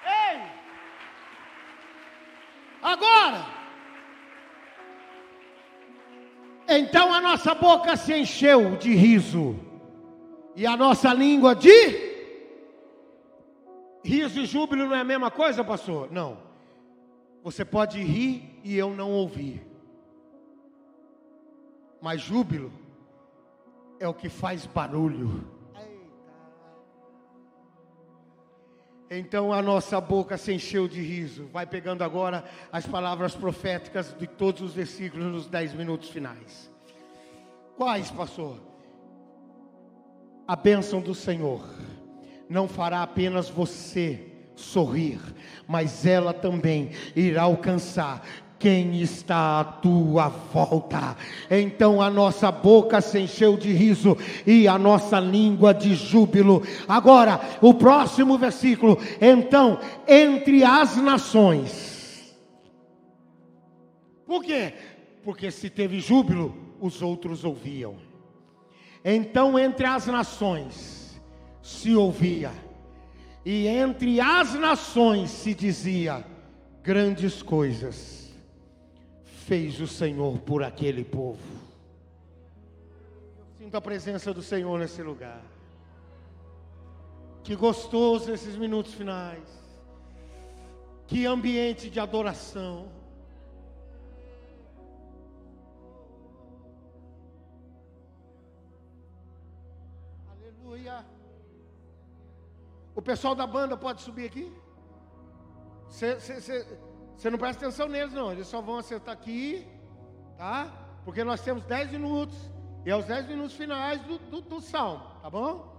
Ei! 0.06 0.40
Agora, 2.82 3.46
então 6.68 7.12
a 7.12 7.20
nossa 7.20 7.54
boca 7.54 7.96
se 7.96 8.14
encheu 8.14 8.76
de 8.76 8.94
riso, 8.94 9.58
e 10.56 10.66
a 10.66 10.76
nossa 10.76 11.12
língua 11.12 11.54
de 11.54 12.14
riso 14.04 14.40
e 14.40 14.46
júbilo 14.46 14.86
não 14.86 14.94
é 14.94 15.00
a 15.00 15.04
mesma 15.04 15.30
coisa, 15.30 15.64
pastor? 15.64 16.08
Não. 16.12 16.38
Você 17.42 17.64
pode 17.64 18.00
rir 18.02 18.60
e 18.62 18.76
eu 18.76 18.90
não 18.90 19.10
ouvir. 19.10 19.73
Mas 22.04 22.20
júbilo 22.20 22.70
é 23.98 24.06
o 24.06 24.12
que 24.12 24.28
faz 24.28 24.66
barulho. 24.66 25.42
Então 29.10 29.54
a 29.54 29.62
nossa 29.62 29.98
boca 30.02 30.36
se 30.36 30.52
encheu 30.52 30.86
de 30.86 31.00
riso. 31.00 31.46
Vai 31.46 31.64
pegando 31.64 32.04
agora 32.04 32.44
as 32.70 32.86
palavras 32.86 33.34
proféticas 33.34 34.14
de 34.18 34.26
todos 34.26 34.60
os 34.60 34.74
versículos 34.74 35.32
nos 35.32 35.46
dez 35.46 35.72
minutos 35.72 36.10
finais. 36.10 36.70
Quais, 37.74 38.10
pastor? 38.10 38.60
A 40.46 40.56
bênção 40.56 41.00
do 41.00 41.14
Senhor 41.14 41.66
não 42.50 42.68
fará 42.68 43.02
apenas 43.02 43.48
você 43.48 44.30
sorrir, 44.54 45.20
mas 45.66 46.04
ela 46.04 46.34
também 46.34 46.90
irá 47.16 47.44
alcançar 47.44 48.22
quem 48.64 49.02
está 49.02 49.60
à 49.60 49.64
tua 49.64 50.28
volta. 50.28 51.18
Então 51.50 52.00
a 52.00 52.08
nossa 52.08 52.50
boca 52.50 52.98
se 53.02 53.18
encheu 53.20 53.58
de 53.58 53.70
riso 53.70 54.16
e 54.46 54.66
a 54.66 54.78
nossa 54.78 55.20
língua 55.20 55.74
de 55.74 55.94
júbilo. 55.94 56.62
Agora, 56.88 57.38
o 57.60 57.74
próximo 57.74 58.38
versículo. 58.38 58.98
Então, 59.20 59.78
entre 60.08 60.64
as 60.64 60.96
nações. 60.96 62.34
Por 64.26 64.42
quê? 64.42 64.72
Porque 65.22 65.50
se 65.50 65.68
teve 65.68 66.00
júbilo, 66.00 66.56
os 66.80 67.02
outros 67.02 67.44
ouviam. 67.44 67.96
Então, 69.04 69.58
entre 69.58 69.84
as 69.84 70.06
nações 70.06 71.20
se 71.62 71.94
ouvia, 71.94 72.50
e 73.44 73.66
entre 73.66 74.22
as 74.22 74.54
nações 74.54 75.30
se 75.30 75.52
dizia 75.54 76.24
grandes 76.82 77.42
coisas 77.42 78.23
fez 79.46 79.78
o 79.78 79.86
Senhor 79.86 80.38
por 80.38 80.62
aquele 80.62 81.04
povo. 81.04 81.38
Sinto 83.58 83.76
a 83.76 83.80
presença 83.80 84.32
do 84.32 84.42
Senhor 84.42 84.78
nesse 84.78 85.02
lugar. 85.02 85.42
Que 87.42 87.54
gostoso 87.54 88.32
esses 88.32 88.56
minutos 88.56 88.94
finais. 88.94 89.46
Que 91.06 91.26
ambiente 91.26 91.90
de 91.90 92.00
adoração. 92.00 92.88
Aleluia. 100.32 101.04
O 102.94 103.02
pessoal 103.02 103.34
da 103.34 103.46
banda 103.46 103.76
pode 103.76 104.00
subir 104.00 104.26
aqui? 104.26 104.50
Você 105.90 106.18
você 107.16 107.30
não 107.30 107.38
presta 107.38 107.64
atenção 107.64 107.88
neles, 107.88 108.12
não. 108.12 108.32
Eles 108.32 108.46
só 108.46 108.60
vão 108.60 108.78
acertar 108.78 109.14
aqui, 109.14 109.66
tá? 110.36 110.70
Porque 111.04 111.22
nós 111.24 111.40
temos 111.40 111.64
10 111.64 111.92
minutos. 111.92 112.36
E 112.84 112.90
é 112.90 112.96
os 112.96 113.06
10 113.06 113.28
minutos 113.28 113.54
finais 113.54 114.00
do, 114.02 114.18
do, 114.18 114.40
do 114.42 114.60
salmo, 114.60 115.04
tá 115.22 115.30
bom? 115.30 115.72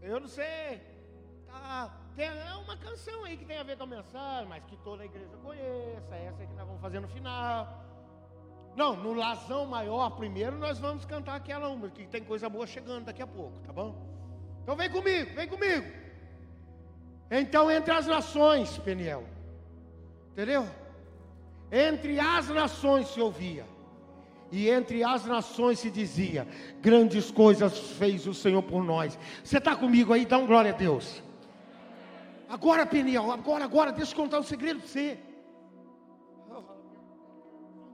Eu 0.00 0.20
não 0.20 0.28
sei. 0.28 0.80
Tá 1.46 1.90
tem 2.16 2.30
uma 2.62 2.76
canção 2.76 3.24
aí 3.24 3.36
que 3.36 3.44
tem 3.44 3.58
a 3.58 3.64
ver 3.64 3.76
com 3.76 3.82
a 3.82 3.86
mensagem, 3.86 4.46
mas 4.48 4.62
que 4.64 4.76
toda 4.78 5.02
a 5.02 5.06
igreja 5.06 5.36
conheça, 5.42 6.14
essa 6.14 6.42
é 6.42 6.46
que 6.46 6.54
nós 6.54 6.64
vamos 6.64 6.80
fazer 6.80 7.00
no 7.00 7.08
final. 7.08 7.82
Não, 8.76 8.96
no 8.96 9.14
Lazão 9.14 9.66
Maior, 9.66 10.10
primeiro 10.10 10.56
nós 10.56 10.78
vamos 10.78 11.04
cantar 11.04 11.34
aquela 11.34 11.68
uma, 11.68 11.88
que 11.88 12.06
tem 12.06 12.22
coisa 12.22 12.48
boa 12.48 12.66
chegando 12.66 13.06
daqui 13.06 13.20
a 13.20 13.26
pouco, 13.26 13.58
tá 13.60 13.72
bom? 13.72 13.96
Então 14.62 14.76
vem 14.76 14.90
comigo, 14.90 15.34
vem 15.34 15.48
comigo. 15.48 15.86
Então, 17.30 17.68
entre 17.70 17.92
as 17.92 18.06
nações, 18.06 18.78
Peniel, 18.78 19.24
entendeu? 20.34 20.66
Entre 21.70 22.18
as 22.20 22.48
nações 22.48 23.08
se 23.08 23.20
ouvia, 23.20 23.64
e 24.50 24.68
entre 24.68 25.02
as 25.02 25.24
nações 25.24 25.78
se 25.78 25.90
dizia: 25.90 26.46
grandes 26.80 27.30
coisas 27.30 27.78
fez 27.92 28.26
o 28.26 28.34
Senhor 28.34 28.62
por 28.62 28.82
nós. 28.84 29.18
Você 29.42 29.58
está 29.58 29.74
comigo 29.74 30.12
aí? 30.12 30.26
Dá 30.26 30.36
um 30.36 30.46
glória 30.46 30.72
a 30.72 30.76
Deus. 30.76 31.22
Agora, 32.48 32.84
Peniel, 32.84 33.30
agora, 33.30 33.64
agora, 33.64 33.92
deixa 33.92 34.12
eu 34.12 34.16
contar 34.16 34.40
um 34.40 34.42
segredo 34.42 34.80
para 34.80 34.88
você. 34.88 35.18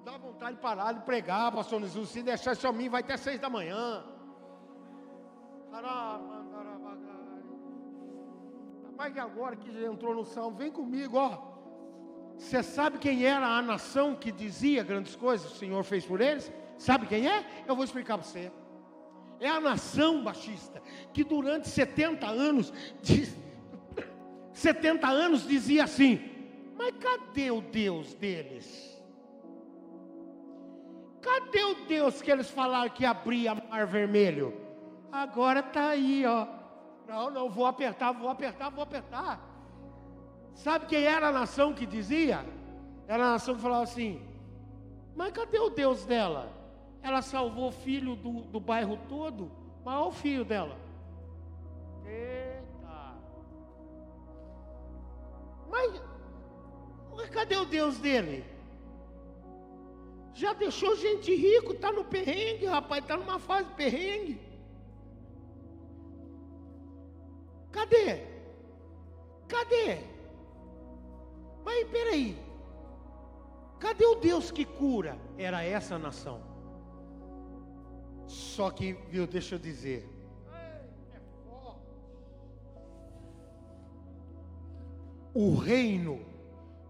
Dá 0.05 0.17
vontade 0.17 0.57
de 0.57 0.63
parar 0.63 0.93
de 0.93 1.01
pregar, 1.03 1.53
pastor 1.53 1.81
Jesus. 1.83 2.09
Se 2.09 2.23
deixar 2.23 2.57
a 2.63 2.73
mim, 2.73 2.89
vai 2.89 3.03
até 3.03 3.17
seis 3.17 3.39
da 3.39 3.49
manhã. 3.49 4.03
Mas 8.97 9.17
agora 9.17 9.57
que 9.57 9.73
já 9.73 9.87
entrou 9.87 10.15
no 10.15 10.25
salmo, 10.25 10.57
vem 10.57 10.71
comigo, 10.71 11.17
ó. 11.17 11.50
Você 12.41 12.63
sabe 12.63 12.99
quem 12.99 13.27
era 13.27 13.47
a 13.47 13.61
nação 13.61 14.15
que 14.15 14.33
dizia 14.33 14.83
grandes 14.83 15.15
coisas, 15.15 15.53
o 15.53 15.57
Senhor 15.57 15.85
fez 15.85 16.07
por 16.07 16.23
eles? 16.23 16.51
Sabe 16.79 17.07
quem 17.07 17.29
é? 17.29 17.45
Eu 17.67 17.77
vou 17.77 17.85
explicar 17.85 18.17
para 18.17 18.27
você. 18.27 18.51
É 19.39 19.47
a 19.47 19.61
nação 19.61 20.25
baixista 20.25 20.83
que 21.13 21.23
durante 21.23 21.69
70 21.69 22.27
anos 22.27 22.73
diz, 23.03 23.37
70 24.55 25.07
anos 25.07 25.47
dizia 25.47 25.85
assim: 25.85 26.19
Mas 26.79 26.95
cadê 26.97 27.51
o 27.51 27.61
Deus 27.61 28.15
deles? 28.15 28.99
Cadê 31.21 31.63
o 31.63 31.75
Deus 31.87 32.23
que 32.23 32.31
eles 32.31 32.49
falaram 32.49 32.89
que 32.89 33.05
abria 33.05 33.55
mar 33.55 33.87
vermelho? 33.87 34.59
Agora 35.13 35.61
está 35.61 35.89
aí, 35.89 36.25
ó. 36.25 36.47
Não, 37.07 37.31
não, 37.31 37.51
vou 37.51 37.67
apertar, 37.67 38.13
vou 38.13 38.31
apertar, 38.31 38.71
vou 38.71 38.83
apertar. 38.83 39.50
Sabe 40.55 40.87
quem 40.87 41.05
era 41.05 41.29
a 41.29 41.33
nação 41.33 41.73
que 41.73 41.87
dizia? 41.87 42.45
Era 43.09 43.25
a 43.25 43.31
nação 43.33 43.55
que 43.55 43.63
falava 43.63 43.85
assim: 43.85 44.23
Mas 45.15 45.33
cadê 45.33 45.59
o 45.59 45.71
Deus 45.71 46.05
dela? 46.05 46.53
Ela 47.03 47.23
salvou 47.23 47.69
o 47.69 47.73
filho 47.73 48.15
do, 48.15 48.43
do 48.43 48.61
bairro 48.61 48.99
todo, 49.09 49.51
mas 49.85 49.97
olha 49.97 50.09
o 50.09 50.13
filho 50.13 50.45
dela. 50.45 50.77
Mas, 55.71 56.03
mas 57.17 57.31
cadê 57.31 57.57
o 57.57 57.65
Deus 57.65 57.99
dele? 57.99 58.45
Já 60.35 60.53
deixou 60.53 60.97
gente 60.97 61.35
rico, 61.35 61.73
está 61.73 61.93
no 61.93 62.05
perrengue, 62.05 62.67
rapaz, 62.67 63.03
está 63.03 63.17
numa 63.17 63.39
fase 63.39 63.69
perrengue. 63.77 64.41
Cadê? 67.71 68.27
Cadê? 69.47 70.10
Mas 71.71 71.89
peraí, 71.89 72.37
cadê 73.79 74.05
o 74.05 74.17
Deus 74.17 74.51
que 74.51 74.65
cura? 74.65 75.17
Era 75.39 75.63
essa 75.63 75.97
nação. 75.97 76.41
Só 78.27 78.71
que, 78.73 78.95
viu, 79.09 79.25
deixa 79.25 79.55
eu 79.55 79.59
dizer, 79.61 80.05
o 85.33 85.55
reino 85.55 86.21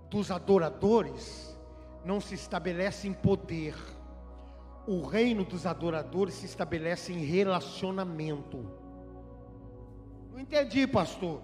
dos 0.09 0.31
adoradores 0.31 1.55
não 2.03 2.19
se 2.19 2.35
estabelece 2.35 3.07
em 3.07 3.13
poder. 3.13 3.77
O 4.87 5.03
reino 5.03 5.45
dos 5.45 5.67
adoradores 5.67 6.35
se 6.35 6.47
estabelece 6.47 7.13
em 7.13 7.23
relacionamento. 7.23 8.65
Não 10.33 10.41
entendi, 10.41 10.87
pastor. 10.87 11.43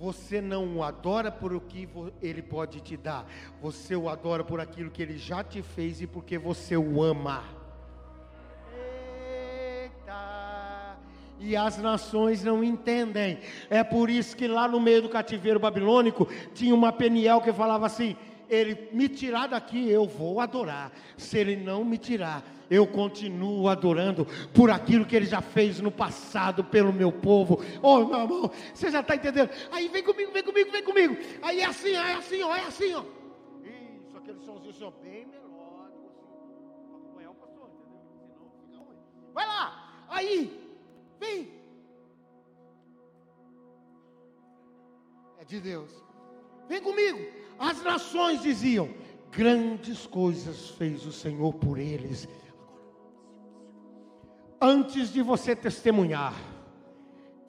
Você 0.00 0.40
não 0.40 0.78
o 0.78 0.82
adora 0.82 1.30
por 1.30 1.52
o 1.52 1.60
que 1.60 1.86
ele 2.22 2.40
pode 2.40 2.80
te 2.80 2.96
dar. 2.96 3.26
Você 3.60 3.94
o 3.94 4.08
adora 4.08 4.42
por 4.42 4.58
aquilo 4.58 4.90
que 4.90 5.02
ele 5.02 5.18
já 5.18 5.44
te 5.44 5.60
fez 5.60 6.00
e 6.00 6.06
porque 6.06 6.38
você 6.38 6.74
o 6.74 7.02
ama. 7.02 7.44
e 11.40 11.56
as 11.56 11.78
nações 11.78 12.44
não 12.44 12.62
entendem. 12.62 13.38
É 13.68 13.82
por 13.82 14.10
isso 14.10 14.36
que 14.36 14.46
lá 14.46 14.68
no 14.68 14.78
meio 14.78 15.02
do 15.02 15.08
cativeiro 15.08 15.58
babilônico 15.58 16.28
tinha 16.54 16.74
uma 16.74 16.92
Peniel 16.92 17.40
que 17.40 17.52
falava 17.52 17.86
assim: 17.86 18.16
ele 18.50 18.88
me 18.92 19.08
tirar 19.08 19.46
daqui, 19.46 19.88
eu 19.88 20.06
vou 20.06 20.40
adorar. 20.40 20.92
Se 21.16 21.38
ele 21.38 21.56
não 21.56 21.84
me 21.84 21.96
tirar, 21.96 22.44
eu 22.68 22.86
continuo 22.86 23.68
adorando 23.68 24.26
por 24.52 24.70
aquilo 24.70 25.06
que 25.06 25.16
ele 25.16 25.26
já 25.26 25.40
fez 25.40 25.80
no 25.80 25.90
passado 25.90 26.64
pelo 26.64 26.92
meu 26.92 27.12
povo. 27.12 27.64
Oh, 27.82 28.04
meu 28.04 28.20
irmão, 28.20 28.50
você 28.74 28.90
já 28.90 29.00
está 29.00 29.14
entendendo? 29.14 29.50
Aí 29.70 29.88
vem 29.88 30.02
comigo, 30.02 30.32
vem 30.32 30.42
comigo, 30.42 30.70
vem 30.70 30.82
comigo. 30.82 31.16
Aí 31.42 31.60
é 31.60 31.64
assim, 31.64 31.92
é 31.92 32.14
assim, 32.14 32.42
ó, 32.42 32.54
é 32.54 32.64
assim, 32.64 32.92
ó. 32.92 33.04
Isso, 33.64 34.16
aquele 34.16 34.40
somzinho 34.40 34.70
assim, 34.70 34.84
ó, 34.84 34.90
bem 34.90 35.26
melódico, 35.26 36.10
assim. 36.10 36.94
Acompanhar 36.94 37.30
o 37.30 37.34
pastor, 37.34 37.70
entendeu? 37.70 38.10
Senão 38.26 38.50
fica 38.66 38.78
ruim. 38.78 38.96
Vai 39.32 39.46
lá. 39.46 40.06
Aí, 40.08 40.60
Vem. 41.20 41.52
É 45.38 45.44
de 45.44 45.60
Deus. 45.60 46.09
Vem 46.70 46.80
comigo. 46.80 47.18
As 47.58 47.82
nações 47.82 48.42
diziam: 48.42 48.88
grandes 49.32 50.06
coisas 50.06 50.70
fez 50.70 51.04
o 51.04 51.10
Senhor 51.10 51.52
por 51.54 51.78
eles. 51.78 52.28
Antes 54.60 55.12
de 55.12 55.20
você 55.20 55.56
testemunhar, 55.56 56.32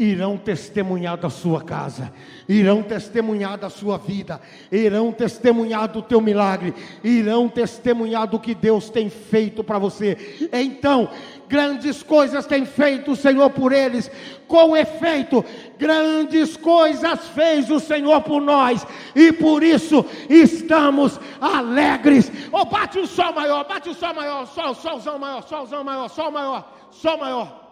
irão 0.02 0.36
testemunhar 0.36 1.16
da 1.16 1.30
sua 1.30 1.62
casa, 1.62 2.12
irão 2.50 2.82
testemunhar 2.82 3.56
da 3.56 3.70
sua 3.70 4.00
vida, 4.00 4.42
irão 4.72 5.12
testemunhar 5.12 5.88
do 5.88 6.02
teu 6.02 6.20
milagre, 6.20 6.74
irão 7.04 7.48
testemunhar 7.48 8.26
do 8.26 8.40
que 8.40 8.56
Deus 8.56 8.90
tem 8.90 9.12
feito 9.12 9.64
para 9.64 9.78
você. 9.78 10.50
Então, 10.52 11.08
grandes 11.48 12.02
coisas 12.02 12.48
tem 12.48 12.66
feito 12.66 13.12
o 13.12 13.16
Senhor 13.16 13.52
por 13.52 13.72
eles, 13.72 14.10
com 14.48 14.76
efeito, 14.76 15.46
grandes 15.78 16.58
coisas 16.58 17.28
fez 17.30 17.70
o 17.70 17.80
Senhor 17.80 18.22
por 18.22 18.42
nós, 18.42 18.86
e 19.16 19.32
por 19.32 19.62
isso 19.62 20.04
estamos 20.28 21.20
alegres. 21.40 22.32
Oh, 22.52 22.66
bate 22.66 22.98
o 22.98 23.06
sol 23.06 23.34
maior, 23.34 23.68
bate 23.68 23.88
o 23.88 23.94
sol 23.94 24.16
maior, 24.16 24.48
sol, 24.48 24.74
solzão 24.74 25.20
maior, 25.20 25.44
solzão 25.44 25.84
maior, 25.84 26.10
sol 26.10 26.32
maior, 26.32 26.74
sol 26.90 27.18
maior. 27.20 27.71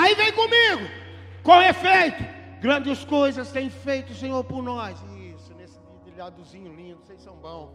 Aí 0.09 0.15
vem 0.15 0.31
comigo, 0.31 0.89
com 1.43 1.61
efeito. 1.61 2.25
Grandes 2.59 3.05
coisas 3.05 3.51
tem 3.51 3.69
feito 3.69 4.11
o 4.11 4.15
Senhor 4.15 4.43
por 4.43 4.63
nós. 4.63 4.99
Isso, 5.35 5.53
nesse 5.53 5.79
dedilhadozinho 6.03 6.73
lindo, 6.73 6.99
vocês 7.05 7.21
são 7.21 7.35
bons. 7.35 7.69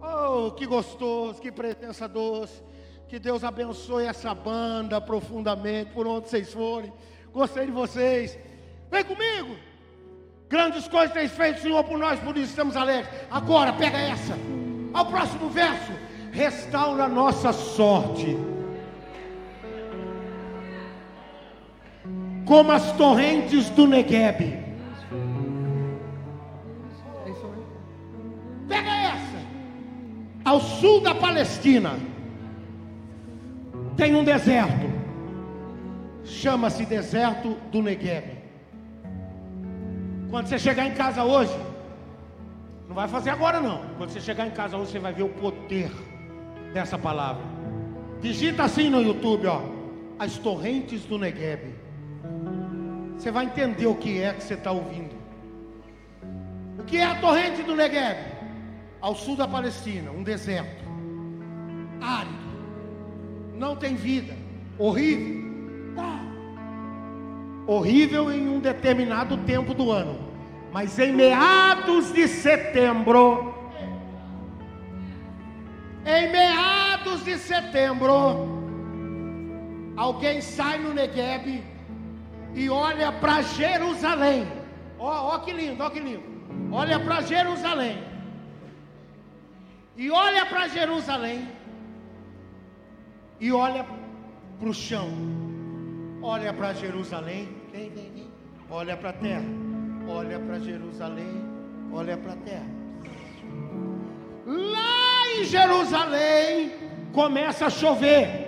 Oh, 0.00 0.52
que 0.52 0.64
gostoso, 0.66 1.40
que 1.40 1.50
presença 1.50 2.06
doce. 2.06 2.62
Que 3.08 3.18
Deus 3.18 3.42
abençoe 3.42 4.04
essa 4.04 4.32
banda 4.32 5.00
profundamente, 5.00 5.90
por 5.90 6.06
onde 6.06 6.28
vocês 6.28 6.52
forem. 6.52 6.92
Gostei 7.32 7.66
de 7.66 7.72
vocês. 7.72 8.38
Vem 8.88 9.02
comigo. 9.02 9.56
Grandes 10.48 10.86
coisas 10.86 11.12
tem 11.12 11.28
feito 11.28 11.58
o 11.58 11.62
Senhor 11.62 11.82
por 11.82 11.98
nós, 11.98 12.20
por 12.20 12.36
isso 12.36 12.50
estamos 12.50 12.76
alegres. 12.76 13.12
Agora, 13.28 13.72
pega 13.72 13.98
essa. 13.98 14.34
Ao 14.94 15.04
próximo 15.06 15.48
verso. 15.48 15.90
Restaura 16.30 17.06
a 17.06 17.08
nossa 17.08 17.52
sorte. 17.52 18.57
Como 22.48 22.72
as 22.72 22.90
torrentes 22.92 23.68
do 23.68 23.86
Negueb. 23.86 24.58
Pega 28.66 28.90
essa. 28.90 29.36
Ao 30.46 30.58
sul 30.58 31.02
da 31.02 31.14
Palestina 31.14 31.98
tem 33.98 34.14
um 34.14 34.24
deserto. 34.24 34.88
Chama-se 36.24 36.86
deserto 36.86 37.54
do 37.70 37.82
Negueb. 37.82 38.38
Quando 40.30 40.46
você 40.46 40.58
chegar 40.58 40.86
em 40.86 40.94
casa 40.94 41.24
hoje, 41.24 41.54
não 42.88 42.94
vai 42.94 43.08
fazer 43.08 43.28
agora 43.28 43.60
não. 43.60 43.82
Quando 43.98 44.08
você 44.08 44.20
chegar 44.20 44.46
em 44.46 44.52
casa 44.52 44.78
hoje, 44.78 44.92
você 44.92 44.98
vai 44.98 45.12
ver 45.12 45.24
o 45.24 45.28
poder 45.28 45.90
dessa 46.72 46.96
palavra. 46.96 47.42
Digita 48.22 48.62
assim 48.62 48.88
no 48.88 49.02
YouTube, 49.02 49.46
ó, 49.46 49.60
as 50.18 50.38
torrentes 50.38 51.04
do 51.04 51.18
Negueb. 51.18 51.87
Você 53.18 53.32
vai 53.32 53.46
entender 53.46 53.86
o 53.86 53.96
que 53.96 54.22
é 54.22 54.32
que 54.32 54.44
você 54.44 54.54
está 54.54 54.70
ouvindo. 54.70 55.16
O 56.78 56.84
que 56.84 56.98
é 56.98 57.04
a 57.04 57.16
torrente 57.16 57.64
do 57.64 57.74
Negueb? 57.74 58.16
Ao 59.00 59.14
sul 59.14 59.36
da 59.36 59.46
Palestina, 59.46 60.10
um 60.10 60.22
deserto, 60.22 60.84
árido 62.00 62.48
não 63.54 63.74
tem 63.74 63.96
vida. 63.96 64.34
Horrível. 64.78 65.50
Tá. 65.96 66.20
Horrível 67.66 68.30
em 68.30 68.48
um 68.48 68.60
determinado 68.60 69.36
tempo 69.38 69.74
do 69.74 69.90
ano. 69.90 70.16
Mas 70.72 70.96
em 70.98 71.12
meados 71.12 72.12
de 72.12 72.28
setembro, 72.28 73.54
em 76.06 76.30
meados 76.30 77.24
de 77.24 77.36
setembro, 77.36 78.46
alguém 79.96 80.40
sai 80.40 80.78
no 80.78 80.94
Negueb 80.94 81.64
e 82.58 82.68
olha 82.68 83.12
para 83.12 83.40
Jerusalém. 83.42 84.46
Ó, 84.98 85.34
ó 85.34 85.38
que 85.38 85.52
lindo, 85.52 85.82
ó 85.82 85.90
que 85.90 86.00
lindo. 86.00 86.24
Olha 86.72 86.98
para 86.98 87.20
Jerusalém. 87.20 87.96
E 89.96 90.10
olha 90.10 90.44
para 90.44 90.66
Jerusalém 90.68 91.48
e 93.40 93.52
olha 93.52 93.86
para 94.58 94.68
o 94.68 94.74
chão, 94.74 95.08
olha 96.20 96.52
para 96.52 96.72
Jerusalém, 96.72 97.48
vem, 97.72 97.90
vem, 97.90 98.10
vem, 98.10 98.30
olha 98.68 98.96
para 98.96 99.10
a 99.10 99.12
terra, 99.12 99.44
olha 100.08 100.38
para 100.40 100.58
Jerusalém, 100.58 101.44
olha 101.92 102.16
para 102.16 102.32
a 102.32 102.36
terra. 102.36 102.66
Lá 104.46 105.28
em 105.36 105.44
Jerusalém 105.44 106.72
começa 107.12 107.66
a 107.66 107.70
chover. 107.70 108.47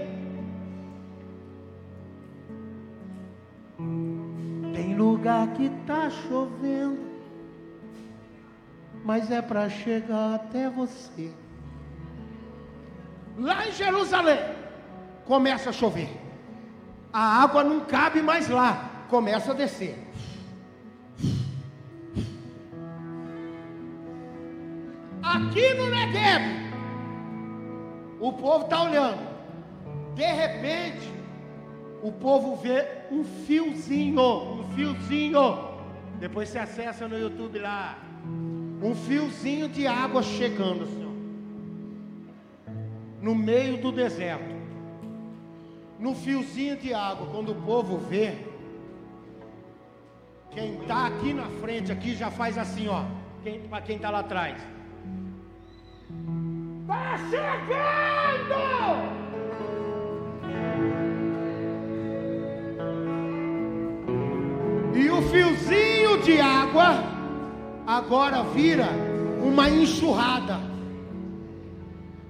Lugar 5.00 5.48
que 5.54 5.64
está 5.64 6.10
chovendo, 6.10 6.98
mas 9.04 9.30
é 9.30 9.40
para 9.40 9.68
chegar 9.68 10.34
até 10.34 10.68
você. 10.68 11.32
Lá 13.38 13.66
em 13.66 13.72
Jerusalém 13.72 14.38
começa 15.24 15.70
a 15.70 15.72
chover. 15.72 16.10
A 17.12 17.42
água 17.42 17.64
não 17.64 17.80
cabe 17.80 18.20
mais 18.20 18.48
lá, 18.48 19.06
começa 19.08 19.52
a 19.52 19.54
descer. 19.54 20.06
Aqui 25.22 25.74
no 25.74 25.90
Negev, 25.90 26.42
o 28.20 28.32
povo 28.32 28.64
está 28.64 28.82
olhando. 28.82 29.30
De 30.14 30.26
repente, 30.26 31.19
o 32.02 32.12
povo 32.12 32.56
vê 32.56 32.86
um 33.10 33.24
fiozinho, 33.24 34.20
um 34.20 34.64
fiozinho. 34.74 35.70
Depois 36.18 36.48
você 36.48 36.58
acessa 36.58 37.08
no 37.08 37.18
YouTube 37.18 37.58
lá. 37.58 37.98
Um 38.82 38.94
fiozinho 38.94 39.68
de 39.68 39.86
água 39.86 40.22
chegando, 40.22 40.86
Senhor. 40.86 41.10
No 43.20 43.34
meio 43.34 43.78
do 43.78 43.92
deserto 43.92 44.60
no 46.00 46.14
fiozinho 46.14 46.76
de 46.78 46.94
água, 46.94 47.26
quando 47.26 47.52
o 47.52 47.54
povo 47.54 47.98
vê, 47.98 48.38
quem 50.50 50.80
está 50.80 51.08
aqui 51.08 51.34
na 51.34 51.46
frente, 51.60 51.92
aqui 51.92 52.16
já 52.16 52.30
faz 52.30 52.56
assim, 52.56 52.88
ó. 52.88 53.04
Para 53.68 53.82
quem 53.82 53.96
está 53.96 54.10
lá 54.10 54.20
atrás. 54.20 54.56
Está 56.82 57.18
chegando! 57.30 59.19
E 64.94 65.08
o 65.08 65.22
fiozinho 65.22 66.22
de 66.22 66.40
água 66.40 67.04
agora 67.86 68.42
vira 68.54 68.88
uma 69.42 69.68
enxurrada. 69.68 70.58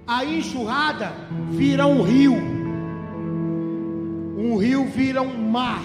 A 0.06 0.24
enxurrada 0.24 1.12
vira 1.50 1.86
um 1.86 2.02
rio. 2.02 2.36
Um 4.36 4.56
rio 4.56 4.84
vira 4.84 5.22
um 5.22 5.50
mar, 5.50 5.82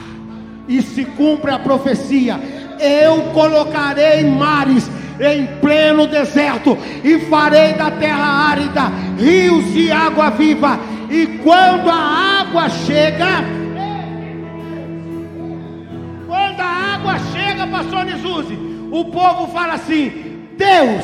e 0.68 0.82
se 0.82 1.06
cumpre 1.06 1.52
a 1.52 1.60
profecia: 1.60 2.40
eu 2.80 3.32
colocarei 3.34 4.24
mares 4.24 4.90
em 5.20 5.46
pleno 5.60 6.08
deserto, 6.08 6.78
e 7.04 7.20
farei 7.20 7.74
da 7.74 7.92
terra 7.92 8.50
árida 8.50 8.92
rios 9.18 9.72
de 9.74 9.92
água 9.92 10.30
viva, 10.32 10.80
e 11.10 11.28
quando 11.44 11.90
a 11.90 12.42
água 12.42 12.70
chega, 12.70 13.44
o 18.92 19.06
povo 19.06 19.48
fala 19.52 19.74
assim: 19.74 20.48
Deus 20.58 21.04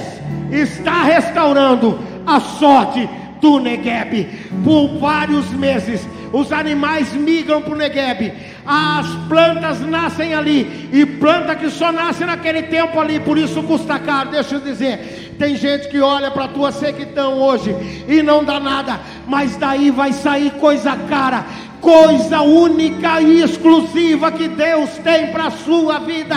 está 0.52 1.04
restaurando 1.04 2.00
a 2.26 2.40
sorte 2.40 3.10
do 3.40 3.60
Negueb. 3.60 4.28
Por 4.64 5.00
vários 5.00 5.50
meses 5.50 6.08
os 6.34 6.52
animais 6.52 7.14
migram 7.14 7.62
para 7.62 7.74
o 7.74 7.78
Negueb, 7.78 8.34
as 8.66 9.08
plantas 9.28 9.82
nascem 9.82 10.34
ali, 10.34 10.90
e 10.94 11.06
planta 11.06 11.56
que 11.56 11.70
só 11.70 11.92
nasce 11.92 12.24
naquele 12.24 12.64
tempo 12.64 13.00
ali, 13.00 13.20
por 13.20 13.38
isso 13.38 13.62
custa 13.64 14.00
caro. 14.00 14.32
Deixa 14.32 14.56
eu 14.56 14.62
dizer, 14.62 15.36
tem 15.38 15.56
gente 15.56 15.90
que 15.90 16.00
olha 16.00 16.32
para 16.32 16.46
a 16.46 16.50
tua 16.50 16.72
sequidão 16.72 17.34
hoje 17.34 17.76
e 18.08 18.22
não 18.22 18.44
dá 18.44 18.60
nada, 18.60 19.00
mas 19.28 19.58
daí 19.58 19.92
vai 19.92 20.14
sair 20.14 20.52
coisa 20.52 20.96
cara, 20.96 21.46
coisa 21.82 22.42
única 22.42 23.20
e 23.20 23.42
exclusiva 23.42 24.32
que 24.32 24.48
Deus 24.48 24.90
tem 25.04 25.28
para 25.28 25.48
a 25.48 25.52
sua 25.52 26.00
vida. 26.00 26.36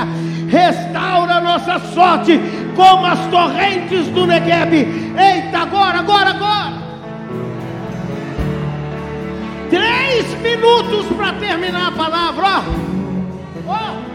Restaura 0.49 1.40
nossa 1.40 1.78
sorte 1.92 2.40
como 2.74 3.07
as 3.07 3.26
torrentes 3.26 4.07
do 4.09 4.26
Negueb. 4.26 4.74
Eita, 4.74 5.59
agora, 5.59 5.99
agora, 5.99 6.30
agora. 6.30 6.84
Três 9.70 10.40
minutos 10.40 11.07
para 11.16 11.34
terminar 11.34 11.88
a 11.88 11.92
palavra. 11.92 12.45
Ó. 13.66 13.72
ó. 13.72 14.14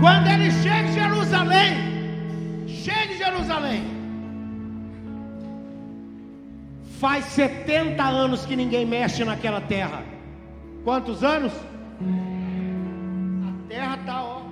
Quando 0.00 0.28
ele 0.28 0.50
chega 0.62 0.88
em 0.88 0.92
Jerusalém, 0.92 1.74
chega 2.68 3.12
em 3.12 3.18
Jerusalém. 3.18 3.97
Faz 7.00 7.24
70 7.26 8.02
anos 8.02 8.44
que 8.44 8.56
ninguém 8.56 8.84
mexe 8.84 9.24
naquela 9.24 9.60
terra. 9.60 10.02
Quantos 10.84 11.22
anos? 11.22 11.52
A 13.48 13.68
terra 13.68 13.96
está, 13.96 14.24
ó, 14.24 14.42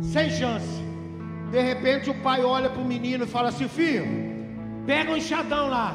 sem 0.00 0.30
chance. 0.30 0.82
De 1.50 1.60
repente 1.60 2.10
o 2.10 2.14
pai 2.22 2.44
olha 2.44 2.70
para 2.70 2.80
o 2.80 2.84
menino 2.84 3.24
e 3.24 3.26
fala 3.26 3.48
assim: 3.48 3.68
Filho, 3.68 4.32
Pega 4.86 5.12
o 5.12 5.16
enxadão 5.16 5.68
lá, 5.68 5.94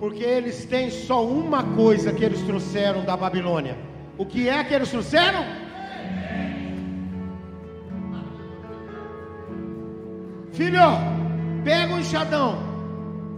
porque 0.00 0.24
eles 0.24 0.64
têm 0.64 0.90
só 0.90 1.24
uma 1.24 1.62
coisa 1.62 2.12
que 2.12 2.24
eles 2.24 2.42
trouxeram 2.42 3.04
da 3.04 3.16
Babilônia. 3.16 3.78
O 4.18 4.26
que 4.26 4.48
é 4.48 4.64
que 4.64 4.74
eles 4.74 4.90
trouxeram? 4.90 5.44
Filho, 10.52 10.80
pega 11.62 11.94
o 11.94 12.00
enxadão, 12.00 12.58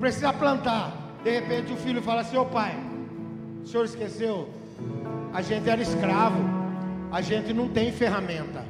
precisa 0.02 0.32
plantar. 0.32 0.92
De 1.22 1.30
repente 1.30 1.72
o 1.72 1.76
filho 1.76 2.02
fala 2.02 2.22
assim: 2.22 2.36
Ô 2.36 2.44
pai, 2.44 2.74
O 3.62 3.66
senhor 3.66 3.84
esqueceu? 3.84 4.48
A 5.32 5.40
gente 5.40 5.70
era 5.70 5.80
escravo. 5.80 6.42
A 7.12 7.20
gente 7.20 7.52
não 7.52 7.68
tem 7.68 7.92
ferramenta. 7.92 8.64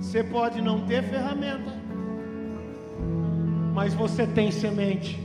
Você 0.00 0.24
pode 0.24 0.60
não 0.60 0.80
ter 0.86 1.04
ferramenta, 1.04 1.72
mas 3.72 3.94
você 3.94 4.26
tem 4.26 4.50
semente. 4.50 5.20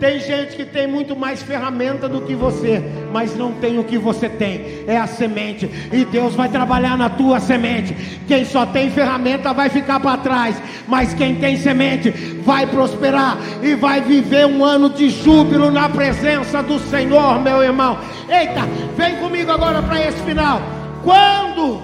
Tem 0.00 0.18
gente 0.18 0.56
que 0.56 0.64
tem 0.64 0.86
muito 0.86 1.14
mais 1.14 1.42
ferramenta 1.42 2.08
do 2.08 2.22
que 2.22 2.34
você, 2.34 2.82
mas 3.12 3.36
não 3.36 3.52
tem 3.52 3.78
o 3.78 3.84
que 3.84 3.98
você 3.98 4.30
tem. 4.30 4.82
É 4.86 4.96
a 4.96 5.06
semente. 5.06 5.70
E 5.92 6.06
Deus 6.06 6.34
vai 6.34 6.48
trabalhar 6.48 6.96
na 6.96 7.10
tua 7.10 7.38
semente. 7.38 7.94
Quem 8.26 8.46
só 8.46 8.64
tem 8.64 8.90
ferramenta 8.90 9.52
vai 9.52 9.68
ficar 9.68 10.00
para 10.00 10.16
trás, 10.16 10.60
mas 10.88 11.12
quem 11.12 11.34
tem 11.34 11.58
semente 11.58 12.10
vai 12.10 12.66
prosperar 12.66 13.36
e 13.62 13.74
vai 13.74 14.00
viver 14.00 14.46
um 14.46 14.64
ano 14.64 14.88
de 14.88 15.10
júbilo 15.10 15.70
na 15.70 15.86
presença 15.90 16.62
do 16.62 16.78
Senhor, 16.78 17.38
meu 17.38 17.62
irmão. 17.62 17.98
Eita, 18.26 18.62
vem 18.96 19.16
comigo 19.16 19.52
agora 19.52 19.82
para 19.82 20.00
esse 20.00 20.22
final. 20.22 20.62
Quando 21.04 21.74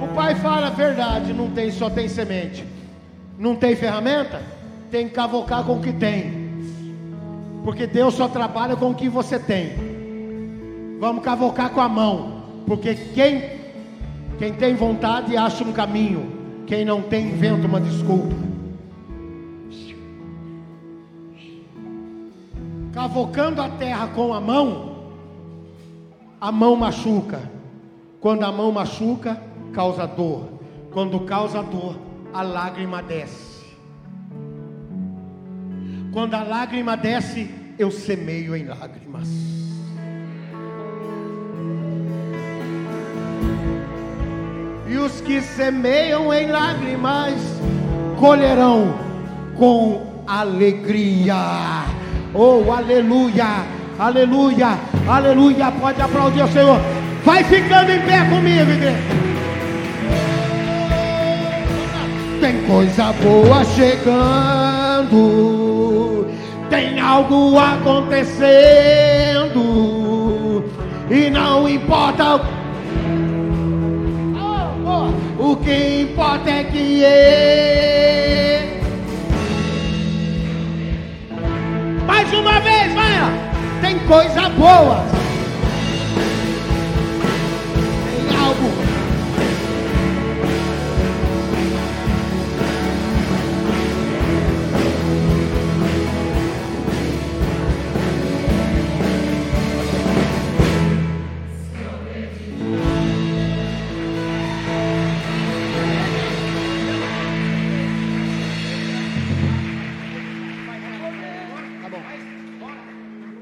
o 0.00 0.08
pai 0.14 0.34
fala 0.36 0.68
a 0.68 0.70
verdade, 0.70 1.34
não 1.34 1.50
tem, 1.50 1.70
só 1.70 1.90
tem 1.90 2.08
semente. 2.08 2.64
Não 3.38 3.54
tem 3.54 3.76
ferramenta? 3.76 4.40
Tem 4.90 5.06
que 5.06 5.14
cavocar 5.14 5.64
com 5.64 5.74
o 5.74 5.80
que 5.82 5.92
tem. 5.92 6.39
Porque 7.64 7.86
Deus 7.86 8.14
só 8.14 8.28
trabalha 8.28 8.76
com 8.76 8.90
o 8.90 8.94
que 8.94 9.08
você 9.08 9.38
tem. 9.38 9.72
Vamos 10.98 11.22
cavocar 11.22 11.70
com 11.70 11.80
a 11.80 11.88
mão. 11.88 12.42
Porque 12.66 12.94
quem, 12.94 13.42
quem 14.38 14.52
tem 14.54 14.74
vontade 14.74 15.36
acha 15.36 15.64
um 15.64 15.72
caminho. 15.72 16.38
Quem 16.66 16.84
não 16.84 17.02
tem, 17.02 17.30
inventa 17.30 17.66
uma 17.66 17.80
desculpa. 17.80 18.34
Cavocando 22.92 23.62
a 23.62 23.68
terra 23.68 24.08
com 24.08 24.32
a 24.34 24.40
mão, 24.40 24.96
a 26.40 26.52
mão 26.52 26.76
machuca. 26.76 27.40
Quando 28.20 28.44
a 28.44 28.52
mão 28.52 28.70
machuca, 28.72 29.40
causa 29.72 30.06
dor. 30.06 30.48
Quando 30.92 31.20
causa 31.20 31.62
dor, 31.62 31.96
a 32.32 32.42
lágrima 32.42 33.02
desce. 33.02 33.49
Quando 36.12 36.34
a 36.34 36.42
lágrima 36.42 36.96
desce, 36.96 37.48
eu 37.78 37.90
semeio 37.90 38.56
em 38.56 38.64
lágrimas. 38.64 39.28
E 44.88 44.96
os 44.96 45.20
que 45.20 45.40
semeiam 45.40 46.34
em 46.34 46.48
lágrimas 46.48 47.34
colherão 48.18 48.92
com 49.56 50.24
alegria. 50.26 51.84
Oh, 52.34 52.72
aleluia, 52.72 53.64
aleluia, 53.96 54.78
aleluia. 55.08 55.70
Pode 55.70 56.02
aplaudir 56.02 56.42
o 56.42 56.48
Senhor. 56.48 56.80
Vai 57.24 57.44
ficando 57.44 57.92
em 57.92 58.00
pé 58.00 58.28
comigo, 58.28 58.68
igreja. 58.68 58.96
Tem 62.40 62.66
coisa 62.66 63.12
boa 63.12 63.64
chegando 63.64 65.69
tem 66.70 66.98
algo 67.00 67.58
acontecendo 67.58 68.30
e 71.10 71.28
não 71.28 71.68
importa 71.68 72.36
o, 74.86 75.50
o 75.50 75.56
que 75.56 76.02
importa 76.02 76.48
é 76.48 76.64
que 76.64 77.04
é. 77.04 78.80
Mais 82.06 82.32
uma 82.32 82.60
vez, 82.60 82.94
vai! 82.94 83.50
Tem 83.80 83.98
coisa 84.06 84.48
boa. 84.50 85.04
Tem 88.28 88.36
algo 88.36 88.89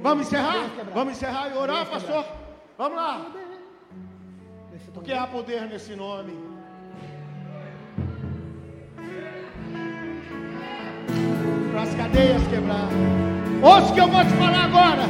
Vamos 0.09 0.27
encerrar? 0.27 0.71
Vamos 0.95 1.13
encerrar 1.13 1.51
e 1.51 1.59
orar, 1.59 1.85
pastor? 1.85 2.25
Vamos 2.79 2.97
lá. 2.97 3.27
Porque 4.95 5.13
há 5.13 5.27
poder 5.27 5.69
nesse 5.69 5.95
nome. 5.95 6.33
Para 11.71 11.83
as 11.83 11.95
cadeias 11.95 12.43
quebrar. 12.49 12.89
Ouça 13.63 13.91
o 13.91 13.95
que 13.95 14.01
eu 14.01 14.09
vou 14.09 14.25
te 14.25 14.31
falar 14.31 14.65
agora. 14.65 15.03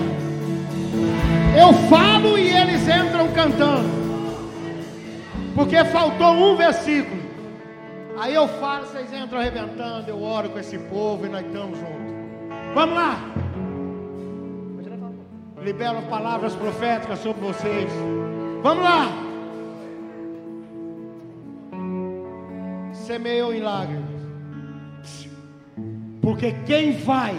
Eu 1.57 1.73
falo 1.89 2.37
e 2.37 2.51
eles 2.51 2.83
entram 2.89 3.33
cantando. 3.33 3.89
Porque 5.55 5.85
faltou 5.85 6.33
um 6.33 6.57
versículo. 6.57 7.23
Aí 8.19 8.35
eu 8.35 8.49
falo, 8.49 8.85
vocês 8.85 9.13
entram 9.13 9.39
arrebentando. 9.39 10.11
Eu 10.11 10.21
oro 10.21 10.51
com 10.51 10.59
esse 10.59 10.77
povo 10.77 11.25
e 11.25 11.29
nós 11.29 11.47
estamos 11.47 11.79
juntos. 11.79 12.75
Vamos 12.75 12.97
lá 12.97 13.48
libero 15.69 16.01
palavras 16.09 16.55
proféticas 16.55 17.19
sobre 17.19 17.43
vocês. 17.43 17.91
Vamos 18.63 18.83
lá. 18.83 19.07
Semeou 22.95 23.53
em 23.53 23.61
lágrimas. 23.61 24.09
Porque 26.23 26.53
quem 26.65 26.93
vai 26.93 27.35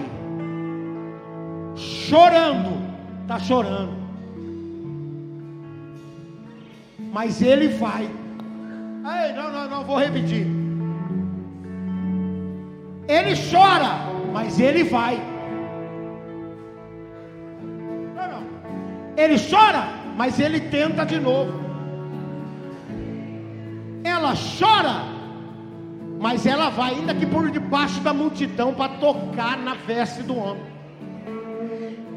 chorando, 1.75 2.71
está 3.23 3.39
chorando. 3.39 3.97
Mas 7.11 7.41
ele 7.41 7.69
vai. 7.69 8.03
Ei, 8.03 9.33
não, 9.33 9.51
não, 9.51 9.69
não, 9.69 9.83
vou 9.83 9.97
repetir. 9.97 10.45
Ele 13.07 13.33
chora, 13.51 14.05
mas 14.31 14.59
ele 14.59 14.83
vai. 14.83 15.19
Ele 19.19 19.37
chora, 19.37 19.89
mas 20.15 20.39
ele 20.39 20.61
tenta 20.61 21.05
de 21.05 21.19
novo. 21.19 21.59
Ela 24.01 24.33
chora, 24.57 25.03
mas 26.21 26.45
ela 26.45 26.69
vai 26.69 26.93
ainda 26.93 27.13
que 27.13 27.25
por 27.25 27.51
debaixo 27.51 27.99
da 27.99 28.13
multidão 28.13 28.73
para 28.73 28.93
tocar 28.93 29.57
na 29.57 29.73
veste 29.73 30.23
do 30.23 30.37
homem. 30.37 30.63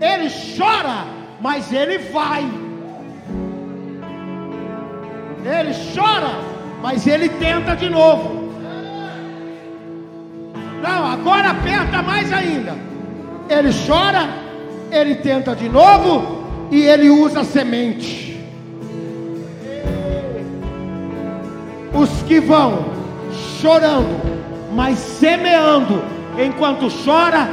Ele 0.00 0.30
chora, 0.56 1.04
mas 1.40 1.72
ele 1.72 1.98
vai. 1.98 2.44
Ele 5.44 5.74
chora, 5.92 6.38
mas 6.80 7.04
ele 7.04 7.28
tenta 7.30 7.74
de 7.74 7.90
novo. 7.90 8.52
Não, 10.80 11.04
agora 11.04 11.50
aperta 11.50 12.00
mais 12.00 12.32
ainda. 12.32 12.76
Ele 13.48 13.70
chora, 13.88 14.28
ele 14.92 15.16
tenta 15.16 15.56
de 15.56 15.68
novo, 15.68 16.41
e 16.72 16.80
ele 16.80 17.10
usa 17.10 17.44
semente. 17.44 18.40
Os 21.92 22.08
que 22.22 22.40
vão 22.40 22.86
chorando, 23.60 24.18
mas 24.74 24.98
semeando, 24.98 26.02
enquanto 26.42 26.88
chora, 27.04 27.46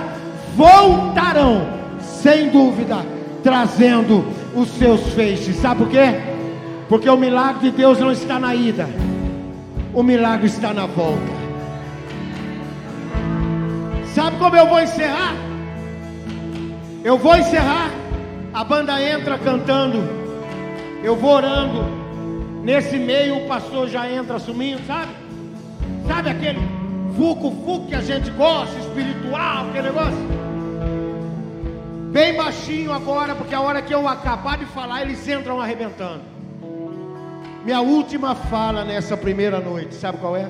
voltarão, 0.55 1.67
sem 1.99 2.47
dúvida, 2.47 3.05
trazendo 3.43 4.25
os 4.55 4.69
seus 4.69 5.01
feixes. 5.09 5.57
Sabe 5.57 5.83
por 5.83 5.89
quê? 5.89 6.15
Porque 6.87 7.09
o 7.09 7.17
milagre 7.17 7.69
de 7.69 7.75
Deus 7.75 7.99
não 7.99 8.13
está 8.13 8.39
na 8.39 8.55
ida, 8.55 8.87
o 9.93 10.01
milagre 10.01 10.47
está 10.47 10.73
na 10.73 10.85
volta. 10.85 11.39
Sabe 14.15 14.37
como 14.37 14.55
eu 14.55 14.65
vou 14.65 14.79
encerrar? 14.79 15.35
Eu 17.03 17.17
vou 17.17 17.35
encerrar 17.35 17.91
a 18.53 18.63
banda 18.63 19.01
entra 19.01 19.37
cantando, 19.37 19.97
eu 21.03 21.15
vou 21.15 21.31
orando. 21.31 21.99
Nesse 22.63 22.97
meio 22.97 23.37
o 23.37 23.47
pastor 23.47 23.87
já 23.87 24.09
entra 24.11 24.35
assumindo, 24.35 24.81
sabe? 24.85 25.11
Sabe 26.07 26.29
aquele 26.29 26.59
fuco-fuco 27.15 27.87
que 27.87 27.95
a 27.95 28.01
gente 28.01 28.29
gosta, 28.31 28.77
espiritual, 28.79 29.69
aquele 29.69 29.89
negócio? 29.89 30.39
Bem 32.11 32.35
baixinho 32.35 32.91
agora, 32.91 33.35
porque 33.35 33.53
a 33.53 33.61
hora 33.61 33.81
que 33.81 33.93
eu 33.93 34.07
acabar 34.07 34.57
de 34.57 34.65
falar, 34.65 35.03
eles 35.03 35.27
entram 35.27 35.61
arrebentando. 35.61 36.21
Minha 37.63 37.81
última 37.81 38.33
fala 38.33 38.83
nessa 38.83 39.15
primeira 39.15 39.59
noite, 39.59 39.93
sabe 39.93 40.17
qual 40.17 40.35
é? 40.35 40.49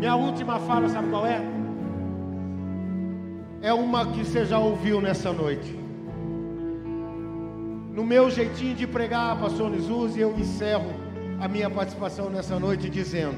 Minha 0.00 0.16
última 0.16 0.58
fala, 0.60 0.88
sabe 0.88 1.10
qual 1.10 1.26
é? 1.26 1.42
É 3.60 3.70
uma 3.70 4.06
que 4.06 4.24
você 4.24 4.46
já 4.46 4.58
ouviu 4.58 4.98
nessa 4.98 5.30
noite. 5.30 5.78
No 7.92 8.02
meu 8.02 8.30
jeitinho 8.30 8.74
de 8.74 8.86
pregar, 8.86 9.38
pastor 9.38 9.70
Jesus, 9.70 10.16
eu 10.16 10.34
encerro 10.38 10.90
a 11.38 11.46
minha 11.46 11.68
participação 11.68 12.30
nessa 12.30 12.58
noite 12.58 12.88
dizendo: 12.88 13.36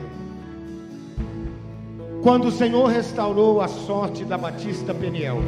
Quando 2.22 2.44
o 2.44 2.52
Senhor 2.52 2.86
restaurou 2.86 3.60
a 3.60 3.66
sorte 3.66 4.24
da 4.24 4.38
Batista 4.38 4.94
Peniel, 4.94 5.38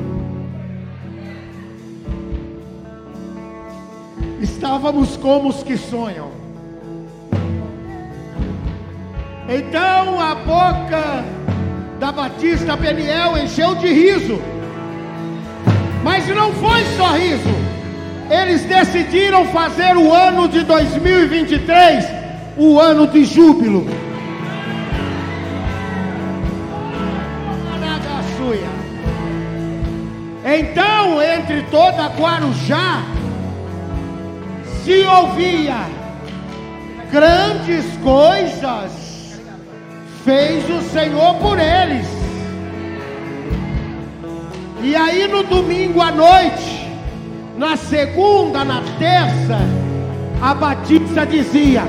estávamos 4.41 5.17
como 5.17 5.49
os 5.51 5.63
que 5.63 5.77
sonham. 5.77 6.44
Então 9.49 10.21
a 10.21 10.35
boca 10.35 11.25
da 12.01 12.11
Batista 12.11 12.77
Peniel 12.77 13.37
encheu 13.39 13.75
de 13.75 13.89
riso. 13.89 14.41
Mas 16.03 16.27
não 16.29 16.53
foi 16.55 16.85
só 16.97 17.13
riso. 17.13 17.55
Eles 18.31 18.63
decidiram 18.63 19.45
fazer 19.47 19.97
o 19.97 20.13
ano 20.13 20.49
de 20.49 20.63
2023 20.65 22.05
o 22.57 22.79
ano 22.79 23.07
de 23.07 23.25
júbilo. 23.25 23.87
Então, 30.47 31.23
entre 31.23 31.63
toda 31.71 32.07
Guarujá, 32.09 33.03
se 34.85 35.03
ouvia 35.03 35.87
grandes 37.11 37.87
coisas 38.03 39.04
fez 40.25 40.65
o 40.71 40.81
Senhor 40.91 41.35
por 41.35 41.59
eles. 41.59 42.07
E 44.83 44.97
aí 44.97 45.29
no 45.29 45.43
domingo 45.43 46.01
à 46.01 46.11
noite, 46.11 46.91
na 47.57 47.77
segunda, 47.77 48.65
na 48.65 48.83
terça, 48.99 49.59
a 50.41 50.55
Batista 50.55 51.25
dizia: 51.27 51.83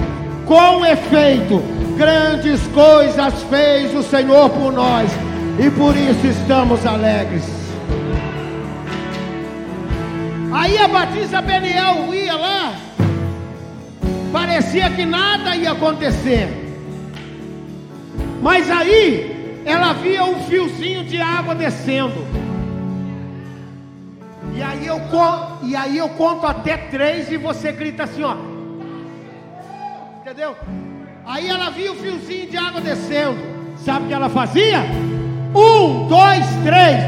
com 0.46 0.86
efeito, 0.86 1.62
grandes 1.98 2.62
coisas 2.68 3.34
fez 3.44 3.96
o 3.96 4.04
Senhor 4.04 4.50
por 4.50 4.72
nós, 4.72 5.10
e 5.58 5.70
por 5.72 5.96
isso 5.96 6.28
estamos 6.28 6.86
alegres. 6.86 7.44
Aí 10.54 10.78
a 10.78 10.88
Batista 10.88 11.42
Beniel 11.42 12.14
ia 12.14 12.36
lá, 12.36 12.74
parecia 14.32 14.90
que 14.90 15.06
nada 15.06 15.56
ia 15.56 15.72
acontecer. 15.72 16.65
Mas 18.46 18.70
aí 18.70 19.64
ela 19.66 19.94
via 19.94 20.24
um 20.24 20.44
fiozinho 20.44 21.04
de 21.04 21.20
água 21.20 21.56
descendo. 21.56 22.28
E 24.54 24.62
aí 24.62 24.86
eu, 24.86 25.02
e 25.64 25.76
aí 25.76 25.98
eu 25.98 26.10
conto 26.10 26.46
até 26.46 26.78
três 26.78 27.32
e 27.32 27.38
você 27.38 27.72
grita 27.72 28.04
assim, 28.04 28.22
ó. 28.22 28.36
Entendeu? 30.22 30.56
Aí 31.26 31.50
ela 31.50 31.72
via 31.72 31.92
o 31.92 31.96
fiozinho 31.96 32.48
de 32.48 32.56
água 32.56 32.80
descendo. 32.82 33.40
Sabe 33.78 34.06
o 34.06 34.08
que 34.10 34.14
ela 34.14 34.30
fazia? 34.30 34.82
Um, 35.56 36.08
dois, 36.08 36.46
três. 36.64 37.04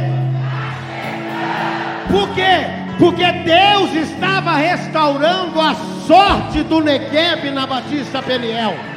Por 2.10 2.34
quê? 2.34 2.66
Porque 2.98 3.32
Deus 3.32 3.94
estava 4.10 4.56
restaurando 4.56 5.62
a 5.62 5.76
sorte 6.08 6.64
do 6.64 6.82
Negueb 6.82 7.52
na 7.52 7.68
Batista 7.68 8.24
Peniel. 8.24 8.97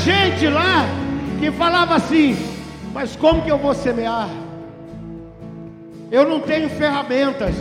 Gente 0.00 0.46
lá 0.48 0.84
que 1.38 1.50
falava 1.50 1.94
assim: 1.96 2.36
Mas 2.92 3.16
como 3.16 3.42
que 3.42 3.50
eu 3.50 3.58
vou 3.58 3.74
semear? 3.74 4.28
Eu 6.10 6.28
não 6.28 6.40
tenho 6.40 6.68
ferramentas. 6.68 7.54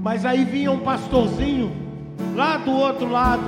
Mas 0.00 0.24
aí 0.24 0.44
vinha 0.44 0.70
um 0.70 0.78
pastorzinho 0.78 1.70
lá 2.34 2.56
do 2.56 2.70
outro 2.70 3.08
lado 3.08 3.44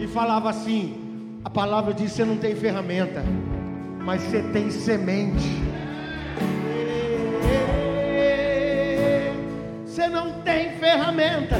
e 0.00 0.06
falava 0.06 0.50
assim: 0.50 1.38
A 1.44 1.50
palavra 1.50 1.92
diz: 1.92 2.12
Você 2.12 2.24
não 2.24 2.36
tem 2.36 2.54
ferramenta 2.54 3.22
mas 4.04 4.22
você 4.22 4.42
tem 4.52 4.70
semente. 4.70 5.62
Você 9.86 10.08
não 10.08 10.32
tem 10.42 10.72
ferramenta. 10.72 11.56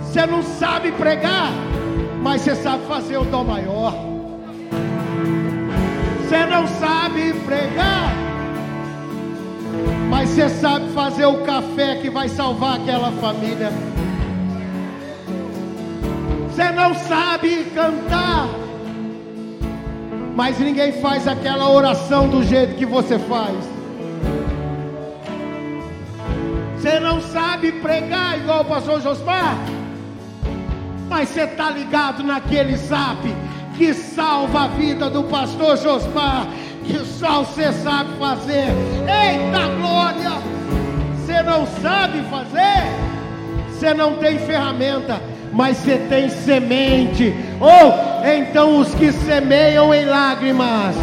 Você 0.00 0.26
não 0.26 0.42
sabe 0.42 0.92
pregar, 0.92 1.50
mas 2.24 2.40
você 2.40 2.56
sabe 2.56 2.86
fazer 2.86 3.18
o 3.18 3.24
dom 3.24 3.44
maior. 3.44 3.94
Você 6.22 6.46
não 6.46 6.66
sabe 6.66 7.34
pregar, 7.44 8.14
mas 10.08 10.30
você 10.30 10.48
sabe 10.48 10.88
fazer 10.92 11.26
o 11.26 11.44
café 11.44 11.96
que 11.96 12.08
vai 12.08 12.30
salvar 12.30 12.80
aquela 12.80 13.12
família. 13.12 13.70
Você 16.48 16.70
não 16.70 16.94
sabe 16.94 17.66
cantar, 17.74 18.48
mas 20.34 20.58
ninguém 20.58 20.92
faz 20.92 21.28
aquela 21.28 21.70
oração 21.70 22.26
do 22.26 22.42
jeito 22.42 22.76
que 22.76 22.86
você 22.86 23.18
faz. 23.18 23.54
Você 26.78 26.98
não 26.98 27.20
sabe 27.20 27.70
pregar 27.70 28.38
igual 28.38 28.62
o 28.62 28.64
pastor 28.64 29.02
Josmar, 29.02 29.58
mas 31.08 31.28
você 31.28 31.42
está 31.42 31.70
ligado 31.70 32.22
naquele 32.22 32.76
zap 32.76 33.18
que 33.76 33.92
salva 33.92 34.64
a 34.64 34.68
vida 34.68 35.10
do 35.10 35.24
pastor 35.24 35.76
Josmar, 35.76 36.46
que 36.84 36.98
só 36.98 37.42
você 37.42 37.72
sabe 37.72 38.10
fazer. 38.18 38.68
Eita 39.02 39.68
glória! 39.78 40.32
Você 41.18 41.42
não 41.42 41.66
sabe 41.82 42.22
fazer, 42.30 42.84
você 43.68 43.94
não 43.94 44.16
tem 44.16 44.38
ferramenta 44.38 45.20
mas 45.54 45.78
você 45.78 45.96
tem 46.08 46.28
semente. 46.28 47.32
Ou 47.60 48.28
então 48.28 48.78
os 48.78 48.92
que 48.94 49.12
semeiam 49.12 49.94
em 49.94 50.04
lágrimas 50.04 50.94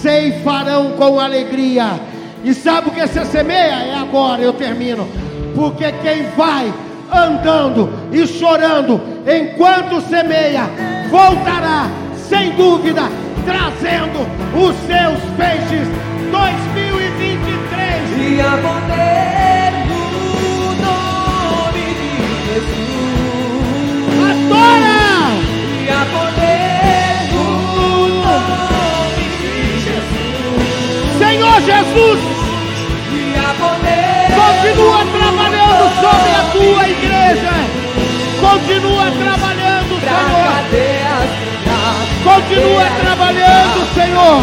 ceifarão 0.00 0.92
com 0.98 1.18
alegria. 1.18 2.00
E 2.44 2.52
sabe 2.52 2.88
o 2.88 2.90
que 2.90 3.06
você 3.06 3.24
semeia? 3.24 3.84
É 3.84 3.94
agora, 3.94 4.42
eu 4.42 4.52
termino. 4.52 5.08
Porque 5.54 5.92
quem 6.02 6.24
vai 6.36 6.74
andando 7.12 7.90
e 8.10 8.26
chorando 8.26 9.00
enquanto 9.26 10.00
semeia, 10.08 10.68
voltará 11.10 11.90
sem 12.28 12.52
dúvida, 12.52 13.02
trazendo 13.44 14.20
os 14.56 14.74
seus 14.86 15.20
peixes 15.36 15.86
2023. 16.30 17.52
E 18.18 18.40
a 18.40 18.56
poder 18.56 19.72
no 19.88 20.04
nome 20.80 21.84
de 22.00 22.12
Jesus. 22.46 23.12
Adora! 24.30 25.02
E 25.78 25.90
a 25.90 26.02
poder 26.14 27.16
no 27.34 27.46
nome 28.22 29.26
de 29.38 29.54
Jesus. 29.84 30.64
Senhor 31.18 31.56
Jesus, 31.60 32.20
E 33.12 33.14
a 33.36 33.52
poder 33.60 34.12
continua 34.34 35.00
sobre 36.00 36.30
a 36.30 36.42
tua 36.52 36.88
igreja. 36.88 37.52
Continua 38.40 39.10
trabalhando, 39.10 40.00
Senhor. 40.00 40.52
Continua 42.24 42.84
trabalhando, 43.00 43.78
Senhor. 43.94 44.42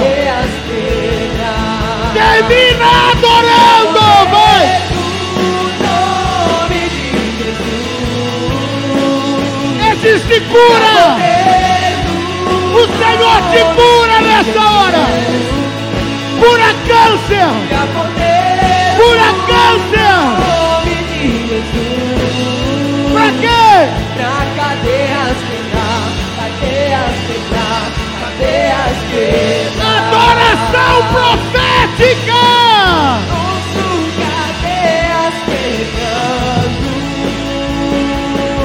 Termina 2.14 2.90
adorando, 3.12 4.00
vai. 4.32 4.66
Existe 9.92 10.38
cura. 10.42 10.98
O 12.74 12.82
Senhor 12.98 13.40
te 13.52 13.62
cura 13.76 14.18
nessa 14.22 14.62
hora. 14.62 15.04
Cura 16.40 16.70
câncer. 16.88 17.50
Cura 18.98 19.30
câncer. 19.48 20.39
Pra 24.80 24.88
cadeias 24.88 25.38
quebrar, 25.50 26.08
cadeias 26.38 27.16
quebrar, 27.28 27.84
cadeias 28.22 28.98
quebrar. 29.12 30.00
Adoração 30.08 30.96
profética. 31.12 32.44
Ouço 33.36 33.88
cadeias 34.20 35.36
quebrando, 35.50 36.92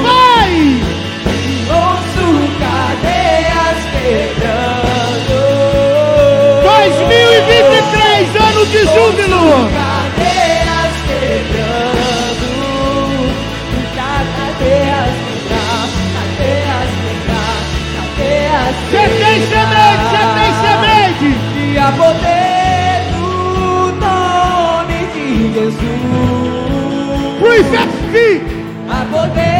Vai. 0.03 0.55
ouço 1.75 2.27
cadeias 2.59 3.79
quebrando. 3.91 5.37
2023, 6.63 8.35
ano 8.39 8.63
de 8.67 8.81
júbilo. 8.85 9.45
Você 18.89 18.97
tem 18.97 19.37
semente, 19.47 20.03
você 20.11 20.23
tem 20.35 20.51
semente. 20.61 21.27
E 21.57 21.77
a 21.77 21.91
poder 21.91 22.95
do 23.13 23.27
nome 23.99 24.97
de 25.13 25.25
Jesus. 25.53 26.45
We 27.41 27.55
set. 27.63 27.89
A 28.87 28.91
poder 29.11 29.54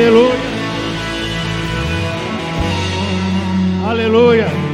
Aleluia. 0.00 0.32
Aleluia. 3.84 4.59